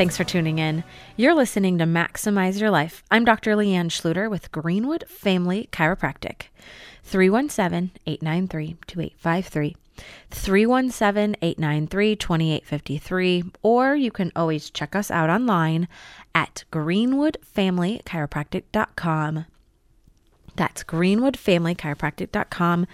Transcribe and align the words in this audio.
Thanks 0.00 0.16
for 0.16 0.24
tuning 0.24 0.58
in. 0.58 0.82
You're 1.18 1.34
listening 1.34 1.76
to 1.76 1.84
Maximize 1.84 2.58
Your 2.58 2.70
Life. 2.70 3.02
I'm 3.10 3.26
Dr. 3.26 3.54
Leanne 3.54 3.90
Schluter 3.90 4.30
with 4.30 4.50
Greenwood 4.50 5.04
Family 5.06 5.68
Chiropractic. 5.72 6.44
317 7.02 7.90
893 8.06 8.78
2853. 8.86 9.76
317 10.30 11.36
893 11.42 12.16
2853. 12.16 13.44
Or 13.62 13.94
you 13.94 14.10
can 14.10 14.32
always 14.34 14.70
check 14.70 14.96
us 14.96 15.10
out 15.10 15.28
online 15.28 15.86
at 16.34 16.64
greenwoodfamilychiropractic.com. 16.72 19.44
That's 20.56 20.82
greenwoodfamilychiropractic.com. 20.82 22.86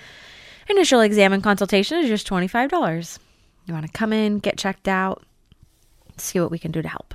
Initial 0.69 1.01
exam 1.03 1.33
and 1.33 1.45
consultation 1.45 2.01
is 2.01 2.09
just 2.09 2.29
$25. 2.29 3.19
You 3.67 3.75
want 3.75 3.87
to 3.87 3.93
come 3.93 4.13
in, 4.13 4.41
get 4.41 4.59
checked 4.59 4.89
out, 4.89 5.23
see 6.23 6.41
what 6.41 6.51
we 6.51 6.59
can 6.59 6.73
do 6.73 6.83
to 6.83 6.89
help. 6.89 7.15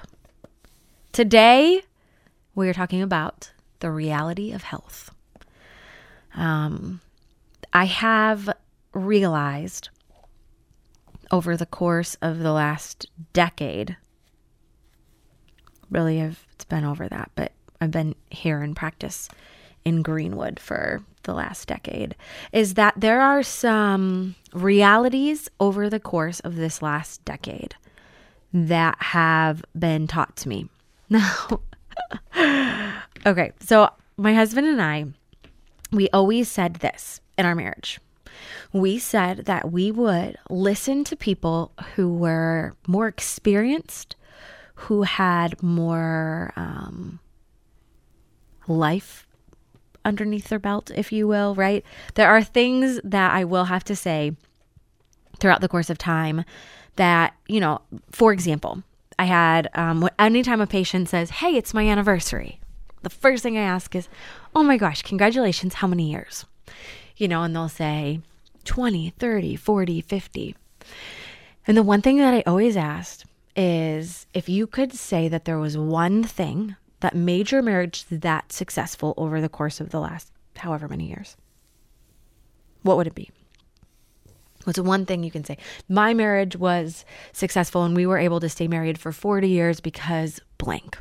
Today, 1.11 1.81
we 2.55 2.69
are 2.69 2.73
talking 2.73 3.01
about 3.01 3.51
the 3.79 3.91
reality 3.91 4.51
of 4.51 4.63
health. 4.63 5.11
Um, 6.35 7.01
I 7.73 7.85
have 7.85 8.49
realized 8.93 9.89
over 11.31 11.55
the 11.55 11.65
course 11.65 12.15
of 12.21 12.39
the 12.39 12.51
last 12.51 13.05
decade, 13.33 13.97
really, 15.89 16.21
I've, 16.21 16.45
it's 16.53 16.65
been 16.65 16.85
over 16.85 17.07
that, 17.07 17.31
but 17.35 17.51
I've 17.79 17.91
been 17.91 18.15
here 18.29 18.61
in 18.61 18.75
practice 18.75 19.29
in 19.83 20.01
Greenwood 20.01 20.59
for 20.59 21.01
the 21.23 21.33
last 21.33 21.67
decade, 21.67 22.15
is 22.51 22.75
that 22.75 22.93
there 22.97 23.21
are 23.21 23.43
some 23.43 24.35
realities 24.53 25.49
over 25.59 25.89
the 25.89 25.99
course 25.99 26.39
of 26.41 26.55
this 26.55 26.81
last 26.81 27.23
decade 27.25 27.75
that 28.53 29.01
have 29.01 29.63
been 29.77 30.07
taught 30.07 30.35
to 30.37 30.49
me. 30.49 30.69
Now, 31.09 31.61
okay, 33.25 33.51
so 33.59 33.89
my 34.17 34.33
husband 34.33 34.67
and 34.67 34.81
I, 34.81 35.05
we 35.91 36.09
always 36.09 36.49
said 36.49 36.75
this 36.75 37.21
in 37.37 37.45
our 37.45 37.55
marriage. 37.55 37.99
We 38.73 38.97
said 38.97 39.45
that 39.45 39.71
we 39.71 39.91
would 39.91 40.37
listen 40.49 41.03
to 41.05 41.15
people 41.15 41.73
who 41.95 42.13
were 42.13 42.75
more 42.87 43.07
experienced, 43.07 44.15
who 44.75 45.03
had 45.03 45.61
more 45.61 46.53
um, 46.55 47.19
life 48.67 49.27
underneath 50.03 50.47
their 50.47 50.59
belt, 50.59 50.91
if 50.95 51.11
you 51.11 51.27
will, 51.27 51.53
right? 51.55 51.83
There 52.15 52.29
are 52.29 52.43
things 52.43 52.99
that 53.03 53.31
I 53.31 53.43
will 53.43 53.65
have 53.65 53.83
to 53.85 53.95
say 53.95 54.35
throughout 55.39 55.61
the 55.61 55.67
course 55.67 55.89
of 55.89 55.97
time 55.97 56.43
that, 56.95 57.33
you 57.47 57.59
know, 57.59 57.81
for 58.11 58.33
example, 58.33 58.83
I 59.17 59.25
had, 59.25 59.69
um, 59.75 60.07
anytime 60.19 60.61
a 60.61 60.67
patient 60.67 61.09
says, 61.09 61.29
Hey, 61.29 61.55
it's 61.55 61.73
my 61.73 61.87
anniversary, 61.87 62.59
the 63.03 63.09
first 63.09 63.43
thing 63.43 63.57
I 63.57 63.61
ask 63.61 63.95
is, 63.95 64.07
Oh 64.55 64.63
my 64.63 64.77
gosh, 64.77 65.01
congratulations, 65.01 65.75
how 65.75 65.87
many 65.87 66.11
years? 66.11 66.45
You 67.17 67.27
know, 67.27 67.43
and 67.43 67.55
they'll 67.55 67.69
say 67.69 68.21
20, 68.65 69.11
30, 69.11 69.55
40, 69.55 70.01
50. 70.01 70.55
And 71.67 71.77
the 71.77 71.83
one 71.83 72.01
thing 72.01 72.17
that 72.17 72.33
I 72.33 72.43
always 72.47 72.75
asked 72.75 73.25
is 73.55 74.25
if 74.33 74.49
you 74.49 74.65
could 74.65 74.93
say 74.93 75.27
that 75.27 75.45
there 75.45 75.59
was 75.59 75.77
one 75.77 76.23
thing 76.23 76.75
that 77.01 77.15
made 77.15 77.51
your 77.51 77.61
marriage 77.61 78.05
that 78.09 78.51
successful 78.51 79.13
over 79.17 79.41
the 79.41 79.49
course 79.49 79.79
of 79.79 79.89
the 79.89 79.99
last 79.99 80.31
however 80.55 80.87
many 80.87 81.07
years, 81.07 81.35
what 82.83 82.97
would 82.97 83.07
it 83.07 83.15
be? 83.15 83.29
What's 84.63 84.79
one 84.79 85.05
thing 85.05 85.23
you 85.23 85.31
can 85.31 85.43
say? 85.43 85.57
My 85.89 86.13
marriage 86.13 86.55
was 86.55 87.05
successful 87.33 87.83
and 87.83 87.95
we 87.95 88.05
were 88.05 88.17
able 88.17 88.39
to 88.39 88.49
stay 88.49 88.67
married 88.67 88.97
for 88.97 89.11
40 89.11 89.47
years 89.47 89.79
because 89.79 90.39
blank. 90.57 90.97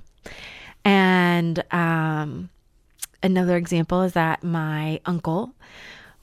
And 0.84 1.62
um, 1.72 2.48
another 3.22 3.56
example 3.56 4.02
is 4.02 4.14
that 4.14 4.42
my 4.42 5.00
uncle 5.04 5.54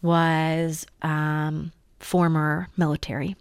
was 0.01 0.85
um, 1.01 1.71
former 1.99 2.69
military 2.77 3.35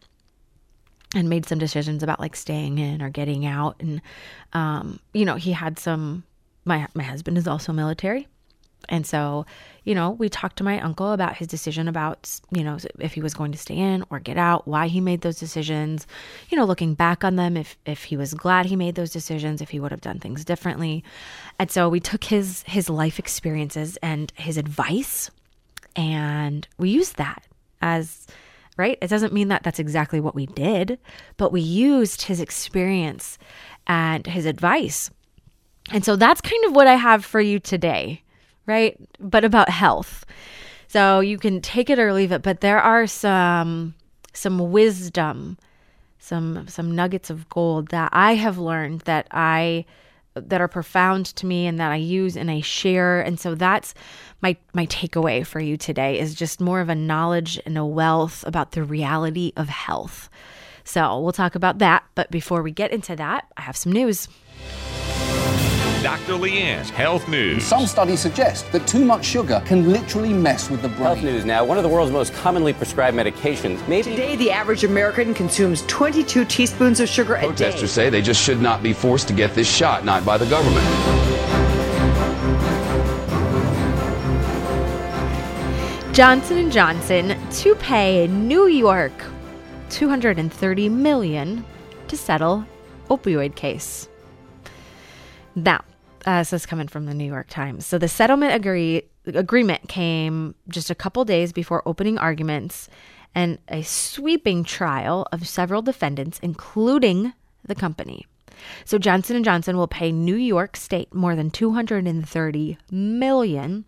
and 1.15 1.29
made 1.29 1.47
some 1.47 1.59
decisions 1.59 2.03
about 2.03 2.21
like 2.21 2.37
staying 2.37 2.79
in 2.79 3.01
or 3.01 3.09
getting 3.09 3.47
out. 3.47 3.77
And, 3.81 4.03
um, 4.53 5.01
you 5.15 5.25
know, 5.25 5.37
he 5.37 5.53
had 5.53 5.79
some, 5.79 6.25
my, 6.65 6.87
my 6.95 7.03
husband 7.03 7.39
is 7.39 7.47
also 7.47 7.73
military. 7.73 8.29
And 8.89 9.07
so, 9.07 9.47
you 9.85 9.95
know, 9.95 10.11
we 10.11 10.29
talked 10.29 10.57
to 10.59 10.65
my 10.65 10.81
uncle 10.81 11.13
about 11.13 11.37
his 11.37 11.49
decision 11.49 11.89
about, 11.89 12.41
you 12.51 12.65
know, 12.65 12.79
if 12.99 13.15
he 13.15 13.21
was 13.21 13.35
going 13.35 13.53
to 13.53 13.59
stay 13.59 13.77
in 13.77 14.05
or 14.11 14.19
get 14.19 14.37
out, 14.37 14.67
why 14.67 14.89
he 14.89 15.01
made 15.01 15.21
those 15.21 15.39
decisions, 15.39 16.07
you 16.49 16.57
know, 16.57 16.65
looking 16.65 16.95
back 16.95 17.25
on 17.25 17.37
them, 17.37 17.57
if 17.57 17.77
if 17.87 18.05
he 18.05 18.17
was 18.17 18.35
glad 18.35 18.67
he 18.67 18.77
made 18.77 18.95
those 18.95 19.11
decisions, 19.11 19.61
if 19.61 19.71
he 19.71 19.81
would 19.81 19.91
have 19.91 20.01
done 20.01 20.19
things 20.19 20.45
differently. 20.45 21.05
And 21.59 21.71
so 21.71 21.89
we 21.89 22.01
took 22.01 22.25
his 22.25 22.63
his 22.67 22.89
life 22.91 23.19
experiences 23.19 23.97
and 24.03 24.33
his 24.37 24.57
advice 24.57 25.31
and 25.95 26.67
we 26.79 26.91
used 26.91 27.17
that 27.17 27.45
as 27.81 28.27
right? 28.77 28.99
It 29.01 29.09
doesn't 29.09 29.33
mean 29.33 29.49
that 29.49 29.63
that's 29.63 29.79
exactly 29.79 30.21
what 30.21 30.35
we 30.35 30.47
did, 30.47 30.99
but 31.37 31.51
we 31.51 31.63
used 31.63 32.23
his 32.23 32.41
experience 32.41 33.39
and 33.87 34.27
his 34.27 34.45
advice. 34.45 35.11
And 35.91 36.05
so 36.05 36.17
that's 36.17 36.41
kind 36.41 36.65
of 36.67 36.75
what 36.75 36.87
I 36.87 36.97
have 36.97 37.25
for 37.25 37.41
you 37.41 37.59
today 37.59 38.23
right? 38.67 38.97
But 39.19 39.45
about 39.45 39.69
health. 39.69 40.25
So 40.89 41.21
you 41.21 41.39
can 41.39 41.61
take 41.61 41.91
it 41.91 41.99
or 41.99 42.13
leave 42.13 42.33
it, 42.33 42.43
but 42.43 42.61
there 42.61 42.81
are 42.81 43.07
some 43.07 43.95
some 44.33 44.71
wisdom, 44.71 45.59
some 46.19 46.69
some 46.69 46.95
nuggets 46.95 47.31
of 47.31 47.49
gold 47.49 47.89
that 47.89 48.11
I 48.13 48.35
have 48.35 48.59
learned 48.59 49.01
that 49.03 49.27
I 49.31 49.85
that 50.35 50.61
are 50.61 50.69
profound 50.69 51.27
to 51.27 51.47
me 51.47 51.67
and 51.67 51.81
that 51.81 51.91
I 51.91 51.97
use 51.97 52.37
and 52.37 52.51
I 52.51 52.61
share. 52.61 53.21
And 53.21 53.41
so 53.41 53.55
that's 53.55 53.95
my 54.43 54.57
my 54.75 54.87
takeaway 54.87 55.45
for 55.47 55.61
you 55.61 55.77
today 55.77 56.19
is 56.19 56.35
just 56.35 56.61
more 56.61 56.81
of 56.81 56.89
a 56.89 56.95
knowledge 56.95 57.61
and 57.67 57.77
a 57.77 57.85
wealth 57.85 58.45
about 58.47 58.73
the 58.73 58.85
reality 58.85 59.53
of 59.57 59.69
health. 59.69 60.29
So 60.85 61.19
we'll 61.21 61.33
talk 61.33 61.57
about 61.57 61.79
that, 61.79 62.05
but 62.15 62.31
before 62.31 62.63
we 62.63 62.71
get 62.71 62.93
into 62.93 63.17
that, 63.17 63.47
I 63.57 63.63
have 63.63 63.77
some 63.77 63.91
news. 63.91 64.29
Dr. 66.07 66.35
Leanne's 66.35 66.89
Health 66.89 67.27
News. 67.29 67.65
Some 67.65 67.85
studies 67.85 68.21
suggest 68.21 68.71
that 68.71 68.87
too 68.87 69.05
much 69.05 69.25
sugar 69.25 69.61
can 69.67 69.91
literally 69.91 70.33
mess 70.33 70.71
with 70.71 70.81
the 70.81 70.87
brain. 70.87 71.03
Health 71.03 71.23
news 71.25 71.45
now. 71.45 71.65
One 71.65 71.79
of 71.79 71.83
the 71.83 71.89
world's 71.89 72.13
most 72.13 72.33
commonly 72.33 72.73
prescribed 72.73 73.17
medications. 73.17 73.85
Maybe 73.89 74.13
Today, 74.13 74.37
the 74.37 74.53
average 74.53 74.85
American 74.85 75.35
consumes 75.35 75.83
22 75.87 76.45
teaspoons 76.45 77.01
of 77.01 77.09
sugar 77.09 77.35
a 77.35 77.41
day. 77.41 77.47
Protesters 77.49 77.91
say 77.91 78.09
they 78.09 78.23
just 78.23 78.41
should 78.41 78.63
not 78.63 78.85
be 78.85 78.93
forced 78.93 79.27
to 79.27 79.35
get 79.35 79.53
this 79.57 79.69
shot, 79.69 80.05
not 80.05 80.25
by 80.25 80.39
the 80.39 80.47
government. 80.47 80.87
Johnson 86.15 86.71
& 86.71 86.71
Johnson 86.71 87.37
to 87.51 87.75
pay 87.75 88.29
New 88.29 88.69
York 88.69 89.25
230 89.91 90.89
million 90.89 91.65
to 92.07 92.17
settle 92.17 92.65
opioid 93.11 93.57
case. 93.57 94.09
Now, 95.57 95.83
uh, 96.27 96.41
this 96.41 96.53
is 96.53 96.67
coming 96.67 96.89
from 96.89 97.07
the 97.07 97.15
New 97.15 97.25
York 97.25 97.49
Times. 97.49 97.87
So 97.87 97.99
the 97.99 98.09
settlement 98.09 98.55
agree 98.55 99.03
agreement 99.27 99.89
came 99.89 100.55
just 100.69 100.91
a 100.91 100.95
couple 100.95 101.25
days 101.25 101.53
before 101.53 101.83
opening 101.87 102.19
arguments 102.19 102.89
and 103.35 103.59
a 103.69 103.83
sweeping 103.83 104.65
trial 104.65 105.27
of 105.33 105.47
several 105.47 105.83
defendants, 105.83 106.39
including 106.43 107.33
the 107.65 107.75
company. 107.75 108.27
So 108.85 108.99
Johnson 108.99 109.43
& 109.43 109.45
Johnson 109.45 109.77
will 109.77 109.89
pay 109.89 110.13
New 110.13 110.37
York 110.37 110.77
State 110.77 111.13
more 111.13 111.37
than 111.37 111.51
230 111.51 112.79
million 112.91 113.85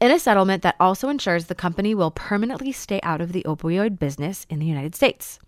in 0.00 0.10
a 0.10 0.18
settlement 0.18 0.62
that 0.62 0.76
also 0.78 1.08
ensures 1.08 1.46
the 1.46 1.54
company 1.54 1.94
will 1.94 2.10
permanently 2.10 2.72
stay 2.72 3.00
out 3.02 3.20
of 3.20 3.32
the 3.32 3.42
opioid 3.44 3.98
business 3.98 4.46
in 4.50 4.58
the 4.58 4.66
United 4.66 4.94
States. 4.94 5.38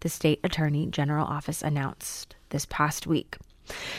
The 0.00 0.08
state 0.08 0.40
attorney 0.44 0.86
general 0.86 1.26
office 1.26 1.62
announced 1.62 2.36
this 2.50 2.66
past 2.66 3.06
week. 3.06 3.36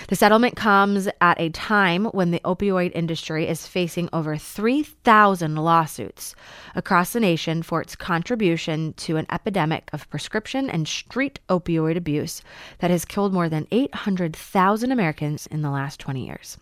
The 0.08 0.16
settlement 0.16 0.56
comes 0.56 1.08
at 1.22 1.40
a 1.40 1.50
time 1.50 2.06
when 2.06 2.32
the 2.32 2.40
opioid 2.42 2.92
industry 2.96 3.48
is 3.48 3.68
facing 3.68 4.10
over 4.14 4.38
3,000 4.38 5.56
lawsuits 5.56 6.36
across 6.76 7.14
the 7.14 7.20
nation 7.20 7.64
for 7.64 7.82
its 7.82 7.96
contribution 7.96 8.94
to 8.94 9.18
an 9.18 9.26
epidemic 9.32 9.90
of 9.94 10.10
prescription 10.10 10.70
and 10.70 10.88
street 10.88 11.40
opioid 11.50 11.98
abuse 11.98 12.42
that 12.80 12.92
has 12.92 13.06
killed 13.06 13.34
more 13.34 13.50
than 13.50 13.68
800,000 13.72 14.92
Americans 14.92 15.48
in 15.48 15.62
the 15.62 15.72
last 15.72 16.00
20 16.00 16.26
years. 16.26 16.58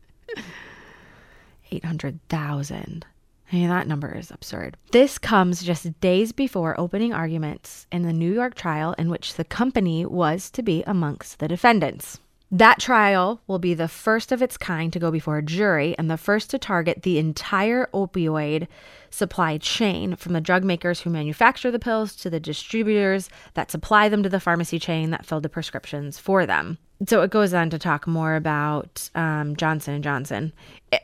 800,000. 1.71 3.05
Mean, 3.51 3.67
that 3.67 3.87
number 3.87 4.15
is 4.15 4.31
absurd. 4.31 4.77
This 4.91 5.17
comes 5.17 5.61
just 5.61 5.99
days 5.99 6.31
before 6.31 6.79
opening 6.79 7.13
arguments 7.13 7.85
in 7.91 8.03
the 8.03 8.13
New 8.13 8.33
York 8.33 8.55
trial 8.55 8.93
in 8.97 9.09
which 9.09 9.33
the 9.33 9.43
company 9.43 10.05
was 10.05 10.49
to 10.51 10.63
be 10.63 10.83
amongst 10.87 11.39
the 11.39 11.49
defendants. 11.49 12.19
That 12.53 12.79
trial 12.79 13.41
will 13.47 13.59
be 13.59 13.73
the 13.73 13.87
first 13.87 14.33
of 14.33 14.41
its 14.41 14.57
kind 14.57 14.91
to 14.91 14.99
go 14.99 15.09
before 15.09 15.37
a 15.37 15.43
jury 15.43 15.95
and 15.97 16.11
the 16.11 16.17
first 16.17 16.49
to 16.49 16.59
target 16.59 17.03
the 17.03 17.17
entire 17.17 17.87
opioid 17.93 18.67
supply 19.09 19.57
chain 19.57 20.17
from 20.17 20.33
the 20.33 20.41
drug 20.41 20.65
makers 20.65 21.01
who 21.01 21.09
manufacture 21.09 21.71
the 21.71 21.79
pills 21.79 22.13
to 22.17 22.29
the 22.29 22.41
distributors 22.41 23.29
that 23.53 23.71
supply 23.71 24.09
them 24.09 24.21
to 24.23 24.29
the 24.29 24.41
pharmacy 24.41 24.79
chain 24.79 25.11
that 25.11 25.25
filled 25.25 25.43
the 25.43 25.49
prescriptions 25.49 26.19
for 26.19 26.45
them. 26.45 26.77
So 27.07 27.21
it 27.23 27.31
goes 27.31 27.53
on 27.53 27.69
to 27.71 27.79
talk 27.79 28.05
more 28.05 28.35
about 28.35 29.09
um, 29.15 29.55
Johnson 29.55 29.95
and 29.95 30.03
Johnson. 30.03 30.53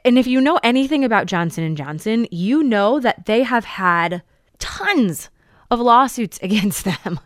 And 0.06 0.20
if 0.20 0.28
you 0.28 0.40
know 0.40 0.60
anything 0.64 1.04
about 1.04 1.26
Johnson 1.26 1.64
and 1.64 1.76
Johnson, 1.76 2.28
you 2.32 2.64
know 2.64 3.00
that 3.00 3.26
they 3.26 3.44
have 3.44 3.66
had 3.66 4.22
tons 4.60 5.30
of 5.72 5.80
lawsuits 5.80 6.40
against 6.42 6.86
them, 6.86 7.20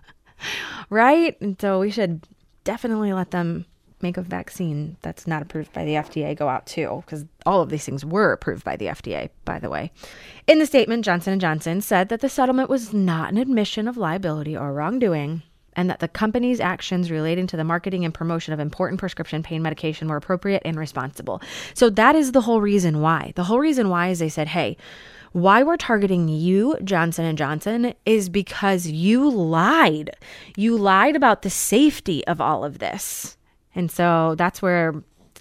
right? 0.89 1.39
And 1.41 1.59
so 1.59 1.79
we 1.79 1.91
should 1.91 2.25
definitely 2.63 3.13
let 3.13 3.31
them 3.31 3.65
make 4.01 4.17
a 4.17 4.21
vaccine 4.21 4.97
that's 5.01 5.27
not 5.27 5.43
approved 5.43 5.71
by 5.73 5.85
the 5.85 5.93
FDA 5.93 6.35
go 6.35 6.49
out 6.49 6.65
too 6.65 7.03
because 7.05 7.23
all 7.45 7.61
of 7.61 7.69
these 7.69 7.85
things 7.85 8.03
were 8.03 8.31
approved 8.31 8.63
by 8.63 8.75
the 8.75 8.87
FDA 8.87 9.29
by 9.45 9.59
the 9.59 9.69
way. 9.69 9.91
In 10.47 10.57
the 10.57 10.65
statement 10.65 11.05
Johnson 11.05 11.39
& 11.39 11.41
Johnson 11.41 11.81
said 11.81 12.09
that 12.09 12.21
the 12.21 12.29
settlement 12.29 12.67
was 12.67 12.93
not 12.93 13.31
an 13.31 13.37
admission 13.37 13.87
of 13.87 13.97
liability 13.97 14.57
or 14.57 14.73
wrongdoing 14.73 15.43
and 15.75 15.89
that 15.89 15.99
the 15.99 16.07
company's 16.07 16.59
actions 16.59 17.11
relating 17.11 17.47
to 17.47 17.57
the 17.57 17.63
marketing 17.63 18.05
and 18.05 18.13
promotion 18.13 18.53
of 18.53 18.59
important 18.59 18.99
prescription 18.99 19.41
pain 19.43 19.61
medication 19.61 20.07
were 20.07 20.17
appropriate 20.17 20.61
and 20.65 20.77
responsible. 20.77 21.41
So 21.73 21.89
that 21.91 22.15
is 22.15 22.31
the 22.31 22.41
whole 22.41 22.61
reason 22.61 23.01
why. 23.01 23.33
The 23.35 23.45
whole 23.45 23.59
reason 23.59 23.89
why 23.89 24.09
is 24.09 24.19
they 24.19 24.29
said, 24.29 24.49
"Hey, 24.49 24.77
why 25.31 25.63
we're 25.63 25.77
targeting 25.77 26.27
you, 26.27 26.77
Johnson 26.83 27.25
and 27.25 27.37
Johnson, 27.37 27.93
is 28.05 28.27
because 28.27 28.87
you 28.87 29.29
lied. 29.29 30.11
You 30.57 30.77
lied 30.77 31.15
about 31.15 31.41
the 31.41 31.49
safety 31.49 32.25
of 32.27 32.41
all 32.41 32.65
of 32.65 32.79
this." 32.79 33.37
And 33.73 33.89
so 33.89 34.35
that's 34.37 34.61
where, 34.61 34.93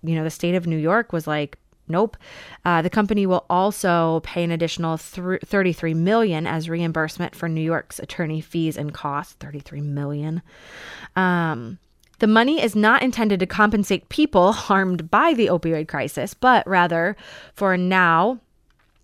you 0.02 0.14
know, 0.14 0.22
the 0.22 0.30
state 0.30 0.54
of 0.54 0.66
New 0.66 0.76
York 0.76 1.12
was 1.12 1.26
like, 1.26 1.58
nope. 1.90 2.16
Uh, 2.64 2.82
the 2.82 2.90
company 2.90 3.26
will 3.26 3.44
also 3.50 4.20
pay 4.24 4.42
an 4.42 4.50
additional 4.50 4.98
th- 4.98 5.40
33 5.44 5.94
million 5.94 6.46
as 6.46 6.68
reimbursement 6.68 7.34
for 7.34 7.48
New 7.48 7.60
York's 7.60 7.98
attorney 7.98 8.40
fees 8.40 8.76
and 8.76 8.94
costs. 8.94 9.34
33 9.40 9.80
million. 9.80 10.42
Um, 11.16 11.78
the 12.20 12.26
money 12.26 12.62
is 12.62 12.76
not 12.76 13.02
intended 13.02 13.40
to 13.40 13.46
compensate 13.46 14.08
people 14.08 14.52
harmed 14.68 15.10
by 15.10 15.34
the 15.34 15.46
opioid 15.48 15.88
crisis, 15.88 16.34
but 16.34 16.66
rather 16.66 17.16
for 17.54 17.76
now 17.76 18.40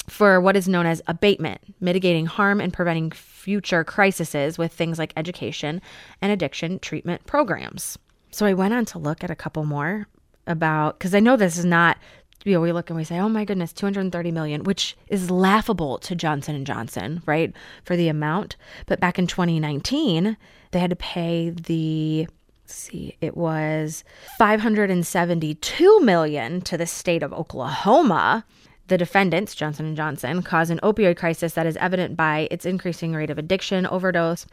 for 0.08 0.40
what 0.40 0.56
is 0.56 0.68
known 0.68 0.86
as 0.86 1.02
abatement, 1.08 1.60
mitigating 1.80 2.26
harm 2.26 2.60
and 2.60 2.72
preventing 2.72 3.10
future 3.10 3.84
crises 3.84 4.56
with 4.56 4.72
things 4.72 4.98
like 4.98 5.12
education 5.16 5.82
and 6.22 6.30
addiction 6.30 6.78
treatment 6.78 7.26
programs. 7.26 7.98
So 8.30 8.46
I 8.46 8.54
went 8.54 8.74
on 8.74 8.84
to 8.86 8.98
look 8.98 9.24
at 9.24 9.30
a 9.30 9.36
couple 9.36 9.64
more 9.64 10.06
about 10.46 10.98
because 10.98 11.14
I 11.14 11.20
know 11.20 11.36
this 11.36 11.58
is 11.58 11.64
not 11.64 11.98
you 12.46 12.52
know 12.52 12.60
we 12.60 12.72
look 12.72 12.88
and 12.88 12.96
we 12.96 13.04
say 13.04 13.18
oh 13.18 13.28
my 13.28 13.44
goodness 13.44 13.72
230 13.72 14.30
million 14.30 14.64
which 14.64 14.96
is 15.08 15.30
laughable 15.30 15.98
to 15.98 16.14
Johnson 16.14 16.54
and 16.54 16.66
Johnson 16.66 17.22
right 17.26 17.52
for 17.84 17.96
the 17.96 18.08
amount 18.08 18.56
but 18.86 19.00
back 19.00 19.18
in 19.18 19.26
2019 19.26 20.36
they 20.70 20.78
had 20.78 20.90
to 20.90 20.96
pay 20.96 21.50
the 21.50 22.28
see 22.64 23.16
it 23.20 23.36
was 23.36 24.04
572 24.38 26.00
million 26.00 26.60
to 26.62 26.78
the 26.78 26.86
state 26.86 27.22
of 27.22 27.32
Oklahoma 27.32 28.44
the 28.88 28.96
defendants 28.96 29.54
Johnson 29.54 29.86
and 29.86 29.96
Johnson 29.96 30.42
cause 30.42 30.70
an 30.70 30.78
opioid 30.82 31.16
crisis 31.16 31.54
that 31.54 31.66
is 31.66 31.76
evident 31.78 32.16
by 32.16 32.46
its 32.50 32.64
increasing 32.64 33.12
rate 33.12 33.30
of 33.30 33.38
addiction 33.38 33.86
overdose 33.86 34.46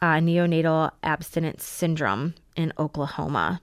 uh, 0.00 0.14
neonatal 0.14 0.92
abstinence 1.02 1.64
syndrome 1.64 2.34
in 2.56 2.72
Oklahoma. 2.78 3.60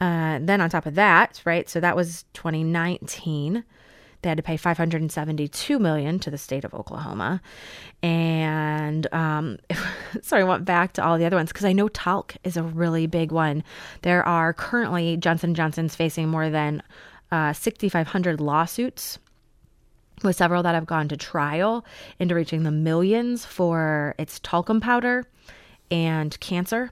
Uh, 0.00 0.38
then 0.40 0.60
on 0.60 0.68
top 0.68 0.86
of 0.86 0.94
that, 0.96 1.40
right? 1.44 1.68
So 1.68 1.78
that 1.80 1.94
was 1.94 2.24
2019. 2.34 3.64
They 4.22 4.28
had 4.28 4.36
to 4.36 4.42
pay 4.42 4.56
572 4.56 5.78
million 5.80 6.18
to 6.20 6.30
the 6.30 6.38
state 6.38 6.64
of 6.64 6.72
Oklahoma, 6.74 7.42
and 8.04 9.12
um, 9.12 9.58
I 10.32 10.44
went 10.44 10.64
back 10.64 10.92
to 10.94 11.04
all 11.04 11.18
the 11.18 11.24
other 11.24 11.36
ones 11.36 11.48
because 11.50 11.64
I 11.64 11.72
know 11.72 11.88
talc 11.88 12.36
is 12.44 12.56
a 12.56 12.62
really 12.62 13.08
big 13.08 13.32
one. 13.32 13.64
There 14.02 14.24
are 14.24 14.52
currently 14.52 15.16
Johnson 15.16 15.56
Johnson's 15.56 15.96
facing 15.96 16.28
more 16.28 16.50
than 16.50 16.84
uh, 17.32 17.52
6,500 17.52 18.40
lawsuits 18.40 19.18
with 20.22 20.36
several 20.36 20.62
that 20.62 20.74
have 20.74 20.86
gone 20.86 21.08
to 21.08 21.16
trial 21.16 21.84
into 22.18 22.34
reaching 22.34 22.62
the 22.62 22.70
millions 22.70 23.44
for 23.44 24.14
its 24.18 24.38
talcum 24.40 24.80
powder 24.80 25.24
and 25.90 26.38
cancer. 26.40 26.90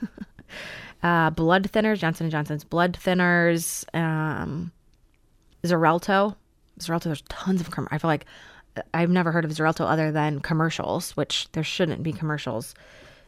uh, 1.02 1.30
blood 1.30 1.70
thinners, 1.72 1.98
Johnson 1.98 2.30
& 2.30 2.30
Johnson's 2.30 2.64
blood 2.64 2.98
thinners, 3.00 3.84
um, 3.94 4.72
Xarelto. 5.62 6.36
Xarelto, 6.78 7.04
there's 7.04 7.22
tons 7.28 7.60
of, 7.60 7.70
com- 7.70 7.88
I 7.90 7.98
feel 7.98 8.08
like 8.08 8.26
I've 8.94 9.10
never 9.10 9.32
heard 9.32 9.44
of 9.44 9.50
Xarelto 9.50 9.88
other 9.88 10.12
than 10.12 10.40
commercials, 10.40 11.16
which 11.16 11.50
there 11.52 11.64
shouldn't 11.64 12.02
be 12.02 12.12
commercials. 12.12 12.74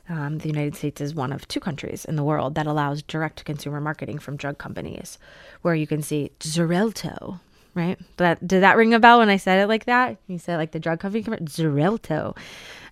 Um, 0.08 0.38
the 0.38 0.48
United 0.48 0.74
States 0.74 1.00
is 1.00 1.14
one 1.14 1.32
of 1.32 1.46
two 1.48 1.60
countries 1.60 2.04
in 2.04 2.16
the 2.16 2.24
world 2.24 2.54
that 2.56 2.66
allows 2.66 3.02
direct 3.02 3.44
consumer 3.44 3.80
marketing 3.80 4.18
from 4.18 4.36
drug 4.36 4.58
companies, 4.58 5.18
where 5.62 5.74
you 5.74 5.86
can 5.86 6.02
see 6.02 6.32
Xarelto, 6.40 7.40
right? 7.74 7.98
That 8.16 8.46
did 8.46 8.62
that 8.62 8.76
ring 8.76 8.94
a 8.94 8.98
bell 8.98 9.20
when 9.20 9.28
I 9.28 9.36
said 9.36 9.60
it 9.60 9.68
like 9.68 9.84
that? 9.86 10.18
You 10.26 10.38
said 10.38 10.56
like 10.56 10.72
the 10.72 10.80
drug 10.80 11.00
company, 11.00 11.22
Xarelto. 11.22 12.36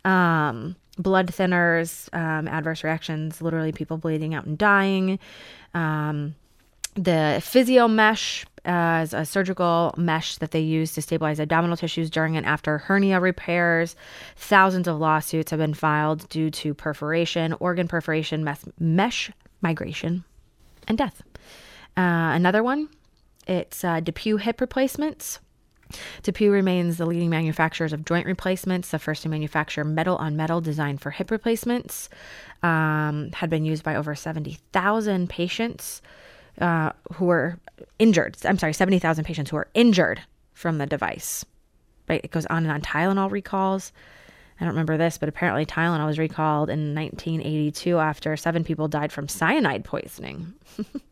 Um, 0.05 0.77
blood 1.03 1.29
thinners, 1.29 2.09
um, 2.15 2.49
adverse 2.49 2.85
reactions, 2.85 3.41
literally 3.41 3.73
people 3.73 3.97
bleeding 3.97 4.35
out 4.35 4.47
and 4.47 4.59
dying. 4.59 5.19
Um, 5.75 6.35
the 6.95 7.41
Physiomesh 7.41 8.45
uh, 8.65 9.03
is 9.03 9.15
a 9.15 9.25
surgical 9.25 9.95
mesh 9.97 10.37
that 10.37 10.51
they 10.51 10.61
use 10.61 10.93
to 10.95 11.03
stabilize 11.03 11.41
abdominal 11.41 11.77
tissues 11.77 12.11
during 12.11 12.37
and 12.37 12.45
after 12.45 12.79
hernia 12.79 13.21
repairs. 13.21 13.97
Thousands 14.37 14.89
of 14.89 14.99
lawsuits 14.99 15.51
have 15.51 15.61
been 15.61 15.75
filed 15.75 16.29
due 16.29 16.51
to 16.51 16.75
perforation, 16.75 17.55
organ 17.61 17.89
perforation, 17.89 18.45
mes- 18.45 18.65
mesh 18.79 19.31
migration, 19.63 20.25
and 20.89 20.99
death. 20.99 21.23
Uh, 21.97 22.35
another 22.35 22.63
one, 22.63 22.89
it's 23.47 23.85
uh, 23.85 24.01
DePuy 24.01 24.41
hip 24.41 24.61
replacements. 24.61 25.41
DePuy 26.23 26.51
remains 26.51 26.97
the 26.97 27.07
leading 27.07 27.31
manufacturers 27.31 27.93
of 27.93 28.05
joint 28.05 28.27
replacements, 28.27 28.91
the 28.91 28.99
first 28.99 29.23
to 29.23 29.29
manufacture 29.29 29.85
metal 29.85 30.17
on 30.17 30.37
metal 30.37 30.61
designed 30.61 31.01
for 31.01 31.11
hip 31.11 31.31
replacements. 31.31 32.09
Um, 32.63 33.31
had 33.33 33.49
been 33.51 33.65
used 33.65 33.83
by 33.83 33.97
over 33.97 34.15
70,000 34.15 35.29
patients 35.29 36.03
uh, 36.61 36.91
who 37.15 37.27
were 37.27 37.59
injured. 37.99 38.37
I'm 38.45 38.59
sorry, 38.59 38.73
70,000 38.73 39.25
patients 39.25 39.51
who 39.51 39.57
were 39.57 39.69
injured 39.75 40.21
from 40.53 40.79
the 40.79 40.87
device. 40.87 41.45
Right? 42.09 42.21
It 42.23 42.31
goes 42.31 42.47
on 42.47 42.65
and 42.65 42.73
on. 42.73 42.83
Tylenol 42.83 43.31
recalls. 43.31 43.93
I 44.61 44.65
don't 44.65 44.75
remember 44.75 44.99
this, 44.99 45.17
but 45.17 45.29
apparently 45.29 45.65
Tylenol 45.65 46.07
was 46.07 46.19
recalled 46.19 46.69
in 46.69 46.95
1982 46.95 47.99
after 47.99 48.37
seven 48.37 48.63
people 48.63 48.89
died 48.89 49.11
from 49.11 49.27
cyanide 49.27 49.85
poisoning. 49.85 50.53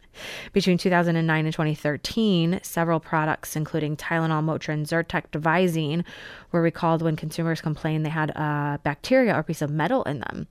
Between 0.52 0.78
2009 0.78 1.44
and 1.44 1.52
2013, 1.52 2.60
several 2.62 3.00
products, 3.00 3.56
including 3.56 3.96
Tylenol, 3.96 4.44
Motrin, 4.44 4.86
Zyrtec, 4.86 5.30
Visine, 5.30 6.04
were 6.52 6.62
recalled 6.62 7.02
when 7.02 7.16
consumers 7.16 7.60
complained 7.60 8.04
they 8.04 8.10
had 8.10 8.30
a 8.30 8.80
bacteria 8.82 9.34
or 9.34 9.42
piece 9.42 9.62
of 9.62 9.70
metal 9.70 10.02
in 10.04 10.20
them. 10.20 10.46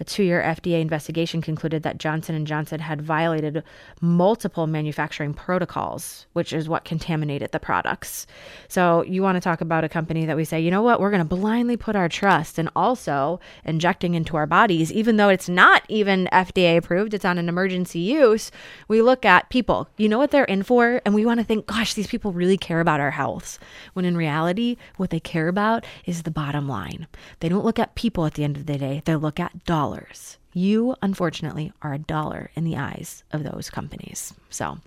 A 0.00 0.04
two-year 0.04 0.42
FDA 0.42 0.80
investigation 0.80 1.42
concluded 1.42 1.82
that 1.82 1.98
Johnson 1.98 2.44
& 2.44 2.46
Johnson 2.46 2.80
had 2.80 3.02
violated 3.02 3.62
multiple 4.00 4.66
manufacturing 4.66 5.34
protocols, 5.34 6.26
which 6.32 6.52
is 6.52 6.68
what 6.68 6.84
contaminated 6.84 7.52
the 7.52 7.60
products. 7.60 8.26
So 8.68 9.02
you 9.04 9.22
want 9.22 9.36
to 9.36 9.40
talk 9.40 9.60
about 9.60 9.84
a 9.84 9.88
company 9.88 10.24
that 10.26 10.36
we 10.36 10.44
say, 10.44 10.60
you 10.60 10.70
know 10.70 10.82
what, 10.82 11.00
we're 11.00 11.10
going 11.10 11.26
to 11.26 11.36
blindly 11.36 11.76
put 11.76 11.94
our 11.94 12.08
trust 12.08 12.58
and 12.58 12.68
also 12.74 13.38
injecting 13.64 14.14
into 14.14 14.36
our 14.36 14.46
bodies, 14.46 14.92
even 14.92 15.16
though 15.16 15.28
it's 15.28 15.48
not 15.48 15.84
even 15.88 16.28
FDA 16.32 16.76
approved, 16.76 17.14
it's 17.14 17.24
on 17.24 17.38
an 17.38 17.48
emergency 17.48 18.00
use. 18.00 18.50
We 18.88 19.02
look 19.02 19.24
at 19.24 19.50
people, 19.50 19.88
you 19.96 20.08
know 20.08 20.18
what 20.18 20.30
they're 20.30 20.44
in 20.44 20.62
for, 20.62 21.00
and 21.04 21.14
we 21.14 21.26
want 21.26 21.40
to 21.40 21.44
think, 21.44 21.66
gosh, 21.66 21.94
these 21.94 22.06
people 22.06 22.32
really 22.32 22.56
care 22.56 22.80
about 22.80 23.00
our 23.00 23.12
health. 23.12 23.58
When 23.92 24.04
in 24.04 24.16
reality, 24.16 24.76
what 24.96 25.10
they 25.10 25.20
care 25.20 25.48
about 25.48 25.84
is 26.06 26.22
the 26.22 26.30
bottom 26.30 26.68
line. 26.68 27.06
They 27.40 27.48
don't 27.48 27.64
look 27.64 27.78
at 27.78 27.94
people 27.94 28.26
at 28.26 28.34
the 28.34 28.44
end 28.44 28.56
of 28.56 28.66
the 28.66 28.78
day, 28.78 29.02
they 29.04 29.16
look 29.16 29.38
at 29.38 29.64
dollars. 29.82 30.38
You, 30.52 30.94
unfortunately, 31.02 31.72
are 31.82 31.94
a 31.94 31.98
dollar 31.98 32.50
in 32.54 32.62
the 32.64 32.76
eyes 32.76 33.24
of 33.32 33.42
those 33.42 33.68
companies. 33.70 34.32
So, 34.48 34.78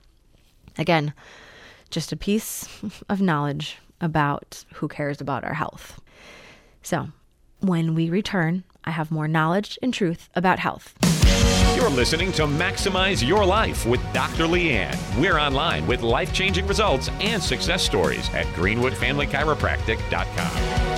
again, 0.78 1.14
just 1.90 2.14
a 2.14 2.18
piece 2.18 2.70
of 3.10 3.20
knowledge 3.20 3.80
about 4.00 4.64
who 4.76 4.88
cares 4.88 5.20
about 5.20 5.44
our 5.44 5.56
health. 5.56 6.00
So, 6.82 7.10
when 7.60 7.94
we 7.94 8.10
return, 8.10 8.64
I 8.86 8.92
have 8.92 9.12
more 9.12 9.28
knowledge 9.28 9.78
and 9.82 9.94
truth 9.94 10.30
about 10.34 10.60
health. 10.60 10.94
You're 11.76 11.90
listening 11.90 12.32
to 12.34 12.44
Maximize 12.44 13.28
Your 13.28 13.44
Life 13.46 13.86
with 13.86 14.00
Dr. 14.14 14.46
Leanne. 14.46 14.96
We're 15.20 15.40
online 15.40 15.86
with 15.88 16.04
life 16.04 16.32
changing 16.32 16.68
results 16.68 17.10
and 17.20 17.44
success 17.44 17.84
stories 17.84 18.30
at 18.34 18.46
greenwoodfamilychiropractic.com. 18.56 20.95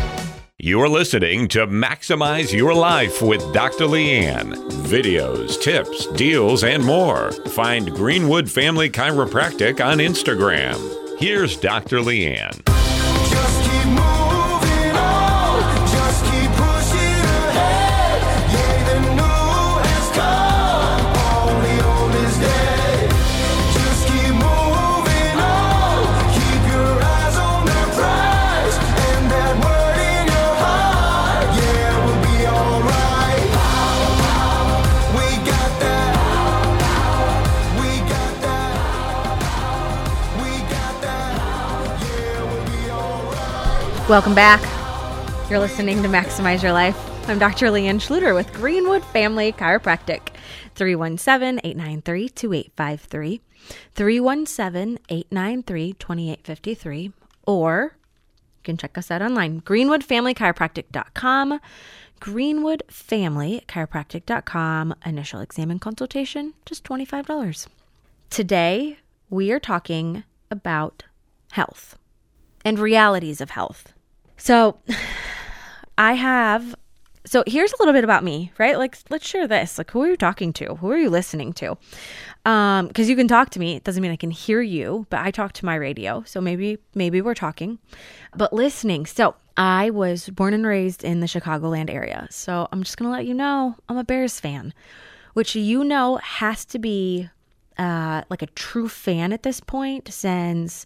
You're 0.67 0.89
listening 0.89 1.47
to 1.49 1.65
Maximize 1.65 2.51
Your 2.51 2.73
Life 2.73 3.21
with 3.21 3.53
Dr. 3.53 3.85
Leanne. 3.85 4.53
Videos, 4.83 5.61
tips, 5.61 6.07
deals, 6.07 6.65
and 6.65 6.83
more. 6.83 7.31
Find 7.31 7.89
Greenwood 7.89 8.51
Family 8.51 8.89
Chiropractic 8.89 9.79
on 9.79 9.99
Instagram. 9.99 10.77
Here's 11.19 11.55
Dr. 11.55 11.99
Leanne. 11.99 12.67
Welcome 44.09 44.35
back. 44.35 44.61
You're 45.49 45.59
listening 45.59 46.01
to 46.01 46.07
Maximize 46.07 46.63
Your 46.63 46.71
Life. 46.71 46.97
I'm 47.27 47.39
Dr. 47.39 47.67
Leanne 47.67 47.99
Schluter 47.99 48.33
with 48.33 48.53
Greenwood 48.53 49.03
Family 49.03 49.51
Chiropractic. 49.51 50.29
317 50.75 51.59
893 51.61 52.29
2853, 52.29 53.41
317 53.95 54.99
893 55.09 55.91
2853, 55.91 57.11
or 57.45 57.97
you 58.55 58.61
can 58.63 58.77
check 58.77 58.97
us 58.97 59.11
out 59.11 59.21
online 59.21 59.59
greenwoodfamilychiropractic.com, 59.59 61.59
greenwoodfamilychiropractic.com. 62.21 64.95
Initial 65.05 65.41
exam 65.41 65.69
and 65.69 65.81
consultation, 65.81 66.53
just 66.65 66.85
$25. 66.85 67.67
Today, 68.29 68.99
we 69.29 69.51
are 69.51 69.59
talking 69.59 70.23
about 70.49 71.03
health 71.51 71.99
and 72.63 72.79
realities 72.79 73.41
of 73.41 73.49
health. 73.49 73.91
So, 74.37 74.77
I 75.97 76.13
have 76.13 76.75
so 77.27 77.43
here's 77.45 77.73
a 77.73 77.75
little 77.79 77.93
bit 77.93 78.05
about 78.05 78.23
me, 78.23 78.53
right? 78.57 78.77
Like 78.77 78.97
let's 79.09 79.27
share 79.27 79.47
this. 79.47 79.77
Like 79.77 79.91
who 79.91 80.01
are 80.01 80.07
you 80.09 80.15
talking 80.15 80.53
to? 80.53 80.75
Who 80.75 80.89
are 80.91 80.97
you 80.97 81.09
listening 81.09 81.51
to? 81.53 81.77
Um 82.45 82.89
cuz 82.91 83.09
you 83.09 83.15
can 83.17 83.27
talk 83.27 83.49
to 83.51 83.59
me. 83.59 83.75
It 83.75 83.83
doesn't 83.83 84.01
mean 84.01 84.11
I 84.11 84.15
can 84.15 84.31
hear 84.31 84.61
you, 84.61 85.05
but 85.09 85.19
I 85.19 85.31
talk 85.31 85.51
to 85.53 85.65
my 85.65 85.75
radio. 85.75 86.23
So 86.25 86.39
maybe 86.39 86.77
maybe 86.95 87.19
we're 87.19 87.33
talking. 87.33 87.79
But 88.35 88.53
listening. 88.53 89.05
So, 89.05 89.35
I 89.57 89.89
was 89.89 90.29
born 90.29 90.53
and 90.53 90.65
raised 90.65 91.03
in 91.03 91.19
the 91.19 91.25
Chicagoland 91.25 91.89
area. 91.89 92.27
So, 92.29 92.67
I'm 92.71 92.83
just 92.83 92.95
going 92.97 93.09
to 93.09 93.11
let 93.17 93.25
you 93.25 93.33
know 93.33 93.75
I'm 93.89 93.97
a 93.97 94.03
Bears 94.03 94.39
fan, 94.39 94.71
which 95.33 95.55
you 95.55 95.83
know 95.83 96.17
has 96.17 96.63
to 96.65 96.79
be 96.79 97.29
uh 97.77 98.21
like 98.29 98.41
a 98.41 98.47
true 98.47 98.87
fan 98.87 99.33
at 99.33 99.43
this 99.43 99.59
point 99.59 100.13
since 100.13 100.85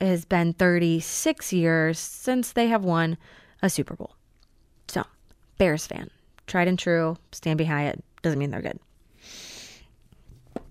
it 0.00 0.06
has 0.06 0.24
been 0.24 0.52
36 0.52 1.52
years 1.52 1.98
since 1.98 2.52
they 2.52 2.68
have 2.68 2.84
won 2.84 3.16
a 3.62 3.70
Super 3.70 3.94
Bowl. 3.94 4.16
So, 4.88 5.04
Bears 5.58 5.86
fan, 5.86 6.10
tried 6.46 6.68
and 6.68 6.78
true, 6.78 7.16
stand 7.32 7.58
behind 7.58 7.88
it. 7.88 8.04
Doesn't 8.22 8.38
mean 8.38 8.50
they're 8.50 8.62
good. 8.62 8.78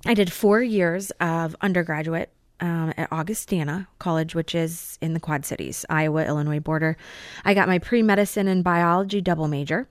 I 0.05 0.13
did 0.13 0.31
four 0.31 0.61
years 0.61 1.11
of 1.19 1.55
undergraduate 1.61 2.31
um, 2.59 2.93
at 2.97 3.11
Augustana 3.11 3.87
College, 3.99 4.35
which 4.35 4.53
is 4.53 4.97
in 5.01 5.13
the 5.13 5.19
Quad 5.19 5.45
Cities, 5.45 5.85
Iowa, 5.89 6.25
Illinois 6.25 6.59
border. 6.59 6.97
I 7.45 7.53
got 7.53 7.67
my 7.67 7.79
pre 7.79 8.01
medicine 8.01 8.47
and 8.47 8.63
biology 8.63 9.21
double 9.21 9.47
major. 9.47 9.87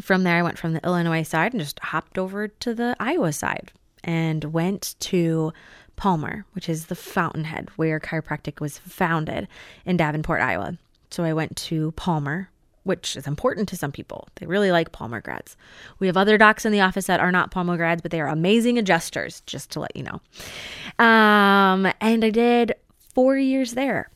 From 0.00 0.24
there, 0.24 0.36
I 0.36 0.42
went 0.42 0.58
from 0.58 0.72
the 0.72 0.84
Illinois 0.84 1.22
side 1.22 1.52
and 1.52 1.60
just 1.60 1.78
hopped 1.78 2.18
over 2.18 2.48
to 2.48 2.74
the 2.74 2.96
Iowa 2.98 3.32
side 3.32 3.72
and 4.02 4.44
went 4.44 4.96
to 5.00 5.52
Palmer, 5.96 6.44
which 6.52 6.68
is 6.68 6.86
the 6.86 6.94
fountainhead 6.94 7.68
where 7.76 8.00
chiropractic 8.00 8.60
was 8.60 8.78
founded 8.78 9.48
in 9.84 9.96
Davenport, 9.96 10.40
Iowa. 10.40 10.76
So 11.10 11.24
I 11.24 11.32
went 11.32 11.56
to 11.56 11.92
Palmer, 11.92 12.50
which 12.82 13.16
is 13.16 13.26
important 13.26 13.68
to 13.68 13.76
some 13.76 13.92
people. 13.92 14.28
They 14.36 14.46
really 14.46 14.72
like 14.72 14.92
Palmer 14.92 15.20
grads. 15.20 15.56
We 15.98 16.06
have 16.06 16.16
other 16.16 16.36
docs 16.36 16.64
in 16.64 16.72
the 16.72 16.80
office 16.80 17.06
that 17.06 17.20
are 17.20 17.32
not 17.32 17.50
Palmer 17.50 17.76
grads, 17.76 18.02
but 18.02 18.10
they 18.10 18.20
are 18.20 18.28
amazing 18.28 18.78
adjusters, 18.78 19.42
just 19.46 19.70
to 19.72 19.80
let 19.80 19.96
you 19.96 20.02
know. 20.02 20.20
Um, 21.04 21.90
and 22.00 22.24
I 22.24 22.30
did 22.30 22.74
four 23.14 23.36
years 23.36 23.72
there. 23.72 24.10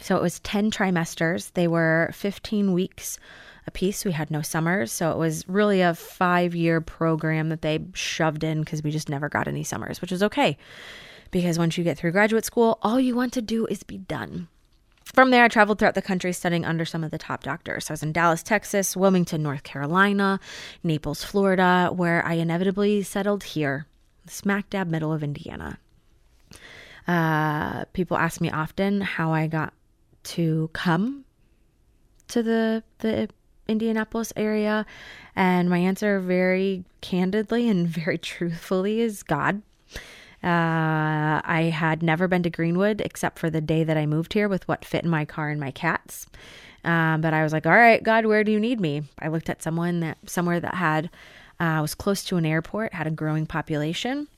So 0.00 0.16
it 0.16 0.22
was 0.22 0.40
10 0.40 0.70
trimesters. 0.70 1.52
They 1.52 1.68
were 1.68 2.10
15 2.12 2.72
weeks 2.72 3.18
a 3.66 3.70
piece. 3.70 4.04
We 4.04 4.12
had 4.12 4.30
no 4.30 4.42
summers. 4.42 4.92
So 4.92 5.10
it 5.10 5.18
was 5.18 5.48
really 5.48 5.80
a 5.80 5.94
five 5.94 6.54
year 6.54 6.80
program 6.80 7.48
that 7.48 7.62
they 7.62 7.80
shoved 7.94 8.44
in 8.44 8.60
because 8.60 8.82
we 8.82 8.90
just 8.90 9.08
never 9.08 9.28
got 9.28 9.48
any 9.48 9.64
summers, 9.64 10.00
which 10.00 10.12
is 10.12 10.22
okay. 10.22 10.56
Because 11.30 11.58
once 11.58 11.76
you 11.76 11.84
get 11.84 11.98
through 11.98 12.12
graduate 12.12 12.44
school, 12.44 12.78
all 12.82 13.00
you 13.00 13.16
want 13.16 13.32
to 13.32 13.42
do 13.42 13.66
is 13.66 13.82
be 13.82 13.98
done. 13.98 14.48
From 15.04 15.30
there, 15.30 15.44
I 15.44 15.48
traveled 15.48 15.78
throughout 15.78 15.94
the 15.94 16.02
country 16.02 16.32
studying 16.32 16.64
under 16.64 16.84
some 16.84 17.04
of 17.04 17.10
the 17.10 17.18
top 17.18 17.42
doctors. 17.42 17.90
I 17.90 17.92
was 17.92 18.02
in 18.02 18.12
Dallas, 18.12 18.42
Texas, 18.42 18.96
Wilmington, 18.96 19.42
North 19.42 19.62
Carolina, 19.62 20.40
Naples, 20.82 21.22
Florida, 21.22 21.90
where 21.94 22.24
I 22.24 22.34
inevitably 22.34 23.02
settled 23.02 23.44
here, 23.44 23.86
smack 24.26 24.70
dab 24.70 24.88
middle 24.88 25.12
of 25.12 25.22
Indiana. 25.22 25.78
Uh, 27.06 27.84
people 27.92 28.16
ask 28.16 28.40
me 28.40 28.50
often 28.50 29.02
how 29.02 29.32
I 29.32 29.46
got 29.46 29.74
to 30.24 30.70
come 30.72 31.24
to 32.28 32.42
the 32.42 32.82
the 32.98 33.28
Indianapolis 33.68 34.32
area, 34.36 34.86
and 35.34 35.68
my 35.68 35.78
answer, 35.78 36.20
very 36.20 36.84
candidly 37.00 37.68
and 37.68 37.88
very 38.04 38.18
truthfully, 38.18 39.00
is 39.00 39.22
God. 39.22 39.62
Uh, 40.42 41.40
I 41.42 41.72
had 41.74 42.02
never 42.02 42.28
been 42.28 42.42
to 42.42 42.50
Greenwood 42.50 43.00
except 43.00 43.38
for 43.38 43.48
the 43.48 43.62
day 43.62 43.82
that 43.82 43.96
I 43.96 44.04
moved 44.04 44.34
here 44.34 44.46
with 44.46 44.68
what 44.68 44.84
fit 44.84 45.02
in 45.02 45.10
my 45.10 45.24
car 45.24 45.48
and 45.48 45.58
my 45.58 45.70
cats. 45.70 46.26
Um, 46.84 47.22
but 47.22 47.32
I 47.32 47.42
was 47.42 47.52
like, 47.54 47.64
all 47.64 47.72
right, 47.72 48.02
God, 48.02 48.26
where 48.26 48.44
do 48.44 48.52
you 48.52 48.60
need 48.60 48.78
me? 48.78 49.04
I 49.18 49.28
looked 49.28 49.48
at 49.48 49.62
someone 49.62 50.00
that 50.00 50.18
somewhere 50.26 50.60
that 50.60 50.74
had 50.74 51.08
uh, 51.58 51.78
was 51.80 51.94
close 51.94 52.24
to 52.24 52.36
an 52.36 52.44
airport, 52.44 52.92
had 52.92 53.06
a 53.06 53.10
growing 53.10 53.46
population, 53.46 54.28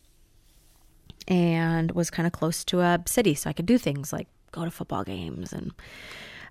and 1.27 1.91
was 1.91 2.09
kind 2.09 2.27
of 2.27 2.33
close 2.33 2.65
to 2.67 2.81
a 2.81 3.03
city, 3.07 3.35
so 3.35 3.51
I 3.51 3.53
could 3.53 3.67
do 3.67 3.79
things 3.79 4.13
like 4.13 4.29
go 4.53 4.65
to 4.65 4.71
football 4.71 5.03
games 5.03 5.53
and 5.53 5.73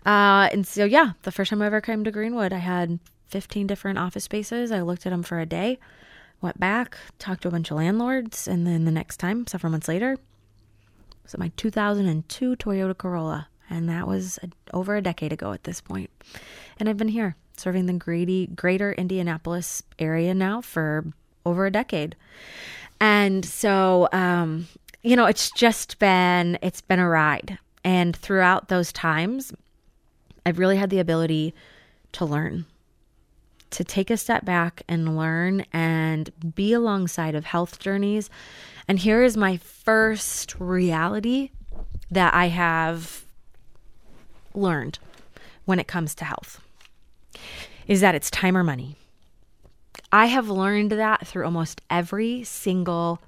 uh, 0.05 0.49
and 0.51 0.67
so 0.67 0.85
yeah, 0.85 1.11
the 1.23 1.31
first 1.31 1.49
time 1.49 1.61
I 1.61 1.67
ever 1.67 1.81
came 1.81 2.03
to 2.03 2.11
Greenwood, 2.11 2.53
I 2.53 2.59
had 2.59 2.99
15 3.27 3.67
different 3.67 3.99
office 3.99 4.23
spaces. 4.23 4.71
I 4.71 4.81
looked 4.81 5.05
at 5.05 5.09
them 5.09 5.23
for 5.23 5.39
a 5.39 5.45
day, 5.45 5.79
went 6.41 6.59
back, 6.59 6.97
talked 7.19 7.41
to 7.43 7.47
a 7.47 7.51
bunch 7.51 7.71
of 7.71 7.77
landlords, 7.77 8.47
and 8.47 8.65
then 8.67 8.85
the 8.85 8.91
next 8.91 9.17
time, 9.17 9.47
several 9.47 9.71
months 9.71 9.87
later, 9.87 10.17
was 11.23 11.37
my 11.37 11.51
2002 11.57 12.55
Toyota 12.55 12.97
Corolla, 12.97 13.47
and 13.69 13.89
that 13.89 14.07
was 14.07 14.39
a, 14.43 14.49
over 14.73 14.95
a 14.95 15.01
decade 15.01 15.33
ago 15.33 15.51
at 15.53 15.63
this 15.63 15.81
point. 15.81 16.09
And 16.79 16.87
I've 16.87 16.97
been 16.97 17.07
here 17.07 17.35
serving 17.57 17.85
the 17.87 17.93
Grady, 17.93 18.47
greater 18.47 18.93
Indianapolis 18.93 19.81
area 19.97 20.33
now 20.33 20.61
for 20.61 21.05
over 21.45 21.65
a 21.65 21.71
decade. 21.71 22.15
And 22.99 23.43
so, 23.43 24.07
um, 24.11 24.67
you 25.03 25.15
know, 25.15 25.25
it's 25.25 25.51
just 25.51 25.99
been 25.99 26.57
it's 26.61 26.81
been 26.81 26.99
a 26.99 27.07
ride. 27.07 27.57
And 27.83 28.15
throughout 28.15 28.67
those 28.67 28.91
times, 28.91 29.53
I've 30.45 30.59
really 30.59 30.77
had 30.77 30.89
the 30.89 30.99
ability 30.99 31.53
to 32.13 32.25
learn, 32.25 32.65
to 33.71 33.83
take 33.83 34.09
a 34.09 34.17
step 34.17 34.45
back 34.45 34.83
and 34.87 35.17
learn 35.17 35.65
and 35.73 36.29
be 36.55 36.73
alongside 36.73 37.35
of 37.35 37.45
health 37.45 37.79
journeys. 37.79 38.29
And 38.87 38.99
here 38.99 39.23
is 39.23 39.35
my 39.35 39.57
first 39.57 40.55
reality 40.59 41.49
that 42.11 42.33
I 42.33 42.47
have 42.47 43.25
learned 44.53 44.99
when 45.65 45.79
it 45.79 45.87
comes 45.87 46.13
to 46.15 46.25
health 46.25 46.61
is 47.87 48.01
that 48.01 48.15
it's 48.15 48.31
time 48.31 48.57
or 48.57 48.63
money. 48.63 48.95
I 50.11 50.27
have 50.27 50.49
learned 50.49 50.91
that 50.91 51.27
through 51.27 51.45
almost 51.45 51.81
every 51.89 52.43
single 52.43 53.19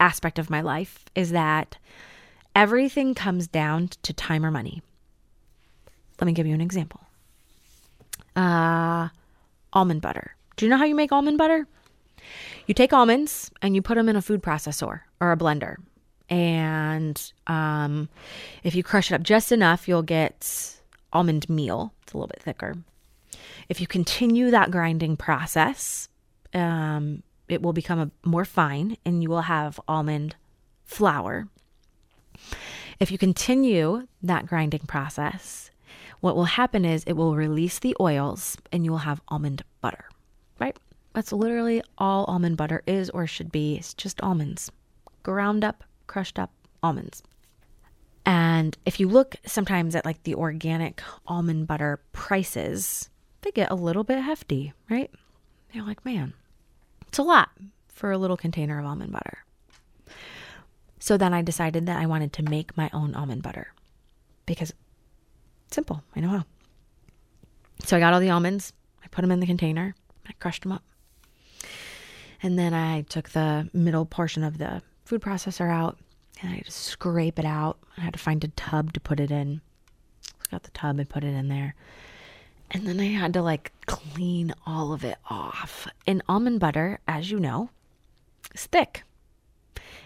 aspect 0.00 0.38
of 0.38 0.50
my 0.50 0.60
life 0.60 1.04
is 1.14 1.30
that 1.30 1.76
everything 2.54 3.14
comes 3.14 3.46
down 3.46 3.90
to 4.02 4.12
time 4.12 4.44
or 4.44 4.50
money. 4.50 4.82
Let 6.20 6.26
me 6.26 6.32
give 6.32 6.46
you 6.46 6.54
an 6.54 6.60
example. 6.60 7.00
Uh, 8.36 9.08
almond 9.72 10.02
butter. 10.02 10.34
Do 10.56 10.64
you 10.64 10.70
know 10.70 10.76
how 10.76 10.84
you 10.84 10.94
make 10.94 11.12
almond 11.12 11.38
butter? 11.38 11.66
You 12.66 12.74
take 12.74 12.92
almonds 12.92 13.50
and 13.60 13.74
you 13.74 13.82
put 13.82 13.96
them 13.96 14.08
in 14.08 14.16
a 14.16 14.22
food 14.22 14.42
processor 14.42 15.00
or 15.20 15.32
a 15.32 15.36
blender. 15.36 15.76
And 16.30 17.20
um, 17.46 18.08
if 18.62 18.74
you 18.74 18.82
crush 18.82 19.10
it 19.10 19.14
up 19.14 19.22
just 19.22 19.52
enough, 19.52 19.86
you'll 19.86 20.02
get 20.02 20.80
almond 21.12 21.48
meal. 21.50 21.92
It's 22.02 22.12
a 22.12 22.16
little 22.16 22.28
bit 22.28 22.42
thicker. 22.42 22.74
If 23.68 23.80
you 23.80 23.86
continue 23.86 24.50
that 24.50 24.70
grinding 24.70 25.16
process, 25.16 26.08
um, 26.54 27.22
it 27.48 27.62
will 27.62 27.72
become 27.72 27.98
a, 27.98 28.10
more 28.26 28.44
fine 28.44 28.96
and 29.04 29.22
you 29.22 29.28
will 29.28 29.42
have 29.42 29.78
almond 29.86 30.36
flour. 30.84 31.48
If 33.00 33.10
you 33.10 33.18
continue 33.18 34.06
that 34.22 34.46
grinding 34.46 34.86
process, 34.86 35.70
what 36.24 36.36
will 36.36 36.44
happen 36.44 36.86
is 36.86 37.04
it 37.04 37.12
will 37.12 37.36
release 37.36 37.78
the 37.78 37.94
oils 38.00 38.56
and 38.72 38.82
you 38.82 38.90
will 38.90 38.96
have 38.96 39.20
almond 39.28 39.62
butter, 39.82 40.06
right? 40.58 40.74
That's 41.12 41.34
literally 41.34 41.82
all 41.98 42.24
almond 42.24 42.56
butter 42.56 42.82
is 42.86 43.10
or 43.10 43.26
should 43.26 43.52
be. 43.52 43.76
It's 43.76 43.92
just 43.92 44.22
almonds, 44.22 44.72
ground 45.22 45.64
up, 45.64 45.84
crushed 46.06 46.38
up 46.38 46.50
almonds. 46.82 47.22
And 48.24 48.74
if 48.86 48.98
you 48.98 49.06
look 49.06 49.36
sometimes 49.44 49.94
at 49.94 50.06
like 50.06 50.22
the 50.22 50.34
organic 50.34 51.02
almond 51.26 51.66
butter 51.66 52.00
prices, 52.12 53.10
they 53.42 53.50
get 53.50 53.70
a 53.70 53.74
little 53.74 54.02
bit 54.02 54.18
hefty, 54.18 54.72
right? 54.88 55.10
You're 55.74 55.84
like, 55.84 56.06
man, 56.06 56.32
it's 57.06 57.18
a 57.18 57.22
lot 57.22 57.50
for 57.88 58.10
a 58.10 58.16
little 58.16 58.38
container 58.38 58.78
of 58.78 58.86
almond 58.86 59.12
butter. 59.12 59.44
So 60.98 61.18
then 61.18 61.34
I 61.34 61.42
decided 61.42 61.84
that 61.84 62.00
I 62.00 62.06
wanted 62.06 62.32
to 62.32 62.42
make 62.42 62.78
my 62.78 62.88
own 62.94 63.14
almond 63.14 63.42
butter 63.42 63.74
because 64.46 64.72
simple, 65.70 66.02
I 66.14 66.20
know 66.20 66.28
how. 66.28 66.44
So 67.84 67.96
I 67.96 68.00
got 68.00 68.14
all 68.14 68.20
the 68.20 68.30
almonds, 68.30 68.72
I 69.02 69.08
put 69.08 69.22
them 69.22 69.30
in 69.30 69.40
the 69.40 69.46
container, 69.46 69.94
I 70.26 70.32
crushed 70.34 70.62
them 70.62 70.72
up. 70.72 70.82
And 72.42 72.58
then 72.58 72.74
I 72.74 73.02
took 73.02 73.30
the 73.30 73.68
middle 73.72 74.04
portion 74.04 74.44
of 74.44 74.58
the 74.58 74.82
food 75.04 75.22
processor 75.22 75.70
out 75.70 75.98
and 76.40 76.50
I 76.50 76.56
had 76.56 76.66
to 76.66 76.70
scrape 76.70 77.38
it 77.38 77.44
out. 77.44 77.78
I 77.96 78.02
had 78.02 78.12
to 78.12 78.18
find 78.18 78.42
a 78.44 78.48
tub 78.48 78.92
to 78.92 79.00
put 79.00 79.20
it 79.20 79.30
in. 79.30 79.60
I 80.28 80.50
got 80.50 80.64
the 80.64 80.70
tub 80.72 80.98
and 80.98 81.08
put 81.08 81.24
it 81.24 81.34
in 81.34 81.48
there. 81.48 81.74
And 82.70 82.86
then 82.86 83.00
I 83.00 83.06
had 83.06 83.32
to 83.34 83.42
like 83.42 83.72
clean 83.86 84.54
all 84.66 84.92
of 84.92 85.04
it 85.04 85.16
off. 85.30 85.86
And 86.06 86.22
almond 86.28 86.60
butter, 86.60 86.98
as 87.06 87.30
you 87.30 87.38
know, 87.38 87.70
is 88.54 88.66
thick 88.66 89.04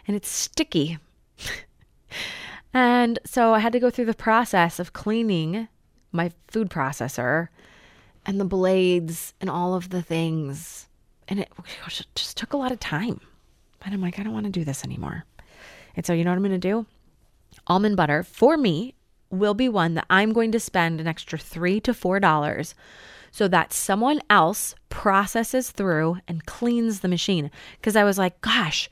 and 0.07 0.17
it's 0.17 0.29
sticky. 0.29 0.99
and 2.78 3.18
so 3.25 3.54
I 3.54 3.58
had 3.58 3.73
to 3.73 3.80
go 3.80 3.90
through 3.90 4.04
the 4.04 4.14
process 4.14 4.78
of 4.78 4.92
cleaning 4.92 5.66
my 6.12 6.30
food 6.47 6.70
processor 6.70 7.49
and 8.25 8.40
the 8.40 8.44
blades 8.44 9.35
and 9.40 9.50
all 9.50 9.75
of 9.75 9.90
the 9.90 10.00
things. 10.00 10.87
And 11.26 11.40
it 11.40 11.50
just 12.14 12.37
took 12.37 12.52
a 12.52 12.56
lot 12.56 12.70
of 12.70 12.78
time. 12.78 13.20
But 13.80 13.92
I'm 13.92 14.00
like, 14.00 14.20
I 14.20 14.23
don't 14.23 14.32
want 14.32 14.47
to 14.47 14.52
do 14.52 14.64
this 14.64 14.85
anymore. 14.85 15.25
And 15.97 16.06
so, 16.06 16.12
you 16.12 16.23
know 16.23 16.30
what 16.30 16.37
I'm 16.37 16.42
going 16.42 16.52
to 16.52 16.58
do? 16.58 16.87
Almond 17.66 17.97
butter 17.97 18.23
for 18.23 18.56
me 18.56 18.94
will 19.28 19.54
be 19.54 19.68
one 19.68 19.94
that 19.94 20.06
I'm 20.08 20.32
going 20.32 20.52
to 20.52 20.61
spend 20.61 21.00
an 21.00 21.08
extra 21.08 21.37
three 21.37 21.80
to 21.80 21.92
four 21.92 22.20
dollars 22.20 22.76
so 23.32 23.49
that 23.49 23.73
someone 23.73 24.20
else 24.30 24.76
processes 24.88 25.73
through 25.73 26.18
and 26.28 26.47
cleans 26.47 27.00
the 27.00 27.08
machine. 27.08 27.50
Because 27.80 27.97
I 27.97 28.04
was 28.04 28.18
like, 28.18 28.40
gosh, 28.40 28.88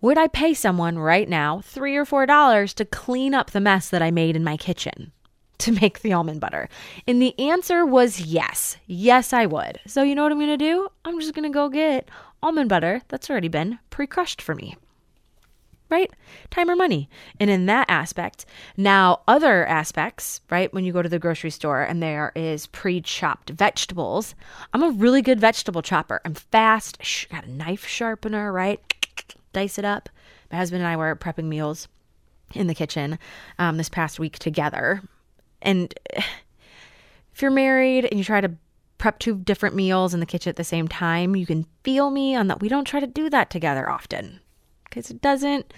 would 0.00 0.18
I 0.18 0.28
pay 0.28 0.54
someone 0.54 0.98
right 0.98 1.28
now 1.28 1.60
three 1.60 1.96
or 1.96 2.04
four 2.04 2.26
dollars 2.26 2.74
to 2.74 2.84
clean 2.84 3.34
up 3.34 3.50
the 3.50 3.60
mess 3.60 3.88
that 3.88 4.02
I 4.02 4.10
made 4.10 4.36
in 4.36 4.44
my 4.44 4.56
kitchen 4.56 5.12
to 5.58 5.72
make 5.72 6.00
the 6.00 6.12
almond 6.12 6.40
butter? 6.40 6.68
And 7.06 7.20
the 7.20 7.38
answer 7.38 7.84
was 7.84 8.20
yes. 8.20 8.76
Yes, 8.86 9.32
I 9.32 9.46
would. 9.46 9.80
So, 9.86 10.02
you 10.02 10.14
know 10.14 10.22
what 10.22 10.32
I'm 10.32 10.38
to 10.48 10.56
do? 10.56 10.88
I'm 11.04 11.20
just 11.20 11.34
to 11.34 11.48
go 11.50 11.68
get 11.68 12.08
almond 12.42 12.68
butter 12.68 13.02
that's 13.08 13.28
already 13.28 13.48
been 13.48 13.78
pre 13.90 14.06
crushed 14.06 14.40
for 14.40 14.54
me 14.54 14.76
right? 15.90 16.10
Time 16.50 16.70
or 16.70 16.76
money. 16.76 17.08
And 17.40 17.50
in 17.50 17.66
that 17.66 17.86
aspect, 17.88 18.44
now 18.76 19.22
other 19.26 19.66
aspects, 19.66 20.40
right? 20.50 20.72
When 20.72 20.84
you 20.84 20.92
go 20.92 21.02
to 21.02 21.08
the 21.08 21.18
grocery 21.18 21.50
store 21.50 21.82
and 21.82 22.02
there 22.02 22.32
is 22.34 22.66
pre 22.66 23.00
chopped 23.00 23.50
vegetables, 23.50 24.34
I'm 24.72 24.82
a 24.82 24.90
really 24.90 25.22
good 25.22 25.40
vegetable 25.40 25.82
chopper. 25.82 26.20
I'm 26.24 26.34
fast, 26.34 26.98
got 27.30 27.44
a 27.44 27.50
knife 27.50 27.86
sharpener, 27.86 28.52
right? 28.52 28.80
Dice 29.52 29.78
it 29.78 29.84
up. 29.84 30.08
My 30.50 30.58
husband 30.58 30.82
and 30.82 30.88
I 30.88 30.96
were 30.96 31.14
prepping 31.16 31.44
meals 31.44 31.88
in 32.54 32.66
the 32.66 32.74
kitchen 32.74 33.18
um, 33.58 33.76
this 33.76 33.88
past 33.88 34.18
week 34.18 34.38
together. 34.38 35.02
And 35.62 35.94
if 36.14 37.42
you're 37.42 37.50
married 37.50 38.04
and 38.04 38.18
you 38.18 38.24
try 38.24 38.40
to 38.40 38.52
prep 38.98 39.18
two 39.18 39.36
different 39.36 39.76
meals 39.76 40.12
in 40.14 40.20
the 40.20 40.26
kitchen 40.26 40.50
at 40.50 40.56
the 40.56 40.64
same 40.64 40.88
time, 40.88 41.36
you 41.36 41.46
can 41.46 41.66
feel 41.84 42.10
me 42.10 42.34
on 42.34 42.48
that. 42.48 42.60
We 42.60 42.68
don't 42.68 42.84
try 42.84 43.00
to 43.00 43.06
do 43.06 43.30
that 43.30 43.50
together 43.50 43.88
often 43.88 44.40
because 44.84 45.10
it 45.10 45.20
doesn't 45.20 45.72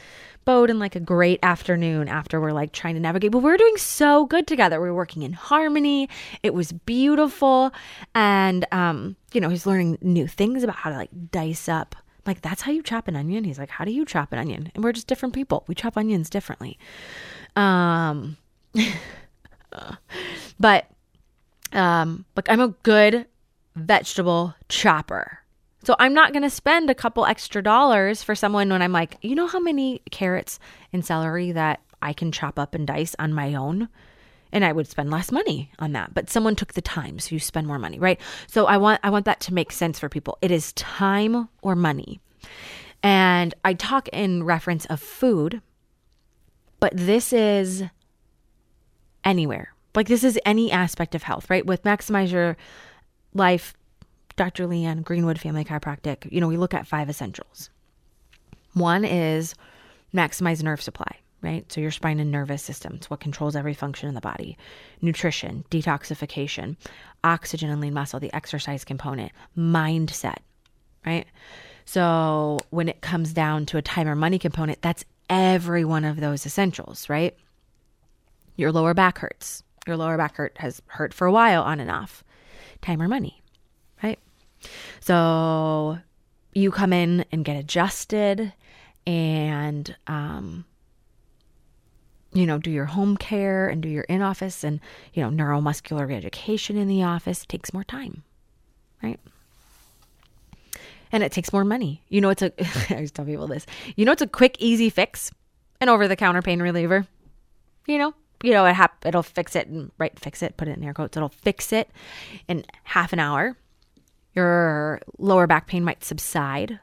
bode 0.45 0.71
in 0.71 0.79
like 0.79 0.97
a 0.97 1.01
great 1.01 1.39
afternoon 1.43 2.09
after 2.09 2.41
we're 2.41 2.53
like 2.53 2.73
trying 2.73 2.95
to 2.95 3.01
navigate. 3.01 3.33
But 3.33 3.41
we're 3.41 3.57
doing 3.57 3.77
so 3.77 4.25
good 4.25 4.47
together. 4.47 4.81
We 4.81 4.89
are 4.89 4.95
working 4.95 5.23
in 5.23 5.33
harmony. 5.33 6.09
It 6.43 6.55
was 6.55 6.73
beautiful. 6.73 7.73
And, 8.15 8.67
um, 8.73 9.17
you 9.33 9.41
know, 9.41 9.49
he's 9.49 9.67
learning 9.67 9.99
new 10.01 10.27
things 10.27 10.63
about 10.63 10.77
how 10.77 10.91
to 10.91 10.97
like 10.97 11.11
dice 11.31 11.69
up. 11.69 11.95
Like, 12.31 12.43
that's 12.43 12.63
how 12.63 12.71
you 12.71 12.81
chop 12.81 13.09
an 13.09 13.17
onion. 13.17 13.43
He's 13.43 13.59
like, 13.59 13.71
how 13.71 13.85
do 13.85 13.91
you 13.91 14.05
chop 14.05 14.33
an 14.33 14.39
onion? 14.39 14.71
And 14.73 14.85
we're 14.85 14.93
just 14.93 15.09
different 15.09 15.35
people. 15.35 15.65
We 15.67 15.75
chop 15.75 15.97
onions 15.97 16.31
differently. 16.31 16.79
Um, 17.57 18.37
but, 20.61 20.87
um, 21.73 22.25
like, 22.37 22.49
I'm 22.49 22.61
a 22.61 22.69
good 22.85 23.27
vegetable 23.75 24.55
chopper. 24.69 25.41
So 25.83 25.97
I'm 25.99 26.15
not 26.15 26.33
going 26.33 26.45
to 26.45 26.51
spend 26.51 26.89
a 26.89 26.95
couple 26.95 27.27
extra 27.27 27.65
dollars 27.65 28.23
for 28.23 28.37
someone 28.37 28.69
when 28.69 28.81
I'm 28.81 28.93
like, 28.93 29.17
you 29.23 29.35
know 29.35 29.49
how 29.49 29.59
many 29.59 30.01
carrots 30.13 30.61
and 30.93 31.05
celery 31.05 31.51
that 31.51 31.81
I 32.01 32.13
can 32.13 32.31
chop 32.31 32.61
up 32.61 32.77
and 32.77 32.87
dice 32.87 33.17
on 33.19 33.33
my 33.33 33.55
own? 33.57 33.89
And 34.53 34.65
I 34.65 34.73
would 34.73 34.89
spend 34.89 35.11
less 35.11 35.31
money 35.31 35.71
on 35.79 35.93
that. 35.93 36.13
But 36.13 36.29
someone 36.29 36.57
took 36.57 36.75
the 36.75 36.83
time, 36.83 37.19
so 37.19 37.35
you 37.35 37.39
spend 37.39 37.67
more 37.67 37.79
money, 37.79 37.99
right? 37.99 38.21
So 38.47 38.67
I 38.67 38.77
want 38.77 39.01
I 39.03 39.11
want 39.11 39.25
that 39.27 39.41
to 39.41 39.55
make 39.55 39.73
sense 39.73 39.99
for 39.99 40.09
people. 40.09 40.39
It 40.43 40.51
is 40.51 40.73
time 40.73 41.49
or 41.63 41.77
money. 41.77 42.21
And 43.03 43.55
I 43.65 43.75
talk 43.75 44.09
in 44.09 44.45
reference 44.45 44.87
of 44.87 45.01
food, 45.01 45.63
but 46.81 46.93
this 46.95 47.33
is 47.33 47.85
anywhere. 49.25 49.73
Like 49.95 50.09
this 50.09 50.25
is 50.25 50.39
any 50.45 50.71
aspect 50.71 51.15
of 51.15 51.23
health, 51.23 51.49
right? 51.49 51.65
With 51.65 51.83
maximize 51.83 52.31
your 52.31 52.57
life 53.35 53.75
Dr. 54.37 54.67
Leanne 54.67 55.03
Greenwood 55.03 55.39
Family 55.39 55.65
Chiropractic, 55.65 56.31
you 56.33 56.41
know, 56.41 56.49
we 56.49 56.57
look 56.57 56.73
at 56.73 56.87
five 56.87 57.11
essentials. 57.11 57.69
One 58.73 59.05
is 59.05 59.55
maximize 60.15 60.63
nerve 60.63 60.81
supply, 60.81 61.19
right? 61.43 61.71
So 61.73 61.81
your 61.81 61.91
spine 61.91 62.21
and 62.21 62.31
nervous 62.31 62.63
system, 62.63 62.95
it's 62.97 63.11
what 63.11 63.21
controls 63.21 63.57
every 63.57 63.75
function 63.75 64.09
in 64.09 64.15
the 64.15 64.21
body. 64.21 64.57
Nutrition, 65.01 65.65
detoxification, 65.71 66.77
oxygen 67.25 67.71
and 67.71 67.81
lean 67.81 67.95
muscle, 67.95 68.21
the 68.21 68.35
exercise 68.35 68.85
component, 68.85 69.33
mindset, 69.57 70.39
right? 71.05 71.27
So 71.85 72.59
when 72.71 72.89
it 72.89 73.01
comes 73.01 73.33
down 73.33 73.67
to 73.67 73.79
a 73.79 73.83
time 73.83 74.09
or 74.09 74.15
money 74.15 74.39
component, 74.39 74.83
that's 74.83 75.05
every 75.29 75.85
one 75.85 76.05
of 76.05 76.21
those 76.21 76.45
essentials, 76.47 77.09
right? 77.09 77.37
Your 78.57 78.73
lower 78.73 78.95
back 78.95 79.19
hurts. 79.19 79.63
Your 79.87 79.97
lower 79.97 80.17
back 80.17 80.37
hurt 80.37 80.59
has 80.59 80.83
hurt 80.87 81.15
for 81.15 81.27
a 81.27 81.33
while 81.33 81.63
on 81.63 81.81
and 81.81 81.91
off. 81.91 82.23
Time 82.83 83.01
or 83.01 83.09
money, 83.09 83.41
right? 84.03 84.19
so 85.01 85.99
you 86.53 86.71
come 86.71 86.93
in 86.93 87.25
and 87.33 87.45
get 87.45 87.57
adjusted 87.57 88.53
and, 89.07 89.97
um, 90.07 90.65
you 92.33 92.47
know, 92.47 92.59
do 92.59 92.71
your 92.71 92.87
home 92.87 93.17
care 93.17 93.69
and 93.69 93.83
do 93.83 93.89
your 93.89 94.05
in 94.05 94.23
office 94.23 94.63
and, 94.65 94.81
you 95.15 95.23
know, 95.23 95.31
neuromuscular 95.31 96.07
reeducation 96.09 96.77
in 96.77 96.87
the 96.89 97.03
office 97.03 97.45
takes 97.45 97.73
more 97.73 97.85
time, 97.85 98.23
right? 99.03 99.19
And 101.13 101.23
it 101.25 101.33
takes 101.33 101.53
more 101.53 101.65
money. 101.65 102.03
You 102.09 102.21
know, 102.21 102.31
it's 102.31 102.43
a, 102.43 102.53
I 102.91 102.95
always 102.95 103.11
tell 103.11 103.25
people 103.25 103.49
this, 103.49 103.67
you 103.97 104.05
know, 104.05 104.13
it's 104.13 104.23
a 104.23 104.29
quick, 104.29 104.57
easy 104.61 104.91
fix, 104.91 105.33
an 105.81 105.89
over 105.89 106.07
the 106.07 106.17
counter 106.17 106.43
pain 106.43 106.63
reliever. 106.63 107.07
You 107.87 107.99
know, 107.99 108.15
you 108.43 108.53
know, 108.53 108.65
it 108.67 108.75
hap- 108.75 109.05
it'll 109.05 109.23
fix 109.25 109.57
it 109.57 109.67
and 109.67 109.91
right, 109.99 110.17
fix 110.19 110.43
it, 110.43 110.57
put 110.57 110.69
it 110.69 110.77
in 110.77 110.85
air 110.85 110.95
quotes. 110.95 111.17
It'll 111.17 111.29
fix 111.29 111.73
it 111.73 111.91
in 112.49 112.65
half 112.85 113.13
an 113.13 113.19
hour 113.19 113.57
Your 114.35 115.01
lower 115.19 115.47
back 115.49 115.67
pain 115.67 115.83
might 115.83 116.05
subside. 116.05 116.79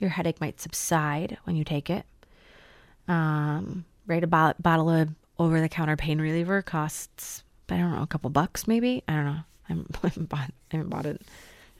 Your 0.00 0.10
headache 0.10 0.40
might 0.40 0.60
subside 0.60 1.38
when 1.44 1.54
you 1.54 1.62
take 1.62 1.88
it. 1.90 2.04
Um, 3.06 3.84
right, 4.10 4.22
a 4.22 4.26
bo- 4.26 4.54
bottle 4.60 4.90
of 4.90 5.08
over 5.38 5.60
the 5.60 5.68
counter 5.68 5.96
pain 5.96 6.20
reliever 6.20 6.60
costs, 6.60 7.42
I 7.70 7.78
don't 7.78 7.92
know, 7.92 8.02
a 8.02 8.06
couple 8.06 8.28
bucks 8.28 8.68
maybe. 8.68 9.02
I 9.08 9.14
don't 9.14 9.24
know. 9.24 9.40
I 9.70 10.08
haven't, 10.08 10.28
bought, 10.28 10.50
I 10.72 10.76
haven't 10.76 10.90
bought 10.90 11.06
it 11.06 11.22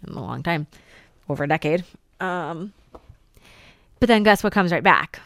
in 0.06 0.14
a 0.14 0.20
long 0.20 0.42
time, 0.42 0.66
over 1.28 1.44
a 1.44 1.48
decade. 1.48 1.84
Um, 2.20 2.72
but 3.98 4.06
then 4.06 4.22
guess 4.22 4.42
what 4.42 4.52
comes 4.52 4.72
right 4.72 4.82
back? 4.82 5.20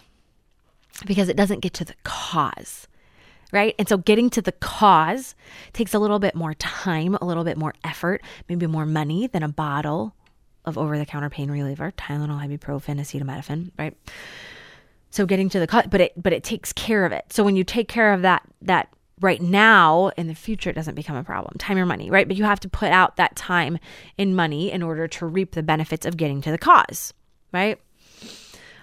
Because 1.07 1.29
it 1.29 1.37
doesn't 1.37 1.61
get 1.61 1.75
to 1.75 1.85
the 1.85 1.95
cause, 2.05 2.89
right? 3.53 3.75
And 3.79 3.89
so 3.89 3.99
getting 3.99 4.31
to 4.31 4.43
the 4.43 4.53
cause 4.53 5.35
takes 5.75 5.93
a 5.93 5.99
little 5.99 6.19
bit 6.19 6.35
more 6.35 6.55
time, 6.55 7.17
a 7.21 7.25
little 7.25 7.45
bit 7.45 7.59
more 7.59 7.75
effort, 7.85 8.23
maybe 8.49 8.67
more 8.67 8.87
money 8.87 9.27
than 9.27 9.43
a 9.43 9.49
bottle 9.49 10.15
of 10.65 10.79
over 10.79 10.97
the 10.97 11.05
counter 11.05 11.29
pain 11.29 11.51
reliever, 11.51 11.93
Tylenol, 11.93 12.41
ibuprofen, 12.41 12.99
acetaminophen, 12.99 13.71
right? 13.79 13.95
So 15.15 15.27
getting 15.27 15.49
to 15.51 15.61
the 15.61 15.69
cut, 15.69 15.91
but 15.91 16.01
it 16.01 16.13
but 16.21 16.33
it 16.33 16.43
takes 16.43 16.73
care 16.73 17.05
of 17.05 17.13
it. 17.13 17.27
So 17.33 17.45
when 17.45 17.55
you 17.55 17.63
take 17.63 17.87
care 17.87 18.13
of 18.13 18.23
that 18.23 18.43
that 18.63 18.93
right 19.21 19.41
now 19.41 20.11
in 20.17 20.27
the 20.27 20.35
future 20.35 20.71
it 20.71 20.73
doesn't 20.73 20.97
become 20.97 21.15
a 21.15 21.23
problem. 21.23 21.57
Time 21.57 21.79
or 21.79 21.87
money 21.87 22.11
right? 22.11 22.27
But 22.27 22.37
you 22.37 22.43
have 22.43 22.59
to 22.61 22.69
put 22.69 22.91
out 22.91 23.15
that 23.15 23.37
time 23.37 23.79
in 24.19 24.35
money 24.35 24.73
in 24.73 24.83
order 24.83 25.07
to 25.07 25.27
reap 25.27 25.53
the 25.53 25.63
benefits 25.63 26.05
of 26.05 26.17
getting 26.17 26.41
to 26.41 26.51
the 26.51 26.59
cause 26.59 27.15
right? 27.53 27.79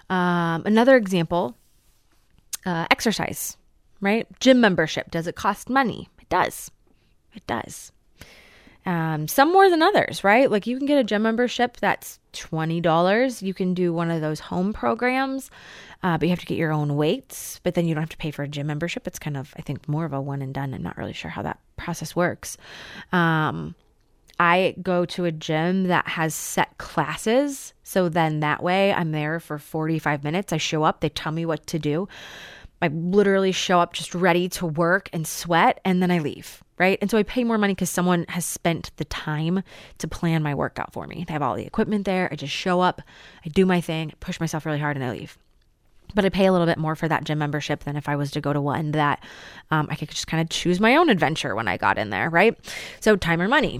Um, 0.09 0.63
another 0.65 0.95
example 0.95 1.57
uh, 2.65 2.87
exercise 2.89 3.57
right? 3.99 4.25
Gym 4.39 4.61
membership. 4.61 5.11
Does 5.11 5.27
it 5.27 5.35
cost 5.35 5.69
money? 5.69 6.07
It 6.21 6.29
does. 6.29 6.71
It 7.33 7.45
does. 7.45 7.91
Um, 8.85 9.27
some 9.27 9.51
more 9.51 9.69
than 9.69 9.81
others 9.81 10.23
right? 10.23 10.49
Like 10.49 10.65
you 10.65 10.77
can 10.77 10.87
get 10.87 10.97
a 10.97 11.03
gym 11.03 11.23
membership 11.23 11.75
that's 11.81 12.20
$20 12.33 13.41
you 13.41 13.53
can 13.53 13.73
do 13.73 13.93
one 13.93 14.11
of 14.11 14.21
those 14.21 14.39
home 14.39 14.73
programs 14.73 15.49
uh, 16.03 16.17
but 16.17 16.27
you 16.27 16.31
have 16.31 16.39
to 16.39 16.45
get 16.45 16.57
your 16.57 16.71
own 16.71 16.95
weights. 16.95 17.59
But 17.63 17.75
then 17.75 17.85
you 17.85 17.93
don't 17.93 18.01
have 18.01 18.09
to 18.09 18.17
pay 18.17 18.31
for 18.31 18.43
a 18.43 18.47
gym 18.47 18.67
membership. 18.67 19.07
It's 19.07 19.19
kind 19.19 19.37
of, 19.37 19.53
I 19.57 19.61
think, 19.61 19.87
more 19.87 20.05
of 20.05 20.13
a 20.13 20.21
one 20.21 20.41
and 20.41 20.53
done. 20.53 20.73
I'm 20.73 20.81
not 20.81 20.97
really 20.97 21.13
sure 21.13 21.29
how 21.29 21.43
that 21.43 21.59
process 21.77 22.15
works. 22.15 22.57
Um, 23.11 23.75
I 24.39 24.75
go 24.81 25.05
to 25.05 25.25
a 25.25 25.31
gym 25.31 25.83
that 25.85 26.07
has 26.07 26.33
set 26.33 26.77
classes. 26.79 27.73
So 27.83 28.09
then 28.09 28.39
that 28.39 28.63
way 28.63 28.91
I'm 28.93 29.11
there 29.11 29.39
for 29.39 29.59
45 29.59 30.23
minutes. 30.23 30.51
I 30.51 30.57
show 30.57 30.83
up, 30.83 31.01
they 31.01 31.09
tell 31.09 31.31
me 31.31 31.45
what 31.45 31.67
to 31.67 31.77
do. 31.77 32.07
I 32.81 32.87
literally 32.87 33.51
show 33.51 33.79
up 33.79 33.93
just 33.93 34.15
ready 34.15 34.49
to 34.49 34.65
work 34.65 35.07
and 35.13 35.27
sweat, 35.27 35.79
and 35.85 36.01
then 36.01 36.09
I 36.09 36.17
leave, 36.17 36.63
right? 36.81 36.97
And 36.99 37.11
so 37.11 37.17
I 37.19 37.21
pay 37.21 37.43
more 37.43 37.59
money 37.59 37.75
because 37.75 37.91
someone 37.91 38.25
has 38.29 38.43
spent 38.43 38.89
the 38.97 39.05
time 39.05 39.61
to 39.99 40.07
plan 40.07 40.41
my 40.41 40.55
workout 40.55 40.91
for 40.91 41.05
me. 41.05 41.23
They 41.27 41.31
have 41.31 41.43
all 41.43 41.55
the 41.55 41.63
equipment 41.63 42.05
there. 42.05 42.27
I 42.31 42.35
just 42.35 42.51
show 42.51 42.81
up, 42.81 43.03
I 43.45 43.49
do 43.49 43.67
my 43.67 43.81
thing, 43.81 44.13
push 44.19 44.39
myself 44.39 44.65
really 44.65 44.79
hard, 44.79 44.97
and 44.97 45.05
I 45.05 45.11
leave 45.11 45.37
but 46.13 46.25
I 46.25 46.29
pay 46.29 46.47
a 46.47 46.51
little 46.51 46.67
bit 46.67 46.77
more 46.77 46.95
for 46.95 47.07
that 47.07 47.23
gym 47.23 47.37
membership 47.37 47.85
than 47.85 47.95
if 47.95 48.09
I 48.09 48.17
was 48.17 48.31
to 48.31 48.41
go 48.41 48.51
to 48.51 48.59
one 48.59 48.91
that 48.91 49.23
um, 49.69 49.87
I 49.89 49.95
could 49.95 50.09
just 50.09 50.27
kind 50.27 50.41
of 50.41 50.49
choose 50.49 50.77
my 50.81 50.97
own 50.97 51.07
adventure 51.07 51.55
when 51.55 51.69
I 51.69 51.77
got 51.77 51.97
in 51.97 52.09
there, 52.09 52.29
right? 52.29 52.57
So 52.99 53.15
time 53.15 53.41
or 53.41 53.47
money. 53.47 53.79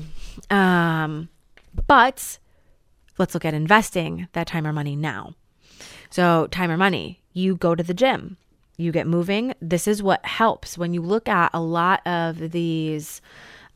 Um, 0.50 1.28
but 1.88 2.38
let's 3.18 3.34
look 3.34 3.44
at 3.44 3.54
investing 3.54 4.30
that 4.32 4.48
time 4.48 4.66
or 4.66 4.72
money 4.72 4.96
now. 4.96 5.34
So 6.10 6.48
time 6.48 6.72
or 6.72 6.78
money, 6.78 7.22
you 7.34 7.58
go 7.58 7.76
to 7.76 7.84
the 7.84 7.94
gym, 7.94 8.38
you 8.82 8.92
get 8.92 9.08
moving. 9.08 9.54
This 9.62 9.88
is 9.88 10.04
what 10.04 10.26
helps 10.26 10.78
when 10.78 10.94
you 10.94 11.02
look 11.02 11.30
at 11.30 11.52
a 11.54 11.62
lot 11.62 12.06
of 12.06 12.52
these. 12.52 13.22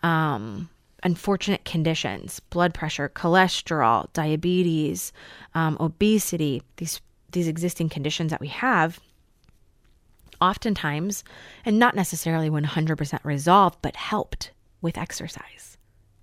Um, 0.03 0.69
unfortunate 1.03 1.63
conditions 1.65 2.39
blood 2.49 2.73
pressure 2.73 3.09
cholesterol 3.09 4.11
diabetes 4.13 5.13
um, 5.53 5.77
obesity 5.79 6.63
these 6.77 6.99
these 7.35 7.47
existing 7.47 7.89
conditions 7.89 8.31
that 8.31 8.41
we 8.41 8.47
have, 8.47 8.99
oftentimes, 10.41 11.23
and 11.65 11.77
not 11.77 11.95
necessarily 11.95 12.49
100% 12.49 13.19
resolved, 13.23 13.77
but 13.83 13.95
helped 13.95 14.51
with 14.81 14.97
exercise, 14.97 15.77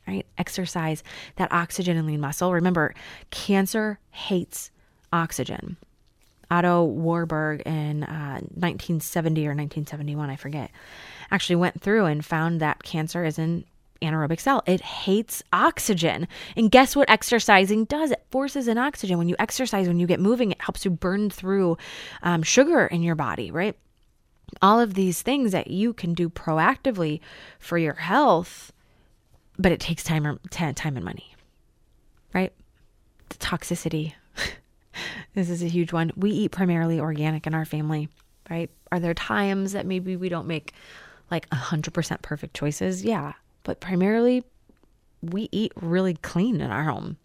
right? 0.09 0.27
Exercise, 0.39 1.05
that 1.37 1.53
oxygen 1.53 1.97
and 1.97 2.07
lean 2.07 2.21
muscle. 2.21 2.53
Remember, 2.53 2.95
cancer 3.31 4.01
hates 4.11 4.71
oxygen. 5.13 5.77
Otto 6.53 6.85
Warburg 6.85 7.63
in 7.65 8.03
uh, 8.03 8.41
1970 8.55 9.41
or 9.47 9.57
1971, 9.57 10.29
I 10.29 10.37
forget, 10.37 10.71
actually 11.31 11.57
went 11.57 11.81
through 11.81 12.05
and 12.05 12.23
found 12.23 12.61
that 12.61 12.83
cancer 12.83 13.25
is 13.25 13.39
in 13.39 13.65
anaerobic 14.03 14.39
cell. 14.39 14.63
It 14.67 14.83
hates 14.83 15.43
oxygen. 15.51 16.29
And 16.55 16.71
guess 16.71 16.95
what 16.95 17.09
exercising 17.09 17.87
does? 17.87 18.11
It 18.11 18.27
forces 18.31 18.69
in 18.69 18.77
oxygen. 18.77 19.17
When 19.17 19.31
you 19.31 19.37
exercise, 19.39 19.89
when 19.89 19.99
you 19.99 20.07
get 20.07 20.21
moving, 20.21 20.53
it 20.53 20.61
helps 20.61 20.85
you 20.85 20.91
burn 20.91 21.31
through 21.31 21.79
um, 22.23 22.43
sugar 22.43 22.87
in 22.87 23.03
your 23.03 23.15
body, 23.15 23.51
right? 23.51 23.75
All 24.61 24.79
of 24.79 24.93
these 24.93 25.23
things 25.23 25.53
that 25.53 25.69
you 25.69 25.95
can 25.95 26.13
do 26.13 26.29
proactively 26.29 27.21
for 27.61 27.79
your 27.79 27.95
health, 27.95 28.73
but 29.59 29.73
it 29.73 29.81
takes 29.81 30.05
time, 30.05 30.39
time 30.51 30.97
and 30.97 31.05
money, 31.05 31.35
right? 32.35 32.53
The 33.31 33.39
toxicity. 33.39 34.13
This 35.35 35.51
is 35.51 35.63
a 35.63 35.69
huge 35.69 35.93
one. 35.93 36.13
We 36.17 36.31
eat 36.31 36.53
primarily 36.53 37.01
organic 37.01 37.47
in 37.47 37.55
our 37.55 37.65
family, 37.65 38.09
right? 38.51 38.71
Are 38.91 39.01
there 39.01 39.15
times 39.15 39.73
that 39.73 39.87
maybe 39.87 40.17
we 40.17 40.29
don't 40.29 40.47
make 40.47 40.73
like 41.31 41.49
100% 41.51 42.23
perfect 42.23 42.55
choices? 42.55 43.05
Yeah 43.05 43.33
but 43.65 43.81
primarily 43.81 44.45
we 45.21 45.49
eat 45.53 45.73
really 45.81 46.15
clean 46.15 46.61
in 46.61 46.71
our 46.71 46.85
home. 46.85 47.17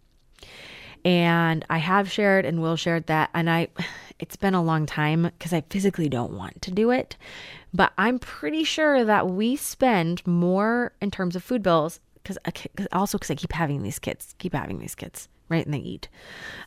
And 1.05 1.65
I 1.69 1.77
have 1.77 2.11
shared 2.11 2.45
and 2.45 2.61
will 2.61 2.75
share 2.75 2.99
that. 3.01 3.29
And 3.33 3.49
I, 3.49 3.69
it's 4.19 4.35
been 4.35 4.53
a 4.53 4.63
long 4.63 4.85
time 4.85 5.23
because 5.23 5.53
I 5.53 5.61
physically 5.69 6.09
don't 6.09 6.33
want 6.33 6.61
to 6.63 6.71
do 6.71 6.91
it. 6.91 7.17
But 7.73 7.93
I'm 7.97 8.19
pretty 8.19 8.63
sure 8.63 9.03
that 9.03 9.29
we 9.29 9.55
spend 9.55 10.25
more 10.25 10.93
in 11.01 11.11
terms 11.11 11.35
of 11.35 11.43
food 11.43 11.63
bills 11.63 11.99
because 12.27 12.87
also 12.91 13.17
because 13.17 13.31
I 13.31 13.35
keep 13.35 13.53
having 13.53 13.83
these 13.83 13.99
kids, 13.99 14.35
keep 14.37 14.53
having 14.53 14.79
these 14.79 14.95
kids, 14.95 15.27
right? 15.49 15.65
And 15.65 15.73
they 15.73 15.79
eat. 15.79 16.09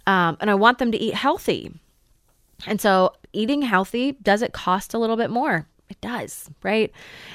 Um, 0.06 0.36
and 0.40 0.50
I 0.50 0.54
want 0.54 0.78
them 0.78 0.92
to 0.92 0.98
eat 0.98 1.14
healthy. 1.14 1.72
And 2.66 2.80
so 2.80 3.14
eating 3.32 3.62
healthy, 3.62 4.12
does 4.12 4.42
it 4.42 4.52
cost 4.52 4.94
a 4.94 4.98
little 4.98 5.16
bit 5.16 5.30
more? 5.30 5.66
It 5.88 6.00
does, 6.00 6.50
right? 6.62 6.92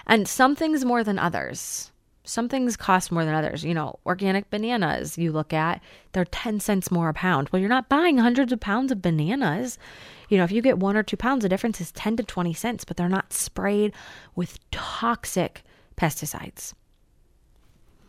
And 0.08 0.28
some 0.28 0.56
things 0.56 0.86
more 0.86 1.04
than 1.04 1.20
others 1.20 1.92
some 2.26 2.50
things 2.50 2.76
cost 2.76 3.12
more 3.12 3.24
than 3.24 3.34
others. 3.34 3.64
You 3.64 3.74
know, 3.74 4.00
organic 4.06 4.50
bananas 4.50 5.18
you 5.18 5.32
look 5.32 5.54
at, 5.54 5.82
they're 6.12 6.26
10 6.26 6.60
cents 6.60 6.92
more 6.92 7.10
a 7.10 7.14
pound. 7.14 7.50
Well, 7.50 7.60
you're 7.60 7.70
not 7.70 7.90
buying 7.90 8.18
hundreds 8.18 8.52
of 8.52 8.60
pounds 8.60 8.92
of 8.92 9.02
bananas. 9.02 9.78
You 10.30 10.38
know, 10.38 10.44
if 10.44 10.52
you 10.52 10.62
get 10.62 10.80
one 10.80 10.98
or 10.98 11.04
two 11.04 11.18
pounds, 11.18 11.44
the 11.44 11.50
difference 11.50 11.80
is 11.80 11.92
10 11.92 12.18
to 12.18 12.24
20 12.24 12.54
cents, 12.54 12.84
but 12.84 12.98
they're 12.98 13.08
not 13.08 13.32
sprayed 13.32 13.94
with 14.36 14.60
toxic 14.72 15.64
pesticides. 15.96 16.74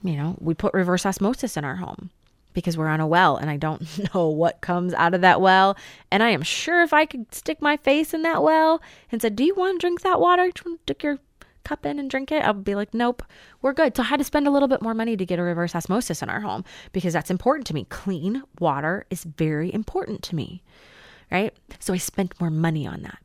You 0.02 0.16
know, 0.16 0.36
we 0.40 0.54
put 0.54 0.74
reverse 0.74 1.06
osmosis 1.06 1.56
in 1.56 1.64
our 1.64 1.76
home 1.76 2.10
because 2.52 2.78
we're 2.78 2.88
on 2.88 3.00
a 3.00 3.06
well 3.06 3.36
and 3.36 3.50
I 3.50 3.56
don't 3.56 3.82
know 4.14 4.28
what 4.28 4.60
comes 4.60 4.94
out 4.94 5.14
of 5.14 5.20
that 5.22 5.40
well. 5.40 5.76
And 6.10 6.22
I 6.22 6.30
am 6.30 6.42
sure 6.42 6.82
if 6.82 6.92
I 6.92 7.06
could 7.06 7.34
stick 7.34 7.60
my 7.60 7.76
face 7.76 8.14
in 8.14 8.22
that 8.22 8.42
well 8.42 8.80
and 9.10 9.20
said, 9.20 9.36
Do 9.36 9.44
you 9.44 9.54
want 9.54 9.80
to 9.80 9.84
drink 9.84 10.02
that 10.02 10.20
water? 10.20 10.44
Do 10.44 10.62
you 10.64 10.70
want 10.70 10.80
to 10.80 10.82
stick 10.84 11.02
your 11.02 11.18
cup 11.66 11.84
in 11.84 11.98
and 11.98 12.08
drink 12.08 12.30
it, 12.30 12.44
I 12.44 12.52
would 12.52 12.64
be 12.64 12.76
like, 12.76 12.94
nope, 12.94 13.24
we're 13.60 13.72
good. 13.72 13.96
So 13.96 14.02
I 14.02 14.06
had 14.06 14.20
to 14.20 14.24
spend 14.24 14.46
a 14.46 14.50
little 14.50 14.68
bit 14.68 14.82
more 14.82 14.94
money 14.94 15.16
to 15.16 15.26
get 15.26 15.40
a 15.40 15.42
reverse 15.42 15.74
osmosis 15.74 16.22
in 16.22 16.30
our 16.30 16.40
home 16.40 16.64
because 16.92 17.12
that's 17.12 17.30
important 17.30 17.66
to 17.66 17.74
me. 17.74 17.86
Clean 17.90 18.42
water 18.60 19.04
is 19.10 19.24
very 19.24 19.74
important 19.74 20.22
to 20.22 20.36
me, 20.36 20.62
right? 21.30 21.52
So 21.80 21.92
I 21.92 21.96
spent 21.96 22.40
more 22.40 22.50
money 22.50 22.86
on 22.86 23.02
that. 23.02 23.18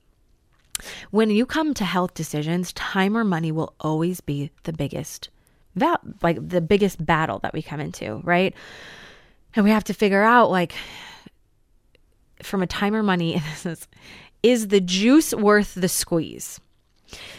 When 1.11 1.29
you 1.29 1.45
come 1.45 1.75
to 1.75 1.85
health 1.85 2.15
decisions, 2.15 2.73
time 2.73 3.15
or 3.15 3.23
money 3.23 3.51
will 3.51 3.75
always 3.79 4.21
be 4.21 4.49
the 4.63 4.73
biggest 4.73 5.29
that 5.75 6.01
like 6.21 6.49
the 6.49 6.61
biggest 6.61 7.03
battle 7.05 7.39
that 7.39 7.53
we 7.53 7.61
come 7.61 7.79
into, 7.79 8.21
right? 8.23 8.53
And 9.55 9.63
we 9.65 9.71
have 9.71 9.83
to 9.85 9.93
figure 9.93 10.23
out 10.23 10.51
like 10.51 10.73
from 12.41 12.61
a 12.61 12.67
time 12.67 12.95
or 12.95 13.03
money 13.03 13.41
is 14.43 14.67
the 14.67 14.81
juice 14.81 15.33
worth 15.33 15.75
the 15.75 15.89
squeeze? 15.89 16.59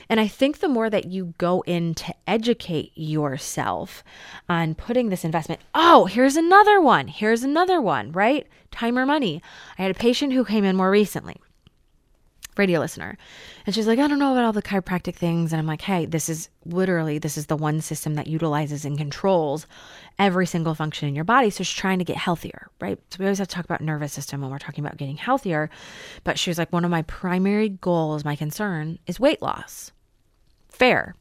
And 0.09 0.21
I 0.21 0.29
think 0.29 0.59
the 0.59 0.69
more 0.69 0.91
that 0.91 1.07
you 1.07 1.33
go 1.39 1.63
in 1.67 1.95
to 1.95 2.15
educate 2.27 2.93
yourself 2.95 4.05
on 4.49 4.75
putting 4.75 5.09
this 5.09 5.25
investment, 5.25 5.63
oh, 5.75 6.05
here's 6.05 6.37
another 6.37 6.81
one, 6.81 7.09
here's 7.09 7.43
another 7.43 7.81
one, 7.81 8.13
right? 8.13 8.47
Time 8.71 8.99
or 8.99 9.07
money. 9.07 9.43
I 9.79 9.83
had 9.83 9.91
a 9.91 9.99
patient 9.99 10.35
who 10.35 10.45
came 10.45 10.65
in 10.65 10.77
more 10.77 10.91
recently 10.91 11.41
radio 12.57 12.81
listener. 12.81 13.17
And 13.65 13.75
she's 13.75 13.87
like, 13.87 13.99
I 13.99 14.07
don't 14.07 14.19
know 14.19 14.33
about 14.33 14.45
all 14.45 14.53
the 14.53 14.63
chiropractic 14.63 15.17
things. 15.17 15.53
And 15.53 15.59
I'm 15.59 15.67
like, 15.67 15.83
hey, 15.83 16.07
this 16.07 16.29
is 16.29 16.49
literally, 16.65 17.19
this 17.19 17.39
is 17.39 17.47
the 17.47 17.57
one 17.57 17.81
system 17.81 18.15
that 18.15 18.27
utilizes 18.27 18.85
and 18.85 18.99
controls 18.99 19.67
every 20.19 20.47
single 20.47 20.75
function 20.75 21.09
in 21.09 21.15
your 21.15 21.25
body. 21.25 21.51
So 21.51 21.65
she's 21.65 21.79
trying 21.79 21.99
to 21.99 22.05
get 22.05 22.17
healthier, 22.17 22.69
right? 22.81 22.99
So 23.11 23.17
we 23.19 23.25
always 23.27 23.39
have 23.39 23.49
to 23.49 23.55
talk 23.55 23.65
about 23.65 23.81
nervous 23.81 24.13
system 24.13 24.41
when 24.41 24.51
we're 24.51 24.59
talking 24.59 24.85
about 24.85 24.99
getting 24.99 25.17
healthier. 25.17 25.71
But 26.25 26.39
she 26.39 26.51
was 26.51 26.59
like, 26.59 26.73
one 26.73 26.85
of 26.85 26.91
my 26.91 27.03
primary 27.03 27.71
goals, 27.71 28.25
my 28.25 28.37
concern 28.37 28.99
is 29.07 29.19
weight 29.19 29.41
loss. 29.41 29.93
Fair. 30.69 31.15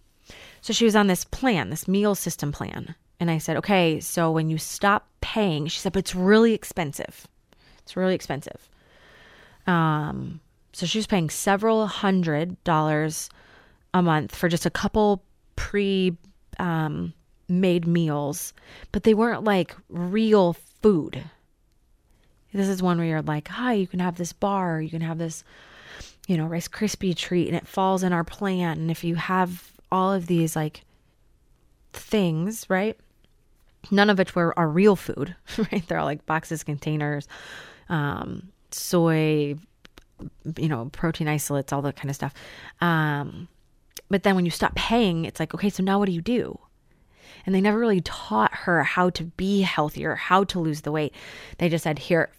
So 0.62 0.74
she 0.74 0.86
was 0.86 0.96
on 0.96 1.08
this 1.08 1.26
plan, 1.26 1.70
this 1.70 1.88
meal 1.88 2.16
system 2.16 2.52
plan. 2.52 2.96
And 3.20 3.30
I 3.30 3.38
said, 3.38 3.58
okay, 3.58 4.00
so 4.00 4.32
when 4.32 4.50
you 4.50 4.58
stop 4.58 5.08
paying, 5.22 5.68
she 5.68 5.80
said, 5.80 5.94
but 5.94 6.00
it's 6.00 6.16
really 6.16 6.54
expensive. 6.54 7.28
It's 7.84 7.96
really 7.96 8.16
expensive. 8.16 8.70
Um, 9.68 10.40
so 10.74 10.86
she 10.86 10.98
was 10.98 11.08
paying 11.08 11.30
several 11.30 11.88
hundred 11.88 12.62
dollars 12.64 13.30
a 13.94 14.02
month 14.02 14.36
for 14.36 14.50
just 14.50 14.66
a 14.66 14.70
couple 14.70 15.24
pre 15.56 16.18
um, 16.60 17.14
made 17.48 17.86
meals, 17.86 18.54
but 18.92 19.04
they 19.04 19.14
weren't 19.14 19.44
like 19.44 19.76
real 19.90 20.54
food. 20.82 21.24
This 22.54 22.68
is 22.68 22.84
one 22.84 22.98
where 22.98 23.08
you're 23.08 23.22
like, 23.22 23.48
hi, 23.48 23.74
you 23.74 23.88
can 23.88 24.00
have 24.00 24.18
this 24.18 24.34
bar, 24.34 24.82
you 24.82 24.90
can 24.90 25.02
have 25.02 25.18
this, 25.18 25.44
you 26.28 26.36
know, 26.36 26.46
Rice 26.46 26.68
Krispie 26.68 27.16
treat, 27.16 27.48
and 27.48 27.56
it 27.56 27.68
falls 27.68 28.04
in 28.04 28.12
our 28.12 28.26
plan. 28.26 28.78
And 28.78 28.92
if 28.92 29.04
you 29.04 29.16
have 29.16 29.72
all 29.92 30.12
of 30.12 30.28
these 30.28 30.56
like 30.56 30.84
things, 31.94 32.66
right? 32.70 32.98
None 33.90 34.10
of 34.10 34.18
which 34.18 34.36
were 34.36 34.58
are 34.60 34.68
real 34.68 34.96
food, 34.96 35.36
right? 35.58 35.84
They're 35.88 36.00
all 36.00 36.06
like 36.06 36.26
boxes, 36.26 36.64
containers, 36.64 37.28
um, 37.90 38.50
soy, 38.72 39.56
you 40.58 40.70
know, 40.70 40.90
protein 40.92 41.28
isolates, 41.28 41.72
all 41.72 41.82
that 41.84 41.96
kind 41.96 42.10
of 42.10 42.16
stuff. 42.16 42.34
Um, 42.80 43.48
but 44.10 44.24
then 44.24 44.36
when 44.36 44.46
you 44.46 44.52
stop 44.52 44.76
paying, 44.76 45.26
it's 45.26 45.40
like, 45.40 45.54
okay, 45.54 45.70
so 45.70 45.84
now 45.84 46.00
what 46.00 46.06
do 46.06 46.12
you 46.12 46.22
do? 46.22 46.60
And 47.46 47.56
they 47.56 47.62
never 47.62 47.80
really 47.80 48.02
taught 48.02 48.54
her 48.54 48.84
how 48.84 49.10
to 49.12 49.24
be 49.24 49.62
healthier, 49.62 50.16
how 50.16 50.44
to 50.46 50.60
lose 50.60 50.82
the 50.82 50.92
weight. 50.92 51.14
They 51.58 51.70
just 51.70 51.84
said, 51.84 51.98
here, 51.98 52.30